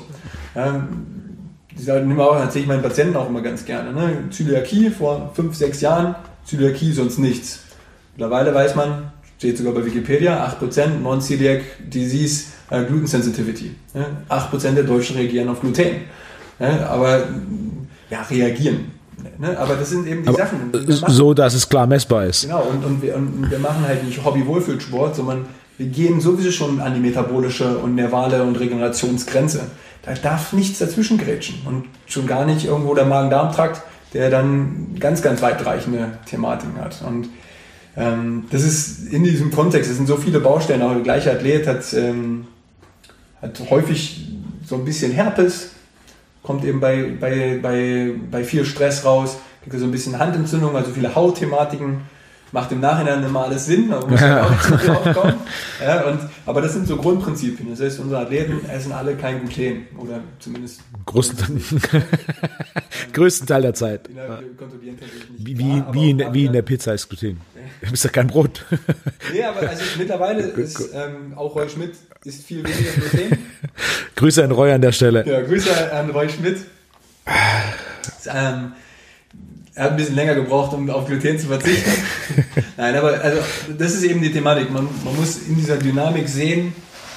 Die 1.76 1.82
sagen 1.82 2.10
immer 2.10 2.24
auch, 2.24 2.36
erzähle 2.36 2.62
ich 2.62 2.68
meinen 2.68 2.82
Patienten 2.82 3.16
auch 3.16 3.28
immer 3.28 3.42
ganz 3.42 3.64
gerne. 3.64 3.92
Ne? 3.92 4.30
Zöliakie 4.30 4.90
vor 4.90 5.30
fünf, 5.34 5.54
sechs 5.54 5.80
Jahren, 5.80 6.14
Zöliakie 6.44 6.92
sonst 6.92 7.18
nichts. 7.18 7.60
Mittlerweile 8.16 8.54
weiß 8.54 8.74
man, 8.74 9.12
steht 9.40 9.56
sogar 9.56 9.72
bei 9.72 9.86
Wikipedia, 9.86 10.54
8% 10.60 11.00
Non-Celiac 11.02 11.62
Disease 11.88 12.44
äh, 12.68 12.84
Gluten 12.84 13.06
Sensitivity. 13.06 13.74
Ja? 13.94 14.06
8% 14.28 14.72
der 14.72 14.84
Deutschen 14.84 15.16
reagieren 15.16 15.48
auf 15.48 15.62
Gluten. 15.62 16.02
Ja? 16.58 16.86
Aber 16.88 17.26
ja, 18.10 18.20
reagieren. 18.28 18.90
Ne? 19.38 19.58
Aber 19.58 19.76
das 19.76 19.88
sind 19.88 20.06
eben 20.06 20.24
die 20.24 20.28
Aber 20.28 20.36
Sachen. 20.36 20.70
so, 21.08 21.32
dass 21.32 21.54
es 21.54 21.66
klar 21.66 21.86
messbar 21.86 22.26
ist. 22.26 22.42
Genau, 22.42 22.64
und, 22.64 22.84
und, 22.84 23.00
wir, 23.00 23.16
und 23.16 23.50
wir 23.50 23.58
machen 23.58 23.82
halt 23.86 24.04
nicht 24.04 24.22
Hobby-Wohlfühlsport, 24.22 25.16
sondern 25.16 25.46
wir 25.78 25.86
gehen 25.86 26.20
sowieso 26.20 26.50
schon 26.50 26.78
an 26.78 26.92
die 26.92 27.00
metabolische 27.00 27.78
und 27.78 27.94
nervale 27.94 28.42
und 28.42 28.60
Regenerationsgrenze. 28.60 29.62
Da 30.02 30.12
darf 30.12 30.52
nichts 30.52 30.80
dazwischen 30.80 31.16
grätschen. 31.16 31.60
Und 31.64 31.86
schon 32.04 32.26
gar 32.26 32.44
nicht 32.44 32.66
irgendwo 32.66 32.94
der 32.94 33.06
Magen-Darm-Trakt, 33.06 33.80
der 34.12 34.28
dann 34.28 34.96
ganz, 35.00 35.22
ganz 35.22 35.40
weitreichende 35.40 36.18
Thematiken 36.26 36.78
hat. 36.78 37.00
Und 37.06 37.30
ähm, 37.96 38.44
das 38.50 38.62
ist 38.62 39.12
in 39.12 39.24
diesem 39.24 39.50
Kontext, 39.50 39.90
es 39.90 39.96
sind 39.96 40.06
so 40.06 40.16
viele 40.16 40.40
Baustellen, 40.40 40.82
auch 40.82 40.92
der 40.92 41.02
gleiche 41.02 41.32
Athlet 41.32 41.66
hat, 41.66 41.92
ähm, 41.94 42.46
hat 43.42 43.60
häufig 43.70 44.28
so 44.64 44.76
ein 44.76 44.84
bisschen 44.84 45.12
Herpes, 45.12 45.70
kommt 46.42 46.64
eben 46.64 46.80
bei, 46.80 47.12
bei, 47.20 47.58
bei, 47.60 48.12
bei 48.30 48.44
viel 48.44 48.64
Stress 48.64 49.04
raus, 49.04 49.38
kriegt 49.62 49.78
so 49.78 49.84
ein 49.84 49.90
bisschen 49.90 50.18
Handentzündung, 50.18 50.76
also 50.76 50.92
viele 50.92 51.14
Hautthematiken 51.14 52.02
macht 52.52 52.72
im 52.72 52.80
Nachhinein 52.80 53.22
immer 53.24 53.44
alles 53.44 53.66
Sinn, 53.66 53.92
aber 53.92 54.06
muss 54.06 54.20
ja. 54.20 54.44
auch 54.46 54.80
drauf 54.80 55.16
kommen. 55.16 55.34
Ja, 55.82 56.04
und, 56.06 56.20
aber 56.46 56.60
das 56.60 56.72
sind 56.72 56.86
so 56.86 56.96
Grundprinzipien. 56.96 57.70
Das 57.70 57.80
heißt, 57.80 58.00
unsere 58.00 58.22
Athleten 58.22 58.68
essen 58.68 58.92
alle 58.92 59.14
kein 59.16 59.46
Gluten 59.46 59.86
oder 59.98 60.20
zumindest 60.38 60.80
größten, 61.06 61.62
größten 63.12 63.46
Teil 63.46 63.62
der 63.62 63.74
Zeit. 63.74 64.08
Wie, 65.38 65.58
wie, 65.58 65.82
wie, 65.92 66.10
in, 66.10 66.34
wie 66.34 66.44
in 66.46 66.52
der 66.52 66.62
Pizza 66.62 66.94
ist 66.94 67.08
Gluten. 67.08 67.40
Du 67.82 67.90
bist 67.90 68.04
ja 68.04 68.10
kein 68.10 68.26
Brot. 68.26 68.64
nee, 69.32 69.42
aber 69.42 69.68
also 69.68 69.82
mittlerweile 69.98 70.42
ist 70.42 70.90
ähm, 70.92 71.34
auch 71.36 71.54
Roy 71.54 71.68
Schmidt 71.68 71.94
ist 72.24 72.44
viel 72.44 72.62
weniger 72.62 72.90
Gluten. 72.92 73.38
Grüße 74.16 74.44
an 74.44 74.50
Roy 74.50 74.72
an 74.72 74.82
der 74.82 74.92
Stelle. 74.92 75.26
Ja, 75.26 75.40
Grüße 75.40 75.92
an 75.92 76.10
Roy 76.10 76.28
Schmidt. 76.28 76.58
ähm, 78.26 78.72
er 79.74 79.84
hat 79.84 79.90
ein 79.92 79.96
bisschen 79.96 80.16
länger 80.16 80.34
gebraucht, 80.34 80.72
um 80.72 80.88
auf 80.90 81.06
Gluten 81.06 81.38
zu 81.38 81.46
verzichten. 81.46 81.90
Nein, 82.76 82.96
aber 82.96 83.20
also, 83.22 83.38
das 83.78 83.94
ist 83.94 84.02
eben 84.02 84.20
die 84.20 84.32
Thematik. 84.32 84.70
Man, 84.70 84.88
man 85.04 85.16
muss 85.16 85.38
in 85.48 85.56
dieser 85.56 85.76
Dynamik 85.76 86.28
sehen, 86.28 86.72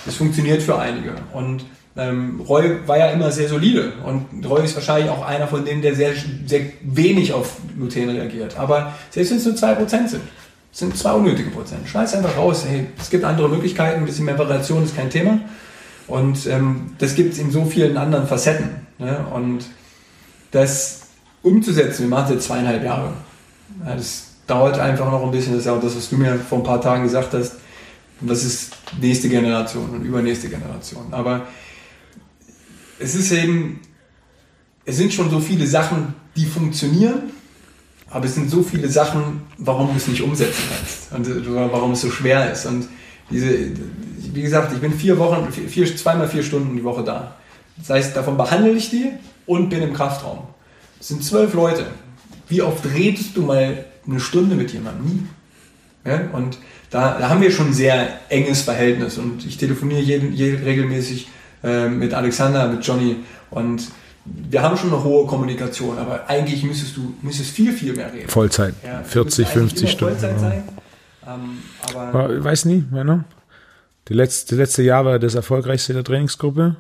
es 0.05 0.15
funktioniert 0.15 0.61
für 0.61 0.77
einige. 0.77 1.15
Und 1.33 1.65
ähm, 1.95 2.41
Roy 2.47 2.77
war 2.87 2.97
ja 2.97 3.07
immer 3.07 3.31
sehr 3.31 3.47
solide 3.47 3.93
und 4.03 4.45
Roy 4.45 4.63
ist 4.65 4.75
wahrscheinlich 4.75 5.09
auch 5.09 5.25
einer 5.25 5.47
von 5.47 5.63
denen, 5.63 5.81
der 5.81 5.95
sehr, 5.95 6.13
sehr 6.45 6.61
wenig 6.81 7.33
auf 7.33 7.57
Gluten 7.75 8.09
reagiert. 8.09 8.57
Aber 8.57 8.93
selbst 9.11 9.31
wenn 9.31 9.37
es 9.37 9.45
nur 9.45 9.55
2% 9.55 10.07
sind, 10.07 10.21
sind 10.71 10.97
zwei 10.97 11.11
unnötige 11.13 11.51
Prozent. 11.51 11.87
Schneid 11.87 12.13
einfach 12.15 12.35
raus. 12.35 12.65
Hey, 12.67 12.87
es 12.99 13.11
gibt 13.11 13.23
andere 13.23 13.47
Möglichkeiten, 13.47 13.99
ein 13.99 14.05
bisschen 14.05 14.25
mehr 14.25 14.37
Variation 14.37 14.83
ist 14.83 14.95
kein 14.95 15.09
Thema. 15.11 15.39
Und 16.07 16.47
ähm, 16.47 16.95
das 16.97 17.13
gibt 17.13 17.33
es 17.33 17.39
in 17.39 17.51
so 17.51 17.63
vielen 17.65 17.95
anderen 17.95 18.27
Facetten. 18.27 18.87
Ne? 18.97 19.23
Und 19.33 19.65
das 20.49 21.02
umzusetzen. 21.43 22.03
Wir 22.03 22.09
machen 22.09 22.25
es 22.25 22.31
jetzt 22.31 22.45
zweieinhalb 22.47 22.83
Jahre. 22.83 23.13
Ja, 23.85 23.95
das 23.95 24.27
dauert 24.47 24.79
einfach 24.79 25.11
noch 25.11 25.23
ein 25.23 25.31
bisschen. 25.31 25.53
Das 25.53 25.63
ist 25.63 25.67
auch 25.67 25.81
das, 25.81 25.95
was 25.95 26.09
du 26.09 26.17
mir 26.17 26.35
vor 26.35 26.57
ein 26.59 26.63
paar 26.63 26.81
Tagen 26.81 27.03
gesagt 27.03 27.33
hast. 27.33 27.53
Das 28.21 28.43
ist 28.43 28.71
nächste 28.99 29.29
Generation 29.29 29.89
und 29.89 30.05
übernächste 30.05 30.49
Generation. 30.49 31.05
Aber 31.11 31.47
es 32.99 33.15
ist 33.15 33.31
eben, 33.31 33.81
es 34.85 34.97
sind 34.97 35.13
schon 35.13 35.29
so 35.29 35.39
viele 35.39 35.67
Sachen, 35.67 36.15
die 36.35 36.45
funktionieren, 36.45 37.31
aber 38.09 38.25
es 38.25 38.35
sind 38.35 38.49
so 38.49 38.63
viele 38.63 38.87
Sachen, 38.89 39.41
warum 39.57 39.89
du 39.89 39.97
es 39.97 40.07
nicht 40.07 40.21
umsetzen 40.21 40.63
kannst 40.69 41.11
und 41.11 41.55
warum 41.55 41.91
es 41.91 42.01
so 42.01 42.09
schwer 42.09 42.51
ist. 42.51 42.65
Und 42.65 42.87
diese, 43.29 43.71
wie 44.33 44.41
gesagt, 44.41 44.71
ich 44.73 44.79
bin 44.79 44.93
vier 44.93 45.17
Wochen, 45.17 45.51
vier, 45.51 45.97
zweimal 45.97 46.29
vier 46.29 46.43
Stunden 46.43 46.75
die 46.75 46.83
Woche 46.83 47.03
da. 47.03 47.35
Das 47.77 47.89
heißt, 47.89 48.15
davon 48.15 48.37
behandle 48.37 48.71
ich 48.71 48.89
die 48.89 49.11
und 49.45 49.69
bin 49.69 49.81
im 49.81 49.93
Kraftraum. 49.93 50.39
Es 51.03 51.09
sind 51.09 51.21
zwölf 51.21 51.53
Leute. 51.53 51.85
Wie 52.47 52.61
oft 52.61 52.85
redest 52.85 53.35
du 53.35 53.41
mal 53.41 53.83
eine 54.07 54.19
Stunde 54.21 54.55
mit 54.55 54.71
jemandem? 54.71 55.05
Nie. 55.05 56.09
Ja? 56.09 56.29
Und 56.31 56.57
da, 56.91 57.19
da, 57.19 57.27
haben 57.27 57.41
wir 57.41 57.51
schon 57.51 57.67
ein 57.67 57.73
sehr 57.73 58.07
enges 58.29 58.61
Verhältnis. 58.61 59.17
Und 59.17 59.45
ich 59.45 59.57
telefoniere 59.57 59.99
jeden, 59.99 60.31
jeden 60.31 60.63
regelmäßig 60.63 61.27
äh, 61.61 61.89
mit 61.89 62.13
Alexander, 62.13 62.69
mit 62.69 62.87
Johnny. 62.87 63.17
Und 63.49 63.89
wir 64.23 64.61
haben 64.61 64.77
schon 64.77 64.93
eine 64.93 65.03
hohe 65.03 65.27
Kommunikation, 65.27 65.97
aber 65.97 66.29
eigentlich 66.29 66.63
müsstest 66.63 66.95
du 66.95 67.13
müsstest 67.21 67.49
viel, 67.49 67.73
viel 67.73 67.93
mehr 67.93 68.13
reden. 68.13 68.29
Vollzeit. 68.29 68.73
Ja, 68.81 69.03
40, 69.03 69.45
50 69.45 69.91
Stunden. 69.91 70.17
Vollzeit 70.17 70.39
sein. 70.39 70.63
Ähm, 71.27 71.57
aber 71.81 72.33
ich 72.33 72.43
weiß 72.45 72.63
nie, 72.63 72.85
ne? 72.91 73.25
Die 74.07 74.13
letzte, 74.13 74.55
letzte 74.55 74.83
Jahr 74.83 75.03
war 75.03 75.19
das 75.19 75.35
erfolgreichste 75.35 75.91
der 75.91 76.05
Trainingsgruppe. 76.05 76.77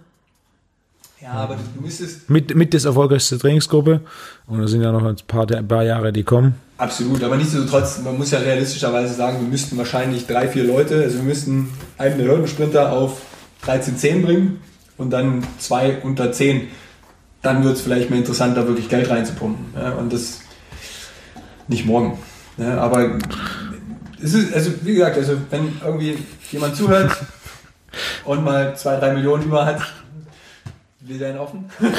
Ja, 1.23 1.31
aber 1.31 1.55
du 1.55 1.81
müsstest. 1.81 2.29
Mit, 2.29 2.53
mit 2.53 2.73
das 2.73 2.83
erfolgreichste 2.83 3.37
Trainingsgruppe. 3.37 4.01
Und 4.45 4.59
da 4.59 4.67
sind 4.67 4.81
ja 4.81 4.91
noch 4.91 5.05
ein 5.05 5.15
paar, 5.25 5.49
ein 5.49 5.67
paar 5.67 5.83
Jahre, 5.83 6.11
die 6.11 6.23
kommen. 6.23 6.55
Absolut, 6.77 7.23
aber 7.23 7.37
nichtsdestotrotz, 7.37 8.01
man 8.03 8.17
muss 8.17 8.31
ja 8.31 8.39
realistischerweise 8.39 9.13
sagen, 9.13 9.39
wir 9.39 9.47
müssten 9.47 9.77
wahrscheinlich 9.77 10.27
drei, 10.27 10.49
vier 10.49 10.65
Leute, 10.65 11.01
also 11.01 11.17
wir 11.17 11.23
müssten 11.23 11.71
einen 11.97 12.17
der 12.17 12.27
Hürdensprinter 12.27 12.91
auf 12.91 13.21
13,10 13.65 14.21
bringen 14.21 14.59
und 14.97 15.11
dann 15.11 15.47
zwei 15.59 15.99
unter 16.03 16.33
10. 16.33 16.67
Dann 17.41 17.63
wird 17.63 17.75
es 17.77 17.81
vielleicht 17.81 18.09
mehr 18.09 18.19
interessant, 18.19 18.57
da 18.57 18.67
wirklich 18.67 18.89
Geld 18.89 19.09
reinzupumpen. 19.09 19.65
Ja, 19.79 19.91
und 19.91 20.11
das 20.11 20.41
nicht 21.69 21.85
morgen. 21.85 22.17
Ja, 22.57 22.79
aber 22.79 23.17
es 24.21 24.33
ist, 24.33 24.53
also 24.53 24.71
wie 24.81 24.95
gesagt, 24.95 25.17
also 25.17 25.37
wenn 25.49 25.79
irgendwie 25.85 26.17
jemand 26.51 26.75
zuhört 26.75 27.15
und 28.25 28.43
mal 28.43 28.75
zwei, 28.75 28.97
drei 28.97 29.13
Millionen 29.13 29.43
über 29.43 29.65
hat, 29.65 29.81
wir 31.07 31.19
sein 31.19 31.37
offen. 31.37 31.65
Nein. 31.79 31.91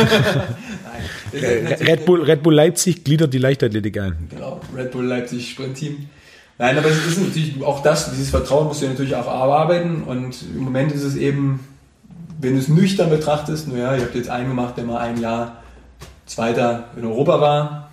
Red, 1.81 2.07
Bull, 2.07 2.23
Red 2.23 2.43
Bull 2.43 2.55
Leipzig 2.55 3.05
gliedert 3.05 3.35
die 3.35 3.39
Leichtathletik 3.39 3.99
ein. 3.99 4.29
Genau, 4.31 4.61
Red 4.75 4.93
Bull 4.93 5.05
Leipzig 5.05 5.51
Sprintteam. 5.51 6.09
Nein, 6.59 6.79
aber 6.79 6.89
es 6.89 7.05
ist 7.07 7.21
natürlich 7.21 7.63
auch 7.63 7.83
das, 7.83 8.11
dieses 8.11 8.31
Vertrauen 8.31 8.69
musst 8.69 8.81
du 8.81 8.87
natürlich 8.87 9.17
auch 9.17 9.27
arbeiten 9.27 10.05
und 10.05 10.37
im 10.55 10.63
Moment 10.63 10.93
ist 10.93 11.03
es 11.03 11.17
eben, 11.17 11.61
wenn 12.41 12.53
du 12.53 12.61
es 12.61 12.69
nüchtern 12.69 13.11
betrachtest, 13.11 13.69
naja, 13.69 13.97
ich 13.97 14.03
habe 14.03 14.17
jetzt 14.17 14.31
einen 14.31 14.49
gemacht, 14.49 14.77
der 14.77 14.85
mal 14.85 14.99
ein 14.99 15.21
Jahr 15.21 15.63
Zweiter 16.27 16.89
in 16.97 17.05
Europa 17.05 17.41
war, 17.41 17.91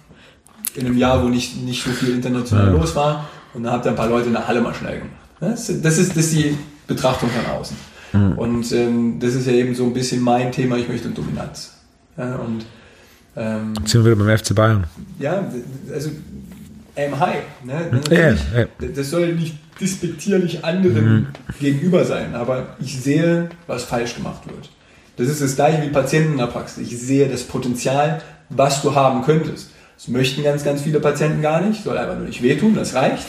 in 0.76 0.86
einem 0.86 0.98
Jahr, 0.98 1.24
wo 1.24 1.28
nicht, 1.28 1.58
nicht 1.58 1.84
so 1.84 1.90
viel 1.90 2.14
international 2.14 2.68
ja. 2.68 2.72
los 2.72 2.96
war 2.96 3.28
und 3.54 3.64
dann 3.64 3.74
habt 3.74 3.86
ihr 3.86 3.90
ein 3.90 3.98
paar 3.98 4.08
Leute 4.08 4.28
in 4.28 4.34
der 4.34 4.48
Halle 4.48 4.62
mal 4.62 4.74
schnell 4.74 5.00
gemacht. 5.00 5.16
Das, 5.40 5.68
das, 5.82 5.98
ist, 5.98 6.16
das 6.16 6.26
ist 6.26 6.34
die 6.34 6.58
Betrachtung 6.88 7.30
von 7.30 7.52
außen. 7.52 7.76
Mhm. 8.14 8.38
Und 8.38 8.72
ähm, 8.72 9.20
das 9.20 9.36
ist 9.36 9.48
ja 9.48 9.54
eben 9.54 9.76
so 9.76 9.86
ein 9.86 9.94
bisschen 9.94 10.22
mein 10.22 10.52
Thema, 10.52 10.78
ich 10.78 10.88
möchte 10.88 11.10
Dominanz. 11.10 11.74
Ja, 12.18 12.36
und, 12.36 12.66
ähm, 13.36 13.74
Sind 13.86 14.06
wir 14.06 14.16
beim 14.16 14.38
FC 14.38 14.54
Bayern. 14.54 14.86
Ja, 15.20 15.46
also 15.92 16.12
aim 16.96 17.20
high. 17.20 17.44
Ne? 17.64 18.02
Ja, 18.10 18.30
ja. 18.60 18.68
Das 18.94 19.10
soll 19.10 19.34
nicht 19.36 19.56
dispektierlich 19.80 20.64
anderen 20.64 21.14
mhm. 21.14 21.28
gegenüber 21.60 22.06
sein, 22.06 22.36
aber 22.36 22.76
ich 22.80 23.02
sehe, 23.02 23.50
was 23.68 23.84
falsch 23.84 24.16
gemacht 24.16 24.46
wird. 24.46 24.70
Das 25.18 25.28
ist 25.28 25.42
das 25.42 25.56
gleiche 25.56 25.82
wie 25.84 25.90
Patienten 25.90 26.34
in 26.34 26.38
der 26.38 26.48
Praxis. 26.48 26.92
Ich 26.92 27.00
sehe 27.00 27.28
das 27.28 27.44
Potenzial, 27.44 28.22
was 28.50 28.82
du 28.82 28.94
haben 28.96 29.24
könntest. 29.24 29.72
Das 29.98 30.08
möchten 30.08 30.44
ganz, 30.44 30.64
ganz 30.64 30.82
viele 30.82 31.00
Patienten 31.00 31.42
gar 31.42 31.62
nicht, 31.62 31.84
soll 31.84 31.98
einfach 31.98 32.16
nur 32.16 32.28
nicht 32.28 32.42
wehtun, 32.42 32.76
das 32.76 32.96
reicht. 32.96 33.26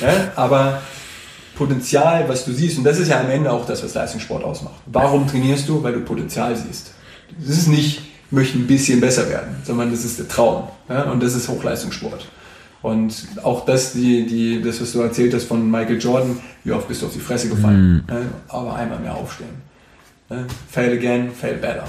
Ja? 0.00 0.32
Aber 0.36 0.82
Potenzial, 1.60 2.26
was 2.26 2.46
du 2.46 2.52
siehst, 2.54 2.78
und 2.78 2.84
das 2.84 2.98
ist 2.98 3.08
ja 3.08 3.20
am 3.20 3.28
Ende 3.28 3.52
auch 3.52 3.66
das, 3.66 3.84
was 3.84 3.92
Leistungssport 3.92 4.42
ausmacht. 4.42 4.76
Warum 4.86 5.28
trainierst 5.28 5.68
du? 5.68 5.82
Weil 5.82 5.92
du 5.92 6.00
Potenzial 6.00 6.56
siehst. 6.56 6.92
Das 7.38 7.58
ist 7.58 7.66
nicht, 7.68 7.98
ich 7.98 8.32
möchte 8.32 8.56
ein 8.56 8.66
bisschen 8.66 8.98
besser 8.98 9.28
werden, 9.28 9.56
sondern 9.62 9.90
das 9.90 10.02
ist 10.02 10.18
der 10.18 10.26
Traum. 10.26 10.68
Ja? 10.88 11.02
Und 11.02 11.22
das 11.22 11.34
ist 11.34 11.50
Hochleistungssport. 11.50 12.26
Und 12.80 13.14
auch 13.42 13.66
das, 13.66 13.92
die, 13.92 14.26
die, 14.26 14.62
das, 14.62 14.80
was 14.80 14.92
du 14.92 15.02
erzählt 15.02 15.34
hast 15.34 15.44
von 15.44 15.70
Michael 15.70 15.98
Jordan, 15.98 16.38
wie 16.64 16.72
oft 16.72 16.88
bist 16.88 17.02
du 17.02 17.06
auf 17.06 17.12
die 17.12 17.20
Fresse 17.20 17.50
gefallen, 17.50 18.04
mhm. 18.08 18.14
ja? 18.14 18.20
aber 18.48 18.74
einmal 18.76 18.98
mehr 18.98 19.14
aufstehen. 19.14 19.60
Ja? 20.30 20.38
Fail 20.70 20.96
again, 20.96 21.30
fail 21.30 21.56
better. 21.56 21.84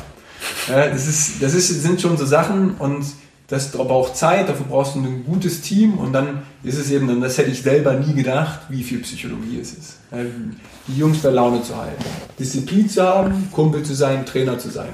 das 0.68 1.08
ist, 1.08 1.42
das 1.42 1.54
ist, 1.54 1.82
sind 1.82 2.02
schon 2.02 2.18
so 2.18 2.26
Sachen 2.26 2.72
und 2.72 3.06
das 3.52 3.70
braucht 3.70 4.16
Zeit, 4.16 4.48
dafür 4.48 4.66
brauchst 4.70 4.96
du 4.96 5.00
ein 5.00 5.26
gutes 5.26 5.60
Team 5.60 5.98
und 5.98 6.14
dann 6.14 6.44
ist 6.64 6.78
es 6.78 6.90
eben, 6.90 7.20
das 7.20 7.38
hätte 7.38 7.52
ich 7.52 7.62
selber 7.62 7.96
nie 7.96 8.14
gedacht, 8.14 8.62
wie 8.70 8.82
viel 8.82 9.00
Psychologie 9.00 9.60
es 9.62 9.74
ist. 9.74 9.98
Die 10.88 10.98
Jungs 10.98 11.18
bei 11.18 11.32
Laune 11.32 11.62
zu 11.62 11.76
halten, 11.76 12.02
Disziplin 12.40 12.90
zu 12.90 13.04
haben, 13.04 13.50
Kumpel 13.52 13.84
zu 13.84 13.94
sein, 13.94 14.26
Trainer 14.26 14.58
zu 14.58 14.70
sein. 14.70 14.88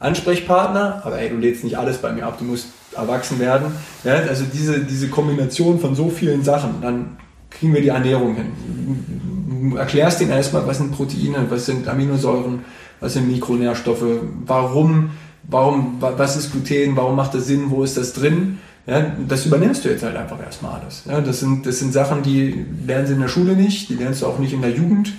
Ansprechpartner, 0.00 1.00
aber 1.02 1.18
ey, 1.18 1.30
du 1.30 1.36
lädst 1.36 1.64
nicht 1.64 1.78
alles 1.78 1.96
bei 1.96 2.12
mir 2.12 2.26
ab, 2.26 2.36
du 2.38 2.44
musst 2.44 2.66
erwachsen 2.94 3.38
werden. 3.38 3.72
Also 4.04 4.44
diese, 4.52 4.80
diese 4.80 5.08
Kombination 5.08 5.80
von 5.80 5.94
so 5.94 6.10
vielen 6.10 6.44
Sachen, 6.44 6.82
dann 6.82 7.16
kriegen 7.48 7.72
wir 7.72 7.80
die 7.80 7.88
Ernährung 7.88 8.34
hin. 8.34 9.70
Du 9.70 9.76
erklärst 9.76 10.20
denen 10.20 10.32
erstmal, 10.32 10.66
was 10.66 10.76
sind 10.76 10.92
Proteine, 10.92 11.46
was 11.48 11.64
sind 11.64 11.88
Aminosäuren, 11.88 12.66
was 13.00 13.14
sind 13.14 13.28
Mikronährstoffe, 13.28 14.04
warum, 14.44 15.10
warum, 15.44 15.96
was 16.00 16.36
ist 16.36 16.52
Gluten, 16.52 16.96
warum 16.96 17.16
macht 17.16 17.34
das 17.34 17.46
Sinn, 17.46 17.70
wo 17.70 17.84
ist 17.84 17.96
das 17.96 18.12
drin. 18.12 18.58
Ja, 18.86 19.14
das 19.28 19.44
übernimmst 19.44 19.84
du 19.84 19.90
jetzt 19.90 20.02
halt 20.02 20.16
einfach 20.16 20.42
erstmal 20.42 20.80
alles. 20.80 21.02
Ja, 21.06 21.20
das, 21.20 21.40
sind, 21.40 21.66
das 21.66 21.78
sind 21.78 21.92
Sachen, 21.92 22.22
die 22.22 22.64
lernen 22.86 23.06
sie 23.06 23.12
in 23.12 23.20
der 23.20 23.28
Schule 23.28 23.54
nicht, 23.54 23.90
die 23.90 23.94
lernst 23.94 24.22
du 24.22 24.26
auch 24.26 24.38
nicht 24.38 24.54
in 24.54 24.62
der 24.62 24.70
Jugend. 24.70 25.12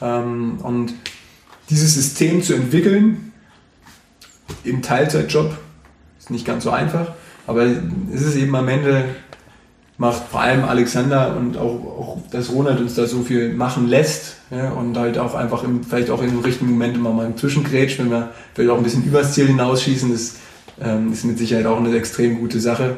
Ähm, 0.00 0.58
und 0.62 0.94
dieses 1.68 1.94
System 1.94 2.42
zu 2.42 2.54
entwickeln 2.54 3.32
im 4.64 4.82
Teilzeitjob 4.82 5.56
ist 6.18 6.30
nicht 6.30 6.46
ganz 6.46 6.64
so 6.64 6.70
einfach, 6.70 7.12
aber 7.46 7.66
es 8.14 8.22
ist 8.22 8.36
eben 8.36 8.54
am 8.54 8.68
Ende 8.68 9.04
macht 9.98 10.28
vor 10.30 10.40
allem 10.40 10.64
Alexander 10.64 11.36
und 11.36 11.58
auch, 11.58 11.62
auch 11.64 12.18
dass 12.30 12.52
Ronald 12.52 12.80
uns 12.80 12.94
da 12.94 13.06
so 13.06 13.22
viel 13.22 13.52
machen 13.52 13.88
lässt 13.88 14.36
ja, 14.50 14.70
und 14.70 14.96
halt 14.96 15.18
auch 15.18 15.34
einfach 15.34 15.64
im, 15.64 15.82
vielleicht 15.82 16.08
auch 16.08 16.22
in 16.22 16.30
den 16.30 16.38
richtigen 16.38 16.70
Momenten 16.70 17.02
mal, 17.02 17.12
mal 17.12 17.26
im 17.26 17.36
Zwischengrätsch, 17.36 17.98
wenn 17.98 18.10
wir 18.10 18.30
vielleicht 18.54 18.70
auch 18.70 18.78
ein 18.78 18.84
bisschen 18.84 19.04
übers 19.04 19.34
Ziel 19.34 19.48
hinausschießen, 19.48 20.12
das 20.12 20.36
ähm, 20.80 21.12
ist 21.12 21.24
mit 21.24 21.36
Sicherheit 21.36 21.66
auch 21.66 21.78
eine 21.78 21.94
extrem 21.96 22.38
gute 22.38 22.60
Sache. 22.60 22.96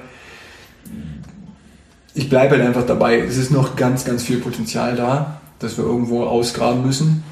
Ich 2.13 2.29
bleibe 2.29 2.57
halt 2.57 2.67
einfach 2.67 2.85
dabei, 2.85 3.19
es 3.19 3.39
ist 3.39 3.51
noch 3.51 3.77
ganz, 3.77 4.05
ganz 4.05 4.23
viel 4.23 4.39
Potenzial 4.39 4.95
da, 4.95 5.41
dass 5.59 5.79
wir 5.79 5.85
irgendwo 5.85 6.25
ausgraben 6.25 6.85
müssen 6.85 7.25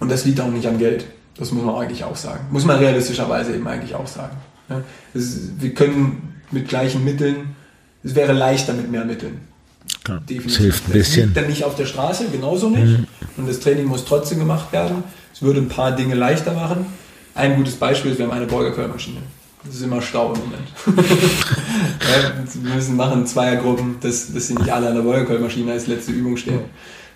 und 0.00 0.10
das 0.10 0.24
liegt 0.24 0.40
auch 0.40 0.50
nicht 0.50 0.66
am 0.66 0.78
Geld. 0.78 1.06
Das 1.36 1.52
muss 1.52 1.64
man 1.64 1.74
eigentlich 1.74 2.04
auch 2.04 2.16
sagen. 2.16 2.46
Muss 2.50 2.64
man 2.64 2.78
realistischerweise 2.78 3.54
eben 3.54 3.66
eigentlich 3.66 3.94
auch 3.96 4.06
sagen. 4.06 4.36
Ja, 4.70 4.80
ist, 5.12 5.60
wir 5.60 5.74
können 5.74 6.40
mit 6.52 6.68
gleichen 6.68 7.04
Mitteln 7.04 7.54
es 8.04 8.14
wäre 8.14 8.32
leichter 8.32 8.74
mit 8.74 8.90
mehr 8.90 9.04
Mitteln. 9.04 9.40
Ja, 10.06 10.20
Das 10.26 10.56
hilft 10.56 10.88
ein 10.88 10.92
bisschen. 10.92 10.92
Das 10.92 11.16
liegt 11.16 11.36
dann 11.36 11.46
nicht 11.46 11.64
auf 11.64 11.74
der 11.74 11.86
Straße, 11.86 12.26
genauso 12.30 12.68
nicht. 12.68 12.98
Mhm. 12.98 13.06
Und 13.38 13.48
das 13.48 13.60
Training 13.60 13.86
muss 13.86 14.04
trotzdem 14.04 14.38
gemacht 14.38 14.72
werden. 14.72 15.02
Es 15.32 15.42
würde 15.42 15.60
ein 15.60 15.68
paar 15.68 15.92
Dinge 15.92 16.14
leichter 16.14 16.52
machen. 16.52 16.86
Ein 17.34 17.56
gutes 17.56 17.74
Beispiel 17.74 18.12
ist, 18.12 18.18
wir 18.18 18.26
haben 18.26 18.32
eine 18.32 18.46
Beugerkörpermaschine. 18.46 19.20
Das 19.64 19.76
ist 19.76 19.82
immer 19.82 20.02
Stau 20.02 20.34
im 20.34 20.40
Moment. 20.40 20.68
ja, 22.00 22.32
wir 22.62 22.74
müssen 22.74 22.96
machen 22.96 23.26
Zweiergruppen, 23.26 23.96
dass, 24.00 24.32
dass 24.32 24.46
sie 24.48 24.54
nicht 24.54 24.70
alle 24.70 24.88
an 24.88 24.94
der 24.94 25.02
Beugerkörpermaschine 25.02 25.72
als 25.72 25.86
letzte 25.86 26.12
Übung 26.12 26.36
stehen. 26.36 26.60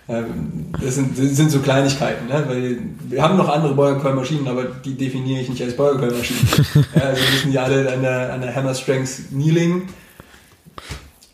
Das 0.07 0.95
sind, 0.95 1.19
das 1.19 1.35
sind 1.35 1.51
so 1.51 1.59
Kleinigkeiten, 1.59 2.25
ne? 2.27 2.43
weil 2.47 2.79
wir 3.07 3.21
haben 3.21 3.37
noch 3.37 3.47
andere 3.47 3.75
Beugerkeulenmaschinen, 3.75 4.47
aber 4.47 4.63
die 4.63 4.95
definiere 4.95 5.41
ich 5.41 5.49
nicht 5.49 5.61
als 5.61 5.77
Beugerkeulenmaschinen. 5.77 6.47
ja, 6.95 7.01
also 7.03 7.21
müssen 7.31 7.51
die 7.51 7.59
alle 7.59 7.93
an 7.93 8.01
der, 8.01 8.33
an 8.33 8.41
der 8.41 8.55
Hammer 8.55 8.73
Strength 8.73 9.29
Kneeling 9.29 9.83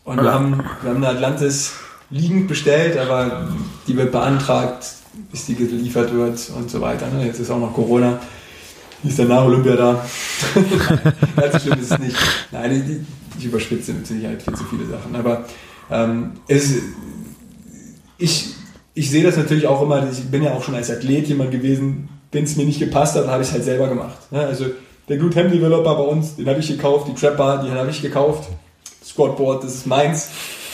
und 0.06 0.22
wir 0.22 0.32
haben, 0.32 0.62
wir 0.82 0.90
haben 0.90 1.04
eine 1.04 1.08
Atlantis 1.08 1.72
liegend 2.10 2.46
bestellt, 2.46 2.96
aber 2.96 3.48
die 3.86 3.96
wird 3.96 4.12
beantragt, 4.12 4.86
bis 5.32 5.46
die 5.46 5.56
geliefert 5.56 6.14
wird 6.14 6.38
und 6.56 6.70
so 6.70 6.80
weiter. 6.80 7.08
Ne? 7.08 7.26
Jetzt 7.26 7.40
ist 7.40 7.50
auch 7.50 7.58
noch 7.58 7.74
Corona. 7.74 8.20
Wie 9.02 9.08
ist 9.08 9.18
der 9.18 9.26
nach 9.26 9.44
Olympia 9.44 9.74
da? 9.74 10.06
Ganz 11.36 11.52
so 11.54 11.58
schlimm 11.58 11.80
ist 11.80 11.90
es 11.90 11.98
nicht. 11.98 12.16
Nein, 12.52 13.04
ich, 13.34 13.38
ich 13.38 13.46
überspitze 13.46 13.92
mit 13.92 14.06
Sicherheit 14.06 14.40
viel 14.40 14.54
zu 14.54 14.64
viele 14.64 14.86
Sachen. 14.86 15.14
Aber 15.16 15.44
ähm, 15.90 16.32
es, 16.46 16.74
ich, 18.16 18.54
ich 18.94 19.10
sehe 19.10 19.24
das 19.24 19.36
natürlich 19.36 19.66
auch 19.66 19.82
immer, 19.82 20.08
ich 20.08 20.24
bin 20.30 20.44
ja 20.44 20.52
auch 20.54 20.62
schon 20.62 20.76
als 20.76 20.88
Athlet 20.88 21.26
jemand 21.26 21.50
gewesen, 21.50 22.08
wenn 22.30 22.44
es 22.44 22.56
mir 22.56 22.64
nicht 22.64 22.78
gepasst 22.78 23.16
hat, 23.16 23.26
habe 23.26 23.42
ich 23.42 23.48
es 23.48 23.54
halt 23.54 23.64
selber 23.64 23.88
gemacht. 23.88 24.30
Ne? 24.30 24.38
Also 24.40 24.66
der 25.08 25.16
Glute 25.16 25.40
Hem 25.40 25.50
Developer 25.50 25.96
bei 25.96 26.04
uns, 26.04 26.36
den 26.36 26.48
habe 26.48 26.60
ich 26.60 26.68
gekauft, 26.68 27.08
die 27.08 27.14
Trap 27.14 27.36
Bar, 27.36 27.64
die 27.64 27.70
habe 27.72 27.90
ich 27.90 28.00
gekauft. 28.00 28.48
Squatboard, 29.16 29.64
das 29.64 29.74
ist 29.74 29.86
meins. 29.86 30.28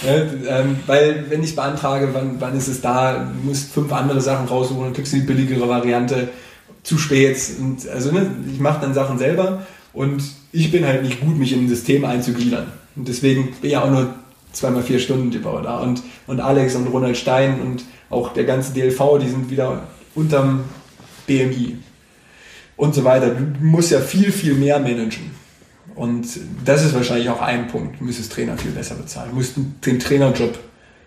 Ja, 0.05 0.15
ähm, 0.59 0.81
weil, 0.87 1.27
wenn 1.31 1.45
ich 1.45 1.55
beantrage, 1.55 2.09
wann, 2.13 2.41
wann 2.41 2.57
ist 2.57 2.67
es 2.67 2.81
da? 2.81 3.25
Du 3.25 3.49
musst 3.49 3.73
fünf 3.73 3.93
andere 3.93 4.21
Sachen 4.21 4.49
raussuchen 4.49 4.87
und 4.87 4.95
kriegst 4.95 5.13
die 5.13 5.21
billigere 5.21 5.69
Variante 5.69 6.29
zu 6.83 6.99
spät. 6.99 7.39
Und, 7.61 7.89
also, 7.89 8.11
ne, 8.11 8.27
ich 8.53 8.59
mache 8.59 8.81
dann 8.81 8.95
Sachen 8.95 9.19
selber 9.19 9.65
und 9.93 10.23
ich 10.51 10.73
bin 10.73 10.85
halt 10.85 11.05
nicht 11.05 11.21
gut, 11.21 11.39
mich 11.39 11.53
in 11.53 11.67
ein 11.67 11.69
System 11.69 12.05
einzugliedern. 12.05 12.67
Und 12.97 13.07
deswegen 13.07 13.55
bin 13.63 13.71
ja 13.71 13.85
auch 13.85 13.91
nur 13.91 14.13
zweimal 14.51 14.83
vier 14.83 14.99
Stunden 14.99 15.31
Debauer 15.31 15.63
da. 15.63 15.79
Und, 15.79 16.03
und 16.27 16.41
Alex 16.41 16.75
und 16.75 16.89
Ronald 16.89 17.17
Stein 17.17 17.61
und 17.61 17.85
auch 18.11 18.33
der 18.33 18.45
ganze 18.45 18.75
DLV, 18.75 19.19
die 19.23 19.29
sind 19.29 19.51
wieder 19.51 19.85
unterm 20.17 20.65
BMI 21.29 21.77
und 22.77 22.95
so 22.95 23.05
weiter. 23.05 23.31
Du 23.31 23.65
musst 23.65 23.93
ja 23.93 24.01
viel, 24.01 24.33
viel 24.33 24.55
mehr 24.55 24.81
managen. 24.81 25.42
Und 25.95 26.27
das 26.65 26.85
ist 26.85 26.95
wahrscheinlich 26.95 27.29
auch 27.29 27.41
ein 27.41 27.69
Punkt. 27.69 28.01
Du 28.01 28.05
müsstest 28.05 28.33
Trainer 28.33 28.57
viel 28.57 28.71
besser 28.71 28.95
bezahlen. 28.95 29.31
Du 29.31 29.37
musst 29.37 29.55
den 29.87 29.99
Trainerjob 29.99 30.59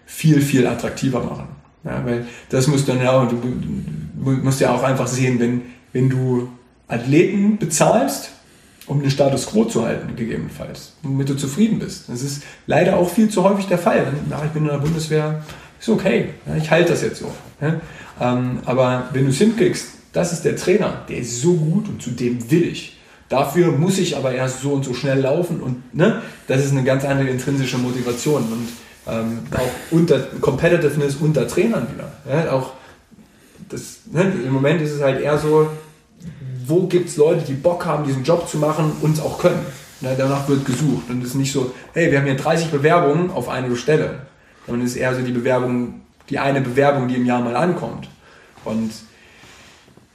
viel, 0.05 0.41
viel 0.41 0.67
attraktiver 0.67 1.23
machen. 1.23 1.47
Ja, 1.83 2.03
weil 2.03 2.25
das 2.49 2.67
musst 2.67 2.87
du 2.87 2.93
dann 2.93 3.03
ja 3.03 3.25
du 3.25 3.37
musst 4.15 4.59
ja 4.59 4.73
auch 4.73 4.83
einfach 4.83 5.07
sehen, 5.07 5.39
wenn, 5.39 5.61
wenn 5.93 6.09
du 6.09 6.49
Athleten 6.87 7.57
bezahlst, 7.57 8.31
um 8.87 9.01
den 9.01 9.11
Status 9.11 9.47
quo 9.47 9.65
zu 9.65 9.85
halten, 9.85 10.15
gegebenenfalls, 10.15 10.93
damit 11.03 11.29
du 11.29 11.35
zufrieden 11.35 11.79
bist. 11.79 12.09
Das 12.09 12.21
ist 12.21 12.43
leider 12.67 12.97
auch 12.97 13.09
viel 13.09 13.29
zu 13.29 13.43
häufig 13.43 13.67
der 13.67 13.77
Fall. 13.77 14.07
Ach, 14.31 14.45
ich 14.45 14.51
bin 14.51 14.63
in 14.63 14.69
der 14.69 14.77
Bundeswehr, 14.77 15.43
ist 15.79 15.89
okay, 15.89 16.29
ich 16.57 16.69
halte 16.69 16.91
das 16.91 17.01
jetzt 17.01 17.19
so. 17.19 17.31
Ähm, 18.21 18.59
aber 18.65 19.09
wenn 19.13 19.25
du 19.25 19.31
es 19.31 19.37
hinkriegst, 19.37 19.89
das 20.13 20.31
ist 20.31 20.45
der 20.45 20.55
Trainer, 20.55 21.03
der 21.09 21.17
ist 21.17 21.41
so 21.41 21.53
gut 21.53 21.87
und 21.89 22.01
zu 22.01 22.11
dem 22.11 22.49
will 22.49 22.63
ich 22.63 22.94
Dafür 23.29 23.71
muss 23.71 23.97
ich 23.97 24.15
aber 24.15 24.33
erst 24.33 24.61
so 24.61 24.73
und 24.73 24.85
so 24.85 24.93
schnell 24.93 25.19
laufen 25.19 25.59
und 25.61 25.95
ne, 25.95 26.21
das 26.47 26.63
ist 26.63 26.71
eine 26.71 26.83
ganz 26.83 27.05
andere 27.05 27.29
intrinsische 27.29 27.77
Motivation 27.77 28.43
und 28.43 28.67
ähm, 29.07 29.39
auch 29.51 29.91
unter 29.91 30.19
Competitiveness 30.19 31.15
unter 31.15 31.47
Trainern 31.47 31.87
wieder. 31.93 32.11
Ja, 32.29 32.51
auch 32.51 32.73
das, 33.69 33.99
ne, 34.11 34.21
Im 34.45 34.53
Moment 34.53 34.81
ist 34.81 34.91
es 34.91 35.01
halt 35.01 35.21
eher 35.21 35.37
so, 35.37 35.69
wo 36.67 36.87
gibt 36.87 37.09
es 37.09 37.17
Leute, 37.17 37.43
die 37.45 37.53
Bock 37.53 37.85
haben, 37.85 38.05
diesen 38.05 38.23
Job 38.23 38.47
zu 38.47 38.57
machen 38.57 38.91
und 39.01 39.13
es 39.13 39.19
auch 39.19 39.39
können. 39.39 39.65
Ne, 40.01 40.13
danach 40.17 40.47
wird 40.47 40.65
gesucht 40.65 41.09
und 41.09 41.21
es 41.21 41.29
ist 41.29 41.35
nicht 41.35 41.51
so, 41.51 41.73
hey, 41.93 42.11
wir 42.11 42.19
haben 42.19 42.25
hier 42.25 42.35
30 42.35 42.69
Bewerbungen 42.69 43.31
auf 43.31 43.49
eine 43.49 43.75
Stelle, 43.75 44.27
sondern 44.65 44.85
es 44.85 44.91
ist 44.91 44.97
eher 44.97 45.15
so 45.15 45.21
die 45.21 45.31
Bewerbung, 45.31 46.01
die 46.29 46.37
eine 46.37 46.61
Bewerbung, 46.61 47.07
die 47.07 47.15
im 47.15 47.25
Jahr 47.25 47.41
mal 47.41 47.55
ankommt. 47.55 48.09
Und 48.65 48.91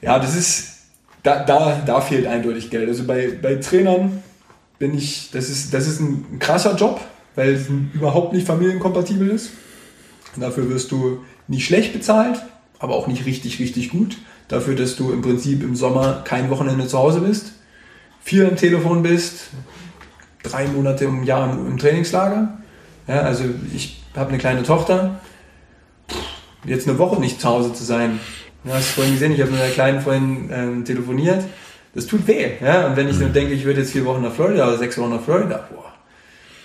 ja, 0.03 0.19
das 0.19 0.37
ist, 0.37 0.80
da, 1.23 1.45
da, 1.45 1.83
da 1.85 2.01
fehlt 2.01 2.27
eindeutig 2.27 2.71
Geld. 2.71 2.89
Also 2.89 3.05
bei, 3.05 3.31
bei 3.41 3.57
Trainern 3.57 4.23
bin 4.79 4.97
ich, 4.97 5.31
das 5.31 5.51
ist, 5.51 5.75
das 5.75 5.87
ist 5.87 6.01
ein 6.01 6.39
krasser 6.39 6.77
Job, 6.77 7.01
weil 7.35 7.55
es 7.55 7.66
überhaupt 7.93 8.33
nicht 8.33 8.47
familienkompatibel 8.47 9.29
ist. 9.29 9.51
dafür 10.37 10.68
wirst 10.71 10.91
du 10.91 11.21
nicht 11.49 11.66
schlecht 11.66 11.93
bezahlt, 11.93 12.43
aber 12.79 12.95
auch 12.95 13.07
nicht 13.07 13.27
richtig, 13.27 13.59
richtig 13.59 13.91
gut. 13.91 14.16
Dafür, 14.49 14.75
dass 14.75 14.97
du 14.97 15.12
im 15.12 15.23
Prinzip 15.23 15.62
im 15.62 15.77
Sommer 15.77 16.23
kein 16.25 16.51
Wochenende 16.51 16.87
zu 16.89 16.99
Hause 16.99 17.21
bist, 17.21 17.53
viel 18.23 18.47
am 18.47 18.57
Telefon 18.57 19.03
bist, 19.03 19.51
drei 20.43 20.66
Monate 20.66 21.05
im 21.05 21.23
Jahr 21.23 21.53
im, 21.53 21.66
im 21.66 21.79
Trainingslager. 21.79 22.59
Ja, 23.07 23.23
also 23.23 23.45
ich 23.75 24.03
habe 24.16 24.31
eine 24.31 24.39
kleine 24.39 24.62
Tochter. 24.62 25.21
Jetzt 26.64 26.89
eine 26.89 26.99
Woche 26.99 27.21
nicht 27.21 27.41
zu 27.41 27.49
Hause 27.49 27.73
zu 27.73 27.85
sein, 27.85 28.21
Du 28.65 28.73
hast 28.73 28.89
vorhin 28.91 29.15
gesehen, 29.15 29.33
ich 29.33 29.41
habe 29.41 29.51
mit 29.51 29.61
einer 29.61 29.71
Kleinen 29.71 30.01
vorhin 30.01 30.51
ähm, 30.53 30.85
telefoniert. 30.85 31.45
Das 31.95 32.07
tut 32.07 32.27
weh. 32.27 32.53
Ja? 32.63 32.87
Und 32.87 32.97
wenn 32.97 33.09
ich 33.09 33.19
mhm. 33.19 33.33
denke, 33.33 33.55
ich 33.55 33.65
würde 33.65 33.81
jetzt 33.81 33.93
vier 33.93 34.05
Wochen 34.05 34.23
nach 34.23 34.33
Florida 34.33 34.69
oder 34.69 34.79
sechs 34.79 34.99
Wochen 34.99 35.11
nach 35.11 35.23
Florida, 35.23 35.69
boah, 35.73 35.93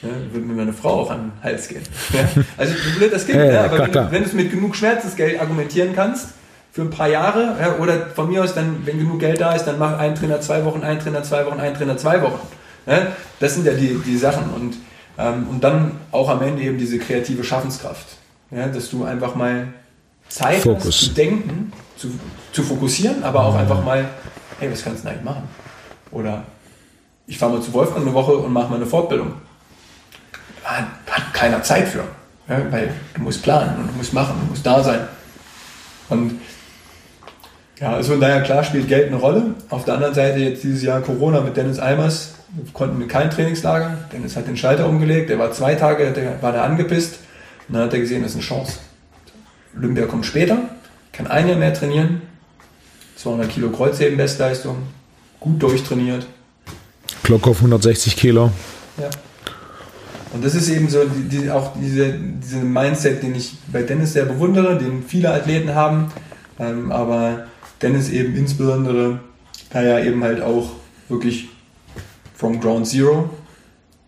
ja, 0.01 0.09
würde 0.31 0.45
mir 0.45 0.53
meine 0.53 0.73
Frau 0.73 1.01
auch 1.01 1.11
an 1.11 1.31
den 1.31 1.43
Hals 1.43 1.67
gehen. 1.67 1.81
Ja? 2.13 2.43
Also 2.57 2.73
wie 2.73 2.97
blöd 2.97 3.13
das 3.13 3.25
klingt, 3.25 3.39
ja, 3.39 3.51
ja, 3.51 3.59
aber 3.65 3.75
klar, 3.75 3.85
wenn, 3.85 3.91
klar. 3.91 4.11
wenn 4.11 4.23
du 4.23 4.27
es 4.27 4.33
mit 4.33 4.51
genug 4.51 4.75
Schmerzensgeld 4.75 5.39
argumentieren 5.39 5.95
kannst, 5.95 6.29
für 6.75 6.81
ein 6.81 6.89
paar 6.89 7.07
Jahre, 7.07 7.55
ja, 7.57 7.77
oder 7.77 8.07
von 8.07 8.29
mir 8.29 8.43
aus 8.43 8.53
dann, 8.53 8.85
wenn 8.85 8.99
genug 8.99 9.21
Geld 9.21 9.39
da 9.39 9.55
ist, 9.55 9.63
dann 9.63 9.79
mach 9.79 9.97
ein 9.97 10.13
Trainer 10.13 10.41
zwei 10.41 10.65
Wochen, 10.65 10.83
ein 10.83 10.99
Trainer 10.99 11.23
zwei 11.23 11.45
Wochen, 11.45 11.61
ein 11.61 11.73
Trainer 11.73 11.95
zwei 11.95 12.21
Wochen. 12.21 12.45
Ja? 12.85 13.07
Das 13.39 13.55
sind 13.55 13.65
ja 13.65 13.71
die, 13.71 13.97
die 14.05 14.17
Sachen. 14.17 14.49
Und, 14.53 14.75
ähm, 15.17 15.47
und 15.49 15.63
dann 15.63 15.91
auch 16.11 16.27
am 16.27 16.41
Ende 16.41 16.61
eben 16.61 16.77
diese 16.77 16.99
kreative 16.99 17.45
Schaffenskraft. 17.45 18.17
Ja? 18.51 18.67
Dass 18.67 18.89
du 18.89 19.05
einfach 19.05 19.35
mal 19.35 19.67
Zeit 20.29 20.61
Fokus. 20.61 20.85
hast 20.85 20.99
zu 20.99 21.09
denken 21.11 21.71
zu, 21.97 22.07
zu 22.51 22.63
fokussieren, 22.63 23.23
aber 23.23 23.45
auch 23.45 23.55
einfach 23.55 23.83
mal, 23.83 24.05
hey, 24.59 24.71
was 24.71 24.83
kannst 24.83 25.03
du 25.03 25.07
denn 25.07 25.17
eigentlich 25.17 25.25
machen? 25.25 25.47
Oder 26.11 26.43
ich 27.27 27.37
fahre 27.37 27.53
mal 27.53 27.61
zu 27.61 27.73
Wolfgang 27.73 28.05
eine 28.05 28.13
Woche 28.13 28.33
und 28.33 28.51
mache 28.51 28.69
mal 28.69 28.75
eine 28.75 28.85
Fortbildung. 28.85 29.33
Hat, 30.63 30.85
hat 31.09 31.33
keiner 31.33 31.61
Zeit 31.63 31.87
für, 31.87 32.03
ja, 32.47 32.71
weil 32.71 32.91
du 33.13 33.21
musst 33.21 33.43
planen 33.43 33.77
und 33.79 33.87
du 33.87 33.93
musst 33.93 34.13
machen, 34.13 34.35
du 34.41 34.47
musst 34.47 34.65
da 34.65 34.83
sein. 34.83 35.01
Und 36.09 36.39
ja, 37.79 37.93
also 37.93 38.13
von 38.13 38.21
daher 38.21 38.41
klar 38.41 38.63
spielt 38.63 38.87
Geld 38.87 39.07
eine 39.07 39.17
Rolle. 39.17 39.55
Auf 39.69 39.85
der 39.85 39.95
anderen 39.95 40.13
Seite 40.13 40.39
jetzt 40.39 40.63
dieses 40.63 40.81
Jahr 40.81 41.01
Corona 41.01 41.41
mit 41.41 41.57
Dennis 41.57 41.79
Almers, 41.79 42.35
konnten 42.73 42.99
wir 42.99 43.07
kein 43.07 43.29
Trainingslager. 43.29 43.97
Dennis 44.13 44.35
hat 44.35 44.47
den 44.47 44.57
Schalter 44.57 44.87
umgelegt, 44.87 45.29
der 45.29 45.39
war 45.39 45.51
zwei 45.51 45.75
Tage, 45.75 46.11
der 46.11 46.41
war 46.41 46.53
da 46.53 46.63
angepisst. 46.63 47.19
Und 47.67 47.75
dann 47.75 47.83
hat 47.83 47.93
er 47.93 47.99
gesehen, 47.99 48.21
das 48.21 48.31
ist 48.31 48.37
eine 48.37 48.45
Chance. 48.45 48.79
Olympia 49.77 50.05
kommt 50.05 50.25
später, 50.25 50.69
kann 51.11 51.27
ein 51.27 51.47
Jahr 51.47 51.57
mehr 51.57 51.73
trainieren, 51.73 52.21
200 53.17 53.49
Kilo 53.49 53.69
Kreuzheben 53.69 54.17
Bestleistung, 54.17 54.77
gut 55.39 55.61
durchtrainiert. 55.61 56.27
Glock 57.23 57.47
auf 57.47 57.57
160 57.57 58.15
Kilo. 58.15 58.51
Ja. 58.97 59.09
Und 60.33 60.43
das 60.43 60.53
ist 60.53 60.69
eben 60.69 60.89
so 60.89 61.03
die, 61.05 61.23
die, 61.29 61.51
auch 61.51 61.73
diese, 61.79 62.13
diese 62.13 62.57
Mindset, 62.57 63.23
den 63.23 63.35
ich 63.35 63.53
bei 63.71 63.83
Dennis 63.83 64.13
sehr 64.13 64.25
bewundere, 64.25 64.77
den 64.77 65.03
viele 65.03 65.33
Athleten 65.33 65.73
haben. 65.73 66.11
Ähm, 66.59 66.91
aber 66.91 67.47
Dennis 67.81 68.09
eben 68.09 68.35
insbesondere, 68.35 69.19
da 69.69 69.81
ja 69.81 69.99
eben 69.99 70.23
halt 70.23 70.41
auch 70.41 70.71
wirklich 71.09 71.49
from 72.35 72.59
Ground 72.59 72.87
Zero, 72.87 73.29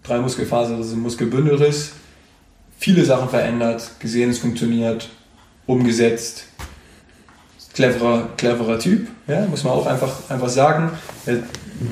drei 0.03 0.19
Muskelfasern, 0.19 0.77
also 0.77 0.95
Muskelbündelriss, 0.95 1.93
viele 2.77 3.05
Sachen 3.05 3.29
verändert, 3.29 3.91
gesehen, 3.99 4.29
es 4.29 4.39
funktioniert, 4.39 5.09
umgesetzt. 5.67 6.45
Cleverer, 7.73 8.29
cleverer 8.37 8.79
Typ, 8.79 9.07
ja, 9.27 9.45
muss 9.45 9.63
man 9.63 9.73
auch 9.73 9.85
einfach, 9.85 10.27
einfach 10.29 10.49
sagen. 10.49 10.91
Ein 11.27 11.43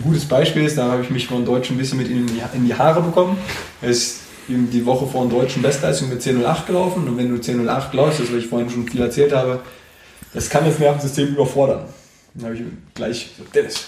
gutes 0.03 0.25
Beispiel 0.25 0.65
ist, 0.65 0.79
da 0.79 0.91
habe 0.91 1.03
ich 1.03 1.11
mich 1.11 1.27
von 1.27 1.45
Deutschen 1.45 1.75
ein 1.75 1.77
bisschen 1.77 1.99
mit 1.99 2.09
in 2.09 2.25
die, 2.25 2.41
in 2.53 2.65
die 2.65 2.73
Haare 2.73 3.03
bekommen. 3.03 3.37
Er 3.83 3.89
ist 3.89 4.21
die 4.47 4.85
Woche 4.85 5.05
vor 5.05 5.27
der 5.27 5.37
deutschen 5.39 5.61
Bestleistung 5.61 6.09
mit 6.09 6.21
10.08 6.21 6.65
gelaufen 6.65 7.07
und 7.07 7.17
wenn 7.17 7.29
du 7.29 7.35
10.08 7.35 7.95
läufst, 7.95 8.19
das 8.19 8.31
was 8.31 8.37
ich 8.37 8.47
vorhin 8.47 8.69
schon 8.69 8.87
viel 8.87 9.01
erzählt 9.01 9.31
habe, 9.31 9.59
das 10.33 10.49
kann 10.49 10.65
das 10.65 10.79
Nervensystem 10.79 11.27
überfordern. 11.29 11.85
Dann 12.33 12.45
habe 12.45 12.55
ich 12.55 12.63
gleich 12.93 13.35
gesagt, 13.35 13.55
Dennis, 13.55 13.85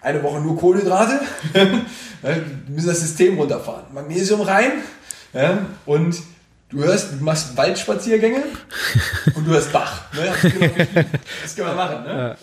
eine 0.00 0.22
Woche 0.22 0.40
nur 0.40 0.56
Kohlenhydrate, 0.56 1.20
müssen 2.68 2.88
das 2.88 3.00
System 3.00 3.38
runterfahren. 3.38 3.84
Magnesium 3.92 4.40
rein 4.40 4.72
ja, 5.32 5.66
und 5.86 6.16
du 6.68 6.78
hörst, 6.78 7.12
du 7.12 7.24
machst 7.24 7.56
Waldspaziergänge 7.56 8.42
und 9.34 9.46
du 9.46 9.52
hörst 9.52 9.72
Bach. 9.72 10.02
Ne? 10.12 11.04
Das 11.42 11.56
können 11.56 11.68
wir 11.68 11.74
machen. 11.74 12.04
Ne? 12.04 12.36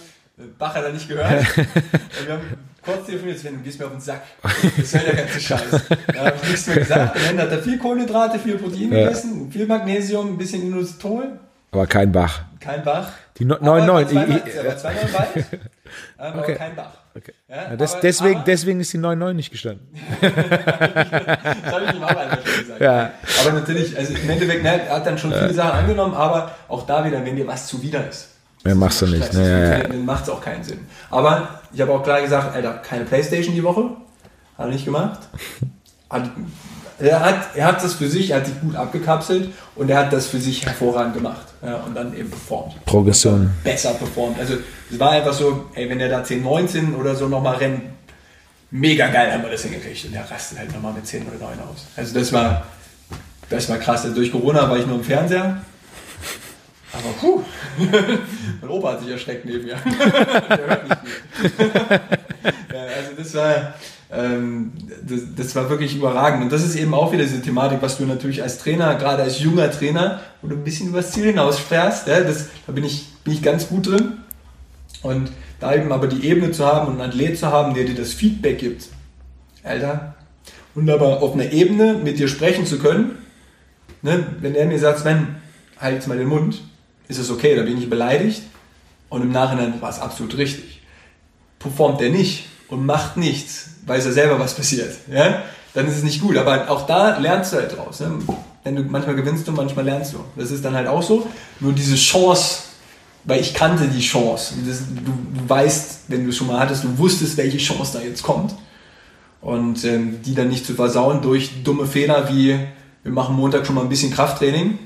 Bach 0.58 0.76
hat 0.76 0.84
er 0.84 0.92
nicht 0.92 1.08
gehört. 1.08 1.46
Und 1.58 1.68
wir 2.28 2.34
haben 2.34 2.58
kurz 2.84 3.06
telefoniert, 3.06 3.40
Sven, 3.40 3.58
du 3.58 3.64
gehst 3.64 3.80
mir 3.80 3.86
auf 3.86 3.92
den 3.92 4.02
Sack. 4.02 4.24
Das 4.78 4.92
soll 4.92 5.02
der 5.02 5.16
ganze 5.16 5.40
Scheiß. 5.40 5.82
Da 6.08 6.26
habe 6.26 6.34
ich 6.42 6.50
nichts 6.50 6.68
mehr 6.68 6.78
gesagt. 6.78 7.16
Am 7.16 7.26
Ende 7.30 7.44
hat 7.44 7.52
er 7.52 7.64
viel 7.64 7.78
Kohlenhydrate, 7.78 8.40
viel 8.40 8.58
Protein 8.58 8.92
ja. 8.92 9.06
gegessen, 9.06 9.52
viel 9.52 9.66
Magnesium, 9.66 10.34
ein 10.34 10.38
bisschen 10.38 10.62
Inositol. 10.64 11.40
Aber 11.72 11.88
kein 11.88 12.12
Bach. 12.12 12.44
Kein 12.66 12.84
Bach. 12.84 13.10
Die 13.38 13.46
9, 13.46 13.62
9. 13.62 13.80
Aber 13.80 14.08
zweimal, 14.08 14.42
aber 14.60 14.78
zweimal 14.78 15.14
Wald, 15.14 15.46
aber 16.18 16.40
okay. 16.40 16.56
kein 16.56 16.76
Bach. 16.76 16.90
Okay. 17.16 17.34
Ja, 17.48 17.56
ja, 17.56 17.76
das, 17.76 17.94
aber, 17.94 18.02
deswegen, 18.02 18.36
aber, 18.38 18.46
deswegen 18.46 18.80
ist 18.80 18.92
die 18.92 18.98
9-9 18.98 19.34
nicht 19.34 19.52
gestanden. 19.52 19.88
das 20.22 20.32
habe 20.34 21.86
ich 21.86 21.94
ihm 21.94 22.04
auch 22.04 22.10
schon 22.10 22.60
gesagt. 22.60 22.82
Ja. 22.82 23.12
Aber 23.42 23.52
natürlich, 23.54 23.96
also 23.96 24.14
im 24.16 24.30
Endeffekt, 24.30 24.64
ne, 24.64 24.82
er 24.88 24.96
hat 24.96 25.06
dann 25.06 25.18
schon 25.18 25.32
viele 25.32 25.54
Sachen 25.54 25.80
angenommen, 25.80 26.16
aber 26.16 26.56
auch 26.68 26.88
da 26.88 27.06
wieder, 27.06 27.24
wenn 27.24 27.36
dir 27.36 27.46
was 27.46 27.68
zuwider 27.68 28.08
ist. 28.10 28.30
Ja, 28.66 28.74
machst 28.74 29.04
du 29.04 29.06
nicht. 29.06 29.32
Ne. 29.34 29.86
Dann 29.88 30.06
macht 30.06 30.24
es 30.24 30.30
auch 30.30 30.42
keinen 30.42 30.64
Sinn. 30.64 30.80
Aber 31.12 31.60
ich 31.72 31.80
habe 31.80 31.94
auch 31.94 32.02
klar 32.02 32.22
gesagt, 32.22 32.56
Alter, 32.56 32.74
keine 32.80 33.06
Playstation 33.06 33.54
die 33.54 33.64
Woche. 33.64 33.92
Hat 34.58 34.66
er 34.66 34.72
nicht 34.72 34.86
gemacht. 34.86 35.20
Hat, 36.10 36.32
er, 37.00 37.20
hat, 37.20 37.56
er 37.56 37.66
hat 37.66 37.84
das 37.84 37.94
für 37.96 38.08
sich, 38.08 38.32
er 38.32 38.38
hat 38.38 38.48
sich 38.48 38.60
gut 38.62 38.76
abgekapselt 38.76 39.52
und 39.76 39.90
er 39.90 40.00
hat 40.00 40.14
das 40.14 40.28
für 40.28 40.40
sich 40.40 40.66
hervorragend 40.66 41.16
gemacht. 41.16 41.48
Ja, 41.64 41.78
und 41.78 41.96
dann 41.96 42.16
eben 42.16 42.30
performt. 42.30 42.84
Progression. 42.86 43.52
Besser 43.64 43.94
performt. 43.94 44.40
Also 44.40 44.56
es 44.92 45.00
war 45.00 45.12
einfach 45.12 45.34
so, 45.34 45.66
ey, 45.74 45.90
wenn 45.90 46.00
er 46.00 46.10
da 46.10 46.24
10, 46.24 46.44
19 46.44 46.96
oder 46.96 47.16
so 47.16 47.28
nochmal 47.28 47.56
rennt, 47.56 47.82
mega 48.72 49.08
geil 49.08 49.32
haben 49.32 49.44
wir 49.44 49.52
das 49.52 49.64
hingekriegt. 49.64 50.06
Und 50.06 50.14
der 50.14 50.30
rastet 50.30 50.60
halt 50.60 50.74
nochmal 50.74 50.94
mit 50.94 51.06
10 51.06 51.28
oder 51.28 51.38
9 51.38 51.60
aus. 51.60 51.86
Also 51.96 52.14
das 52.18 52.32
war, 52.32 52.66
das 53.50 53.70
war 53.70 53.78
krass. 53.78 54.04
Also 54.04 54.16
durch 54.16 54.32
Corona 54.32 54.70
war 54.70 54.78
ich 54.78 54.86
nur 54.86 54.98
im 54.98 55.04
Fernseher. 55.04 55.62
Aber 56.94 57.10
puh, 57.20 57.44
mein 58.62 58.70
Opa 58.70 58.94
hat 58.94 59.02
sich 59.02 59.10
erschreckt 59.10 59.46
neben 59.46 59.66
mir. 59.66 59.76
Der 60.50 60.68
hört 60.68 60.90
nicht 60.90 61.02
gut. 61.02 61.52
ja, 62.74 62.82
also 62.96 63.12
das 63.18 63.34
war, 63.34 63.74
ähm, 64.12 64.72
das, 65.08 65.22
das, 65.36 65.56
war 65.56 65.70
wirklich 65.70 65.96
überragend. 65.96 66.44
Und 66.44 66.52
das 66.52 66.64
ist 66.64 66.76
eben 66.76 66.94
auch 66.94 67.12
wieder 67.12 67.24
diese 67.24 67.42
Thematik, 67.42 67.82
was 67.82 67.98
du 67.98 68.06
natürlich 68.06 68.44
als 68.44 68.60
Trainer, 68.60 68.96
gerade 68.96 69.24
als 69.24 69.40
junger 69.40 69.72
Trainer, 69.72 70.22
wo 70.42 70.48
du 70.48 70.56
ein 70.56 70.64
bisschen 70.64 70.90
übers 70.90 71.12
Ziel 71.12 71.26
hinaus 71.26 71.60
fährst, 71.60 72.08
ja, 72.08 72.22
das, 72.22 72.50
da 72.68 72.74
bin 72.74 72.84
ich, 72.84 73.08
bin 73.24 73.34
ich 73.34 73.42
ganz 73.42 73.68
gut 73.68 73.88
drin. 73.88 74.14
Und 75.02 75.32
da 75.60 75.74
eben 75.74 75.92
aber 75.92 76.08
die 76.08 76.28
Ebene 76.28 76.52
zu 76.52 76.66
haben 76.66 76.88
und 76.88 77.02
einen 77.02 77.10
Athlet 77.10 77.38
zu 77.38 77.48
haben, 77.48 77.74
der 77.74 77.86
dir 77.86 77.96
das 77.96 78.14
Feedback 78.14 78.60
gibt, 78.60 78.90
Alter, 79.64 80.16
und 80.76 80.90
aber 80.90 81.22
auf 81.22 81.34
einer 81.34 81.52
Ebene 81.52 81.96
mit 81.96 82.20
dir 82.20 82.28
sprechen 82.28 82.66
zu 82.66 82.78
können, 82.80 83.18
ne, 84.02 84.26
wenn 84.42 84.56
er 84.56 84.66
mir 84.66 84.80
sagt, 84.80 85.00
Sven, 85.00 85.36
halt 85.80 85.96
jetzt 85.96 86.08
mal 86.08 86.18
den 86.18 86.28
Mund, 86.28 86.62
ist 87.08 87.20
es 87.20 87.32
okay, 87.32 87.56
da 87.56 87.64
bin 87.64 87.78
ich 87.78 87.90
beleidigt 87.90 88.44
und 89.10 89.22
im 89.22 89.32
Nachhinein 89.32 89.82
war 89.82 89.90
es 89.90 90.00
absolut 90.00 90.38
richtig. 90.38 90.82
Performt 91.60 92.02
er 92.02 92.10
nicht 92.10 92.48
und 92.70 92.86
macht 92.86 93.18
nichts, 93.18 93.70
weiß 93.86 94.06
er 94.06 94.12
selber, 94.12 94.40
was 94.40 94.54
passiert, 94.56 94.96
ja? 95.12 95.44
dann 95.76 95.88
ist 95.88 95.98
es 95.98 96.04
nicht 96.04 96.22
gut. 96.22 96.38
Aber 96.38 96.70
auch 96.72 96.88
da 96.88 97.18
lernst 97.20 97.54
du 97.54 97.58
halt 97.58 97.78
draus. 97.78 98.00
Ne? 98.00 98.18
Wenn 98.64 98.76
du, 98.76 98.84
manchmal 98.84 99.16
gewinnst 99.16 99.48
du, 99.48 99.52
manchmal 99.52 99.86
lernst 99.86 100.14
du. 100.14 100.20
Das 100.36 100.50
ist 100.50 100.66
dann 100.66 100.74
halt 100.74 100.88
auch 100.88 101.04
so. 101.04 101.28
Nur 101.60 101.74
diese 101.74 101.96
Chance, 101.96 102.64
weil 103.26 103.42
ich 103.42 103.54
kannte 103.54 103.88
die 103.88 104.00
Chance. 104.00 104.56
Das, 104.66 104.80
du, 104.88 105.12
du, 105.12 105.50
weißt, 105.50 106.06
wenn 106.08 106.24
du 106.24 106.30
es 106.30 106.38
schon 106.38 106.48
mal 106.48 106.60
hattest, 106.60 106.84
du 106.84 106.98
wusstest, 106.98 107.38
welche 107.38 107.58
Chance 107.58 107.98
da 107.98 108.04
jetzt 108.04 108.24
kommt. 108.24 108.56
Und 109.42 109.84
ähm, 109.84 110.22
die 110.24 110.34
dann 110.34 110.48
nicht 110.48 110.66
zu 110.66 110.74
versauen 110.74 111.22
durch 111.22 111.64
dumme 111.64 111.86
Fehler 111.86 112.30
wie, 112.30 112.58
wir 113.04 113.12
machen 113.12 113.36
Montag 113.36 113.68
schon 113.68 113.76
mal 113.76 113.82
ein 113.82 113.90
bisschen 113.90 114.12
Krafttraining. 114.12 114.80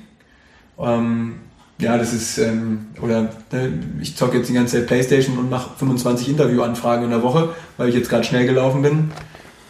Ähm, 0.80 1.36
ja, 1.80 1.97
das 1.97 2.13
ist, 2.13 2.38
ähm, 2.38 2.88
oder 3.01 3.30
äh, 3.53 3.69
ich 4.01 4.15
zocke 4.17 4.38
jetzt 4.38 4.49
die 4.49 4.53
ganze 4.53 4.77
Zeit 4.77 4.88
Playstation 4.88 5.38
und 5.38 5.49
mache 5.49 5.77
25 5.77 6.30
Interviewanfragen 6.30 7.05
in 7.05 7.11
der 7.11 7.23
Woche, 7.23 7.55
weil 7.77 7.89
ich 7.89 7.95
jetzt 7.95 8.09
gerade 8.09 8.23
schnell 8.23 8.45
gelaufen 8.45 8.82
bin. 8.82 9.11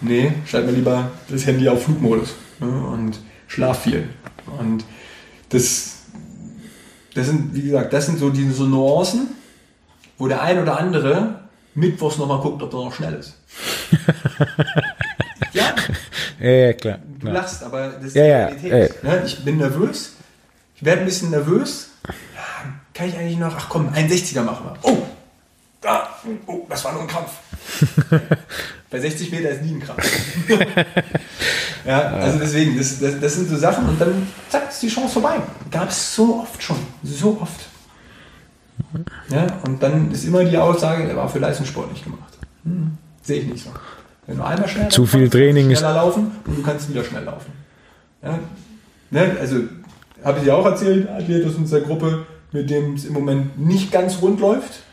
Nee, 0.01 0.33
schalt 0.45 0.65
mir 0.65 0.71
lieber 0.71 1.11
das 1.29 1.45
Handy 1.45 1.69
auf 1.69 1.83
Flugmodus 1.83 2.33
ne, 2.59 2.67
und 2.67 3.19
schlaf 3.47 3.83
viel. 3.83 4.09
Und 4.59 4.85
das, 5.49 5.97
das 7.13 7.27
sind, 7.27 7.53
wie 7.53 7.61
gesagt, 7.61 7.93
das 7.93 8.07
sind 8.07 8.17
so 8.17 8.29
diese 8.29 8.53
so 8.53 8.65
Nuancen, 8.65 9.27
wo 10.17 10.27
der 10.27 10.41
ein 10.41 10.59
oder 10.59 10.79
andere 10.79 11.41
mittwochs 11.75 12.17
nochmal 12.17 12.39
guckt, 12.39 12.63
ob 12.63 12.73
er 12.73 12.85
noch 12.85 12.93
schnell 12.93 13.13
ist. 13.13 13.35
ja. 15.53 15.75
ja, 16.39 16.49
ja, 16.49 16.73
klar. 16.73 16.99
Du 17.19 17.27
lachst, 17.27 17.63
aber 17.63 17.89
das 17.89 18.05
ist 18.05 18.15
ja, 18.15 18.49
die 18.49 18.67
Realität. 18.67 19.03
Ja, 19.03 19.09
ne? 19.09 19.23
Ich 19.25 19.43
bin 19.43 19.57
nervös, 19.57 20.13
ich 20.79 20.85
werde 20.85 21.01
ein 21.01 21.05
bisschen 21.05 21.31
nervös, 21.31 21.89
kann 22.93 23.09
ich 23.09 23.17
eigentlich 23.17 23.37
noch, 23.37 23.53
ach 23.53 23.67
komm, 23.67 23.89
61er 23.89 24.43
machen 24.43 24.65
wir. 24.65 24.77
Oh, 24.83 25.03
da, 25.81 26.07
oh, 26.45 26.65
das 26.69 26.85
war 26.85 26.93
nur 26.93 27.01
ein 27.01 27.07
Krampf. 27.07 27.31
Bei 28.89 28.99
60 28.99 29.29
Meter 29.31 29.49
ist 29.49 29.61
nie 29.61 29.73
ein 29.73 29.81
Krampf. 29.81 30.09
ja, 31.85 31.99
also 31.99 32.39
deswegen, 32.39 32.77
das, 32.77 32.97
das, 32.97 33.19
das, 33.19 33.35
sind 33.35 33.49
so 33.49 33.57
Sachen 33.57 33.89
und 33.89 33.99
dann, 33.99 34.25
zack, 34.47 34.69
ist 34.69 34.81
die 34.81 34.87
Chance 34.87 35.13
vorbei. 35.13 35.41
Gab 35.69 35.89
es 35.89 36.15
so 36.15 36.39
oft 36.39 36.63
schon, 36.63 36.77
so 37.03 37.37
oft. 37.41 37.59
Ja, 39.27 39.47
und 39.65 39.83
dann 39.83 40.11
ist 40.11 40.23
immer 40.23 40.45
die 40.45 40.57
Aussage, 40.57 41.09
er 41.09 41.15
war 41.17 41.27
für 41.27 41.39
Leistungssport 41.39 41.91
nicht 41.91 42.05
gemacht. 42.05 42.37
Hm, 42.63 42.97
Sehe 43.21 43.41
ich 43.41 43.47
nicht 43.47 43.65
so. 43.65 43.71
Wenn 44.27 44.37
du 44.37 44.43
einmal 44.43 44.69
schnell 44.69 44.87
zu 44.87 45.05
viel 45.05 45.29
Training 45.29 45.75
schneller 45.75 45.95
laufen 45.95 46.31
und 46.45 46.57
du 46.57 46.61
kannst 46.63 46.89
wieder 46.89 47.03
schnell 47.03 47.25
laufen. 47.25 47.51
Ja, 48.23 48.39
ne, 49.11 49.35
also 49.41 49.57
habe 50.23 50.39
ich 50.39 50.43
dir 50.43 50.55
auch 50.55 50.65
erzählt, 50.65 51.09
Athlet 51.09 51.45
aus 51.45 51.55
unserer 51.55 51.81
Gruppe, 51.81 52.25
mit 52.51 52.69
dem 52.69 52.95
es 52.95 53.05
im 53.05 53.13
Moment 53.13 53.59
nicht 53.59 53.91
ganz 53.91 54.21
rund 54.21 54.39
läuft, 54.39 54.83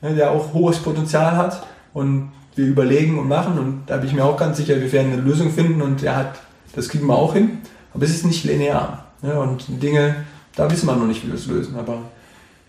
ne, 0.00 0.14
der 0.14 0.30
auch 0.30 0.52
hohes 0.52 0.78
Potenzial 0.78 1.36
hat. 1.36 1.66
Und 1.92 2.32
wir 2.56 2.66
überlegen 2.66 3.18
und 3.18 3.28
machen. 3.28 3.58
Und 3.58 3.82
da 3.86 3.96
bin 3.96 4.08
ich 4.08 4.14
mir 4.14 4.24
auch 4.24 4.36
ganz 4.36 4.56
sicher, 4.56 4.80
wir 4.80 4.92
werden 4.92 5.12
eine 5.12 5.22
Lösung 5.22 5.50
finden. 5.50 5.82
Und 5.82 6.02
er 6.02 6.16
hat, 6.16 6.40
das 6.74 6.88
kriegen 6.88 7.06
wir 7.06 7.16
auch 7.16 7.34
hin, 7.34 7.58
aber 7.92 8.04
es 8.04 8.10
ist 8.10 8.24
nicht 8.24 8.44
linear 8.44 9.06
ne, 9.22 9.38
und 9.38 9.64
Dinge, 9.82 10.16
da 10.56 10.70
wissen 10.70 10.86
wir 10.86 10.96
noch 10.96 11.06
nicht, 11.06 11.24
wie 11.24 11.28
wir 11.28 11.34
es 11.34 11.46
lösen, 11.46 11.76
aber 11.76 12.02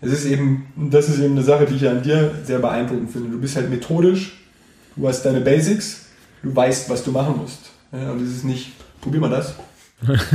es 0.00 0.12
ist 0.12 0.26
eben, 0.26 0.66
das 0.76 1.08
ist 1.08 1.20
eben 1.20 1.32
eine 1.32 1.42
Sache, 1.42 1.66
die 1.66 1.76
ich 1.76 1.88
an 1.88 2.02
dir 2.02 2.34
sehr 2.44 2.58
beeindruckend 2.58 3.10
finde. 3.10 3.30
Du 3.30 3.40
bist 3.40 3.56
halt 3.56 3.70
methodisch, 3.70 4.44
du 4.96 5.06
hast 5.08 5.22
deine 5.22 5.40
Basics, 5.40 6.06
du 6.42 6.54
weißt, 6.54 6.90
was 6.90 7.02
du 7.04 7.12
machen 7.12 7.36
musst. 7.38 7.70
Ja, 7.92 8.10
und 8.10 8.22
es 8.22 8.30
ist 8.30 8.44
nicht, 8.44 8.72
probier 9.00 9.20
mal 9.20 9.30
das, 9.30 9.54
das 10.06 10.28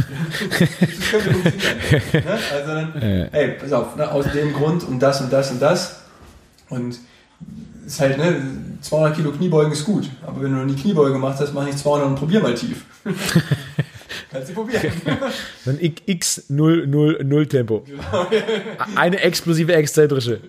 könnte. 1.11 2.17
Ne? 2.17 2.39
Also 2.53 2.67
dann, 2.67 3.01
ey, 3.31 3.51
pass 3.59 3.71
auf, 3.71 3.95
ne? 3.95 4.11
aus 4.11 4.25
dem 4.31 4.53
Grund 4.53 4.83
und 4.83 4.99
das 4.99 5.21
und 5.21 5.31
das 5.31 5.51
und 5.51 5.61
das. 5.61 6.01
Und 6.69 6.99
ist 7.85 7.99
halt, 7.99 8.17
ne, 8.17 8.41
200 8.81 9.15
Kilo 9.15 9.31
Kniebeugen 9.31 9.73
ist 9.73 9.83
gut, 9.85 10.09
aber 10.25 10.41
wenn 10.41 10.51
du 10.51 10.57
noch 10.59 10.65
nie 10.65 10.75
Kniebeuge 10.75 11.13
gemacht 11.13 11.39
hast, 11.39 11.53
mach 11.53 11.67
ich 11.67 11.75
200 11.75 12.07
und 12.07 12.15
probier 12.15 12.39
mal 12.39 12.53
tief. 12.53 12.85
Kannst 14.31 14.49
du 14.49 14.53
probieren. 14.53 14.93
Dann 15.65 15.77
X 15.79 16.45
0 16.49 16.87
0 16.87 17.19
0 17.23 17.47
Tempo. 17.47 17.85
Genau. 17.85 18.27
Eine 18.95 19.19
explosive 19.19 19.73
exzentrische. 19.73 20.39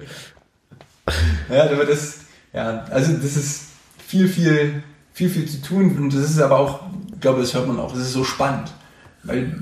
Ja, 1.50 1.64
aber 1.64 1.84
das, 1.84 2.20
ja, 2.52 2.84
also 2.90 3.12
das 3.14 3.36
ist 3.36 3.62
viel, 4.06 4.28
viel, 4.28 4.82
viel, 5.12 5.28
viel 5.28 5.48
zu 5.48 5.62
tun 5.62 5.96
und 5.98 6.14
das 6.14 6.30
ist 6.30 6.40
aber 6.40 6.58
auch, 6.58 6.80
ich 7.12 7.20
glaube, 7.20 7.40
das 7.40 7.54
hört 7.54 7.66
man 7.66 7.80
auch, 7.80 7.92
das 7.92 8.02
ist 8.02 8.12
so 8.12 8.24
spannend. 8.24 8.72
Weil 9.24 9.54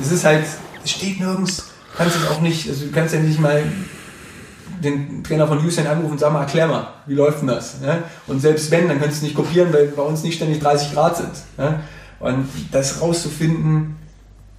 es 0.00 0.10
ist 0.10 0.24
halt, 0.24 0.44
es 0.84 0.90
steht 0.90 1.20
nirgends, 1.20 1.70
kannst 1.96 2.16
es 2.16 2.28
auch 2.28 2.40
nicht, 2.40 2.68
also 2.68 2.86
du 2.86 2.92
kannst 2.92 3.14
ja 3.14 3.20
nicht 3.20 3.40
mal 3.40 3.62
den 4.82 5.22
Trainer 5.22 5.46
von 5.46 5.62
Houston 5.62 5.86
anrufen 5.86 6.12
und 6.12 6.18
sag 6.18 6.32
mal, 6.32 6.40
erklär 6.40 6.66
mal, 6.66 6.88
wie 7.06 7.14
läuft 7.14 7.40
denn 7.40 7.48
das? 7.48 7.76
Ja? 7.84 8.02
Und 8.26 8.40
selbst 8.40 8.70
wenn, 8.70 8.88
dann 8.88 8.98
könntest 8.98 9.22
du 9.22 9.26
nicht 9.26 9.36
kopieren, 9.36 9.72
weil 9.72 9.86
bei 9.88 10.02
uns 10.02 10.22
nicht 10.22 10.36
ständig 10.36 10.60
30 10.60 10.92
Grad 10.92 11.16
sind. 11.16 11.30
Ja? 11.58 11.80
Und 12.20 12.48
das 12.72 13.00
rauszufinden 13.00 13.96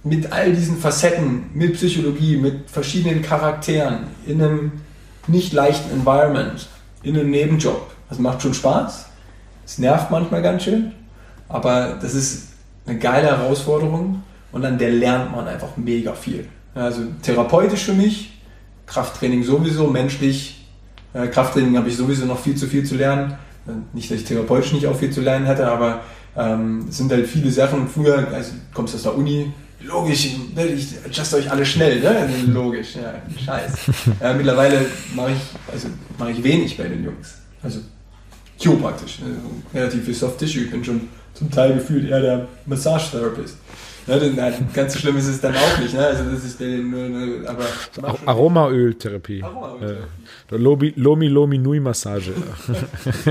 mit 0.02 0.32
all 0.32 0.52
diesen 0.52 0.78
Facetten, 0.78 1.50
mit 1.54 1.74
Psychologie, 1.74 2.36
mit 2.36 2.70
verschiedenen 2.70 3.22
Charakteren, 3.22 4.04
in 4.26 4.42
einem 4.42 4.72
nicht 5.26 5.52
leichten 5.52 5.90
Environment, 5.90 6.68
in 7.02 7.18
einem 7.18 7.30
Nebenjob, 7.30 7.90
das 8.08 8.18
macht 8.18 8.42
schon 8.42 8.54
Spaß. 8.54 9.06
Es 9.64 9.78
nervt 9.78 10.10
manchmal 10.10 10.42
ganz 10.42 10.64
schön, 10.64 10.92
aber 11.48 11.98
das 12.00 12.14
ist 12.14 12.48
eine 12.86 12.98
geile 12.98 13.28
Herausforderung 13.28 14.22
und 14.54 14.64
an 14.64 14.78
der 14.78 14.90
lernt 14.90 15.32
man 15.32 15.46
einfach 15.48 15.76
mega 15.76 16.14
viel. 16.14 16.46
Also 16.74 17.02
therapeutisch 17.22 17.84
für 17.84 17.92
mich, 17.92 18.40
Krafttraining 18.86 19.42
sowieso, 19.42 19.88
menschlich. 19.88 20.64
Äh, 21.12 21.26
Krafttraining 21.26 21.76
habe 21.76 21.88
ich 21.88 21.96
sowieso 21.96 22.24
noch 22.24 22.38
viel 22.38 22.54
zu 22.54 22.66
viel 22.66 22.84
zu 22.84 22.94
lernen. 22.94 23.34
Nicht, 23.92 24.10
dass 24.10 24.18
ich 24.18 24.24
therapeutisch 24.24 24.72
nicht 24.72 24.86
auch 24.86 24.96
viel 24.96 25.10
zu 25.10 25.22
lernen 25.22 25.46
hätte, 25.46 25.66
aber 25.66 26.02
ähm, 26.36 26.86
es 26.88 26.98
sind 26.98 27.10
halt 27.10 27.26
viele 27.26 27.50
Sachen. 27.50 27.88
Früher, 27.88 28.28
also 28.32 28.52
kommst 28.72 28.94
du 28.94 28.98
aus 28.98 29.02
der 29.04 29.16
Uni, 29.16 29.52
logisch, 29.80 30.36
ne, 30.54 30.66
ich 30.66 30.94
adjust 31.04 31.34
euch 31.34 31.50
alle 31.50 31.66
schnell, 31.66 32.00
ne? 32.00 32.10
Also 32.10 32.52
logisch, 32.52 32.94
ja, 32.96 33.14
scheiß. 33.44 33.72
Äh, 34.20 34.34
mittlerweile 34.34 34.86
mache 35.14 35.32
ich, 35.32 35.72
also 35.72 35.88
mache 36.18 36.30
ich 36.30 36.44
wenig 36.44 36.76
bei 36.76 36.84
den 36.84 37.04
Jungs. 37.04 37.38
Also 37.62 37.80
chiropraktisch, 38.58 39.18
ne? 39.20 39.34
relativ 39.74 40.04
viel 40.04 40.14
Soft 40.14 40.38
Tissue. 40.38 40.64
Ich 40.64 40.70
bin 40.70 40.84
schon 40.84 41.08
zum 41.32 41.50
Teil 41.50 41.74
gefühlt 41.74 42.08
eher 42.08 42.20
der 42.20 42.48
Massage-Therapist. 42.66 43.56
Nein, 44.06 44.68
ganz 44.74 44.92
so 44.92 44.98
schlimm 44.98 45.16
ist 45.16 45.28
es 45.28 45.40
dann 45.40 45.54
auch 45.54 45.78
nicht. 45.78 45.94
Ne? 45.94 46.06
Also 46.06 46.24
das 46.24 46.44
ist 46.44 46.60
nur, 46.60 47.48
aber 47.48 47.64
Aromaöltherapie. 48.26 49.42
Aromaöltherapie. 49.42 50.02
Äh, 50.50 50.56
Lomi, 50.56 50.92
Lomi 50.96 51.28
Lomi 51.28 51.58
Nui 51.58 51.80
Massage. 51.80 52.32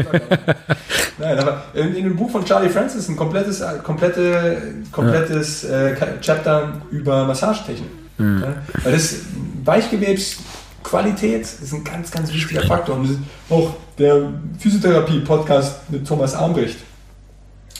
nein, 1.20 1.40
aber 1.40 1.66
in, 1.76 1.96
in, 1.96 2.04
dem 2.06 2.16
Buch 2.16 2.32
von 2.32 2.44
Charlie 2.44 2.70
Francis 2.70 3.08
ein 3.08 3.16
komplettes, 3.16 3.62
äh, 3.62 3.80
komplette, 3.84 4.74
komplettes 4.92 5.64
ja. 5.64 5.90
äh, 5.90 5.96
Chapter 6.22 6.82
über 6.90 7.26
Massagetechnik. 7.26 7.90
Mhm. 8.18 8.42
Ja? 8.42 8.56
Weil 8.84 8.92
das 8.94 9.18
Weichgewebsqualität 9.64 11.42
ist 11.42 11.74
ein 11.74 11.84
ganz, 11.84 12.10
ganz 12.10 12.34
wichtiger 12.34 12.64
Faktor. 12.64 12.98
Und 12.98 13.20
auch 13.50 13.76
der 14.00 14.34
Physiotherapie-Podcast 14.58 15.92
mit 15.92 16.08
Thomas 16.08 16.34
Armbrecht. 16.34 16.78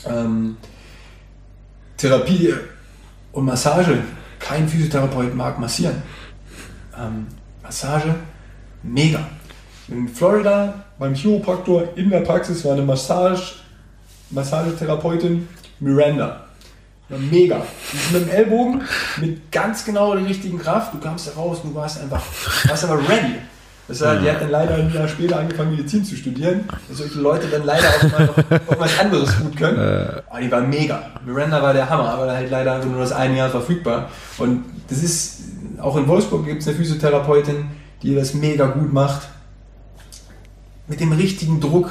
Ähm, 0.06 0.56
Therapie 1.96 2.54
und 3.34 3.44
Massage. 3.44 3.98
Kein 4.38 4.68
Physiotherapeut 4.68 5.34
mag 5.34 5.58
massieren. 5.58 6.02
Ähm, 6.98 7.26
Massage, 7.62 8.14
mega. 8.82 9.20
In 9.88 10.08
Florida 10.08 10.84
beim 10.98 11.14
Chiropraktor 11.14 11.88
in 11.96 12.10
der 12.10 12.20
Praxis 12.20 12.64
war 12.64 12.72
eine 12.72 12.82
Massage, 12.82 13.56
Massagetherapeutin 14.30 15.48
Miranda. 15.80 16.40
Mega. 17.08 17.62
mit 18.12 18.22
dem 18.22 18.28
Ellbogen, 18.30 18.82
mit 19.20 19.52
ganz 19.52 19.84
genau 19.84 20.14
der 20.14 20.26
richtigen 20.26 20.58
Kraft. 20.58 20.94
Du 20.94 20.98
kamst 20.98 21.28
da 21.28 21.32
raus, 21.32 21.58
du 21.62 21.74
warst 21.74 22.00
einfach, 22.00 22.22
warst 22.66 22.84
aber 22.84 22.98
ready. 23.08 23.36
Das 23.86 24.00
heißt, 24.00 24.22
die 24.22 24.30
hat 24.30 24.40
dann 24.40 24.50
leider 24.50 24.76
ein 24.76 24.92
Jahr 24.92 25.06
später 25.06 25.38
angefangen, 25.38 25.72
Medizin 25.72 26.04
zu 26.04 26.16
studieren, 26.16 26.64
dass 26.88 26.98
solche 26.98 27.20
Leute 27.20 27.48
dann 27.48 27.64
leider 27.64 27.86
auch 27.88 28.02
mal 28.12 28.26
noch 28.26 28.36
irgendwas 28.50 28.98
anderes 28.98 29.38
gut 29.38 29.56
können. 29.56 29.78
Aber 29.78 30.40
die 30.40 30.50
war 30.50 30.60
mega. 30.62 31.10
Miranda 31.24 31.62
war 31.62 31.74
der 31.74 31.88
Hammer, 31.88 32.08
aber 32.08 32.32
halt 32.32 32.50
leider 32.50 32.82
nur 32.84 33.00
das 33.00 33.12
eine 33.12 33.36
Jahr 33.36 33.50
verfügbar. 33.50 34.08
Und 34.38 34.64
das 34.88 35.02
ist, 35.02 35.42
auch 35.80 35.96
in 35.96 36.08
Wolfsburg 36.08 36.46
gibt 36.46 36.62
es 36.62 36.68
eine 36.68 36.76
Physiotherapeutin, 36.76 37.66
die 38.02 38.14
das 38.14 38.32
mega 38.32 38.66
gut 38.66 38.92
macht. 38.92 39.28
Mit 40.86 41.00
dem 41.00 41.12
richtigen 41.12 41.60
Druck 41.60 41.90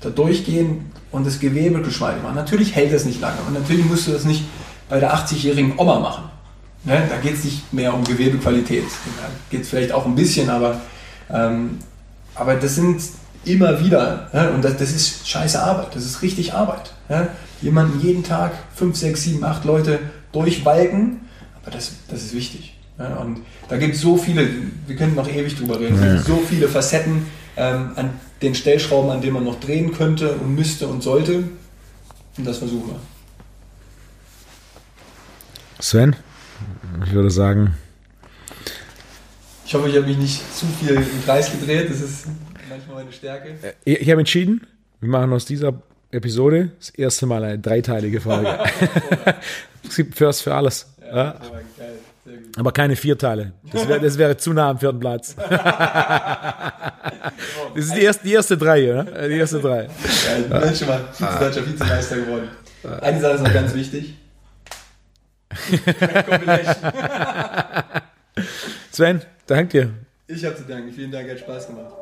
da 0.00 0.10
durchgehen 0.10 0.92
und 1.10 1.26
das 1.26 1.40
Gewebe 1.40 1.80
geschmeidig 1.82 2.22
machen. 2.22 2.36
Natürlich 2.36 2.74
hält 2.74 2.92
das 2.92 3.04
nicht 3.04 3.20
lange 3.20 3.38
und 3.46 3.54
natürlich 3.54 3.84
musst 3.86 4.06
du 4.06 4.12
das 4.12 4.24
nicht 4.24 4.44
bei 4.88 5.00
der 5.00 5.14
80-jährigen 5.14 5.74
Oma 5.76 5.98
machen. 5.98 6.24
Ne? 6.84 7.02
Da 7.08 7.16
geht 7.18 7.34
es 7.34 7.44
nicht 7.44 7.72
mehr 7.72 7.92
um 7.92 8.04
Gewebequalität. 8.04 8.84
Da 8.84 9.28
geht 9.50 9.62
es 9.62 9.68
vielleicht 9.68 9.92
auch 9.92 10.06
ein 10.06 10.14
bisschen, 10.14 10.50
aber 10.50 10.80
ähm, 11.30 11.78
aber 12.34 12.54
das 12.56 12.74
sind 12.74 13.00
immer 13.44 13.80
wieder, 13.80 14.28
ja, 14.32 14.50
und 14.50 14.64
das, 14.64 14.76
das, 14.76 14.90
ist 14.92 15.28
scheiße 15.28 15.62
Arbeit, 15.62 15.94
das 15.94 16.04
ist 16.04 16.22
richtig 16.22 16.52
Arbeit. 16.52 16.92
Ja. 17.08 17.28
Jemanden 17.62 18.00
jeden 18.00 18.24
Tag 18.24 18.52
fünf, 18.74 18.96
sechs, 18.96 19.22
sieben, 19.22 19.44
acht 19.44 19.64
Leute 19.64 20.00
durchwalken, 20.32 21.20
aber 21.62 21.70
das, 21.70 21.92
das 22.08 22.22
ist 22.22 22.34
wichtig. 22.34 22.76
Ja. 22.98 23.16
Und 23.16 23.42
da 23.68 23.76
gibt 23.76 23.94
es 23.94 24.00
so 24.00 24.16
viele, 24.16 24.48
wir 24.86 24.96
könnten 24.96 25.16
noch 25.16 25.28
ewig 25.28 25.56
drüber 25.56 25.78
reden, 25.78 26.02
ja. 26.02 26.18
so 26.18 26.36
viele 26.48 26.68
Facetten 26.68 27.26
ähm, 27.56 27.90
an 27.96 28.10
den 28.42 28.54
Stellschrauben, 28.54 29.10
an 29.10 29.20
denen 29.20 29.34
man 29.34 29.44
noch 29.44 29.60
drehen 29.60 29.92
könnte 29.94 30.32
und 30.32 30.54
müsste 30.54 30.88
und 30.88 31.02
sollte. 31.02 31.44
Und 32.36 32.46
das 32.46 32.58
versuchen 32.58 32.88
wir. 32.88 33.00
Sven, 35.80 36.16
ich 37.04 37.12
würde 37.12 37.30
sagen, 37.30 37.74
ich 39.66 39.74
hoffe, 39.74 39.88
ich 39.88 39.96
habe 39.96 40.06
mich 40.06 40.16
nicht 40.16 40.56
zu 40.56 40.66
viel 40.66 40.94
im 40.94 41.24
Kreis 41.24 41.50
gedreht. 41.50 41.90
Das 41.90 42.00
ist 42.00 42.26
manchmal 42.68 42.98
meine 42.98 43.12
Stärke. 43.12 43.56
Äh, 43.84 43.94
ich 43.94 44.08
habe 44.10 44.20
entschieden, 44.20 44.66
wir 45.00 45.08
machen 45.08 45.32
aus 45.32 45.44
dieser 45.44 45.72
Episode 46.12 46.70
das 46.78 46.90
erste 46.90 47.26
Mal 47.26 47.42
eine 47.42 47.58
dreiteilige 47.58 48.20
Folge. 48.20 48.58
es 49.88 49.96
gibt 49.96 50.14
First 50.16 50.42
für 50.42 50.54
alles. 50.54 50.86
Ja, 51.02 51.16
ja. 51.16 51.34
Aber 52.56 52.72
keine 52.72 52.96
vier 52.96 53.18
Teile. 53.18 53.52
Das 53.72 53.86
wäre 53.88 54.00
das 54.00 54.16
wär 54.18 54.38
zu 54.38 54.52
nah 54.52 54.70
am 54.70 54.78
vierten 54.78 55.00
Platz. 55.00 55.34
das 55.48 55.50
ist 57.74 57.94
die 57.94 58.02
erste, 58.02 58.24
die 58.26 58.32
erste 58.32 58.56
drei, 58.56 58.80
ne? 58.80 59.28
Die 59.28 59.36
erste 59.36 59.60
drei. 59.60 59.84
Ja, 59.84 59.88
ich 60.38 60.48
bin 60.48 60.74
schon 60.76 60.88
mal 60.88 61.00
Vize-Deutscher 61.12 61.66
Vizemeister 61.66 62.16
geworden. 62.16 62.48
Eine 63.00 63.20
Sache 63.20 63.34
ist 63.34 63.42
noch 63.42 63.52
ganz 63.52 63.74
wichtig. 63.74 64.14
Sven, 68.90 69.22
Danke 69.46 69.68
dir. 69.68 69.90
Ich 70.26 70.44
habe 70.44 70.56
zu 70.56 70.64
danken. 70.64 70.92
Vielen 70.92 71.12
Dank, 71.12 71.30
hat 71.30 71.38
Spaß 71.38 71.68
gemacht. 71.68 71.94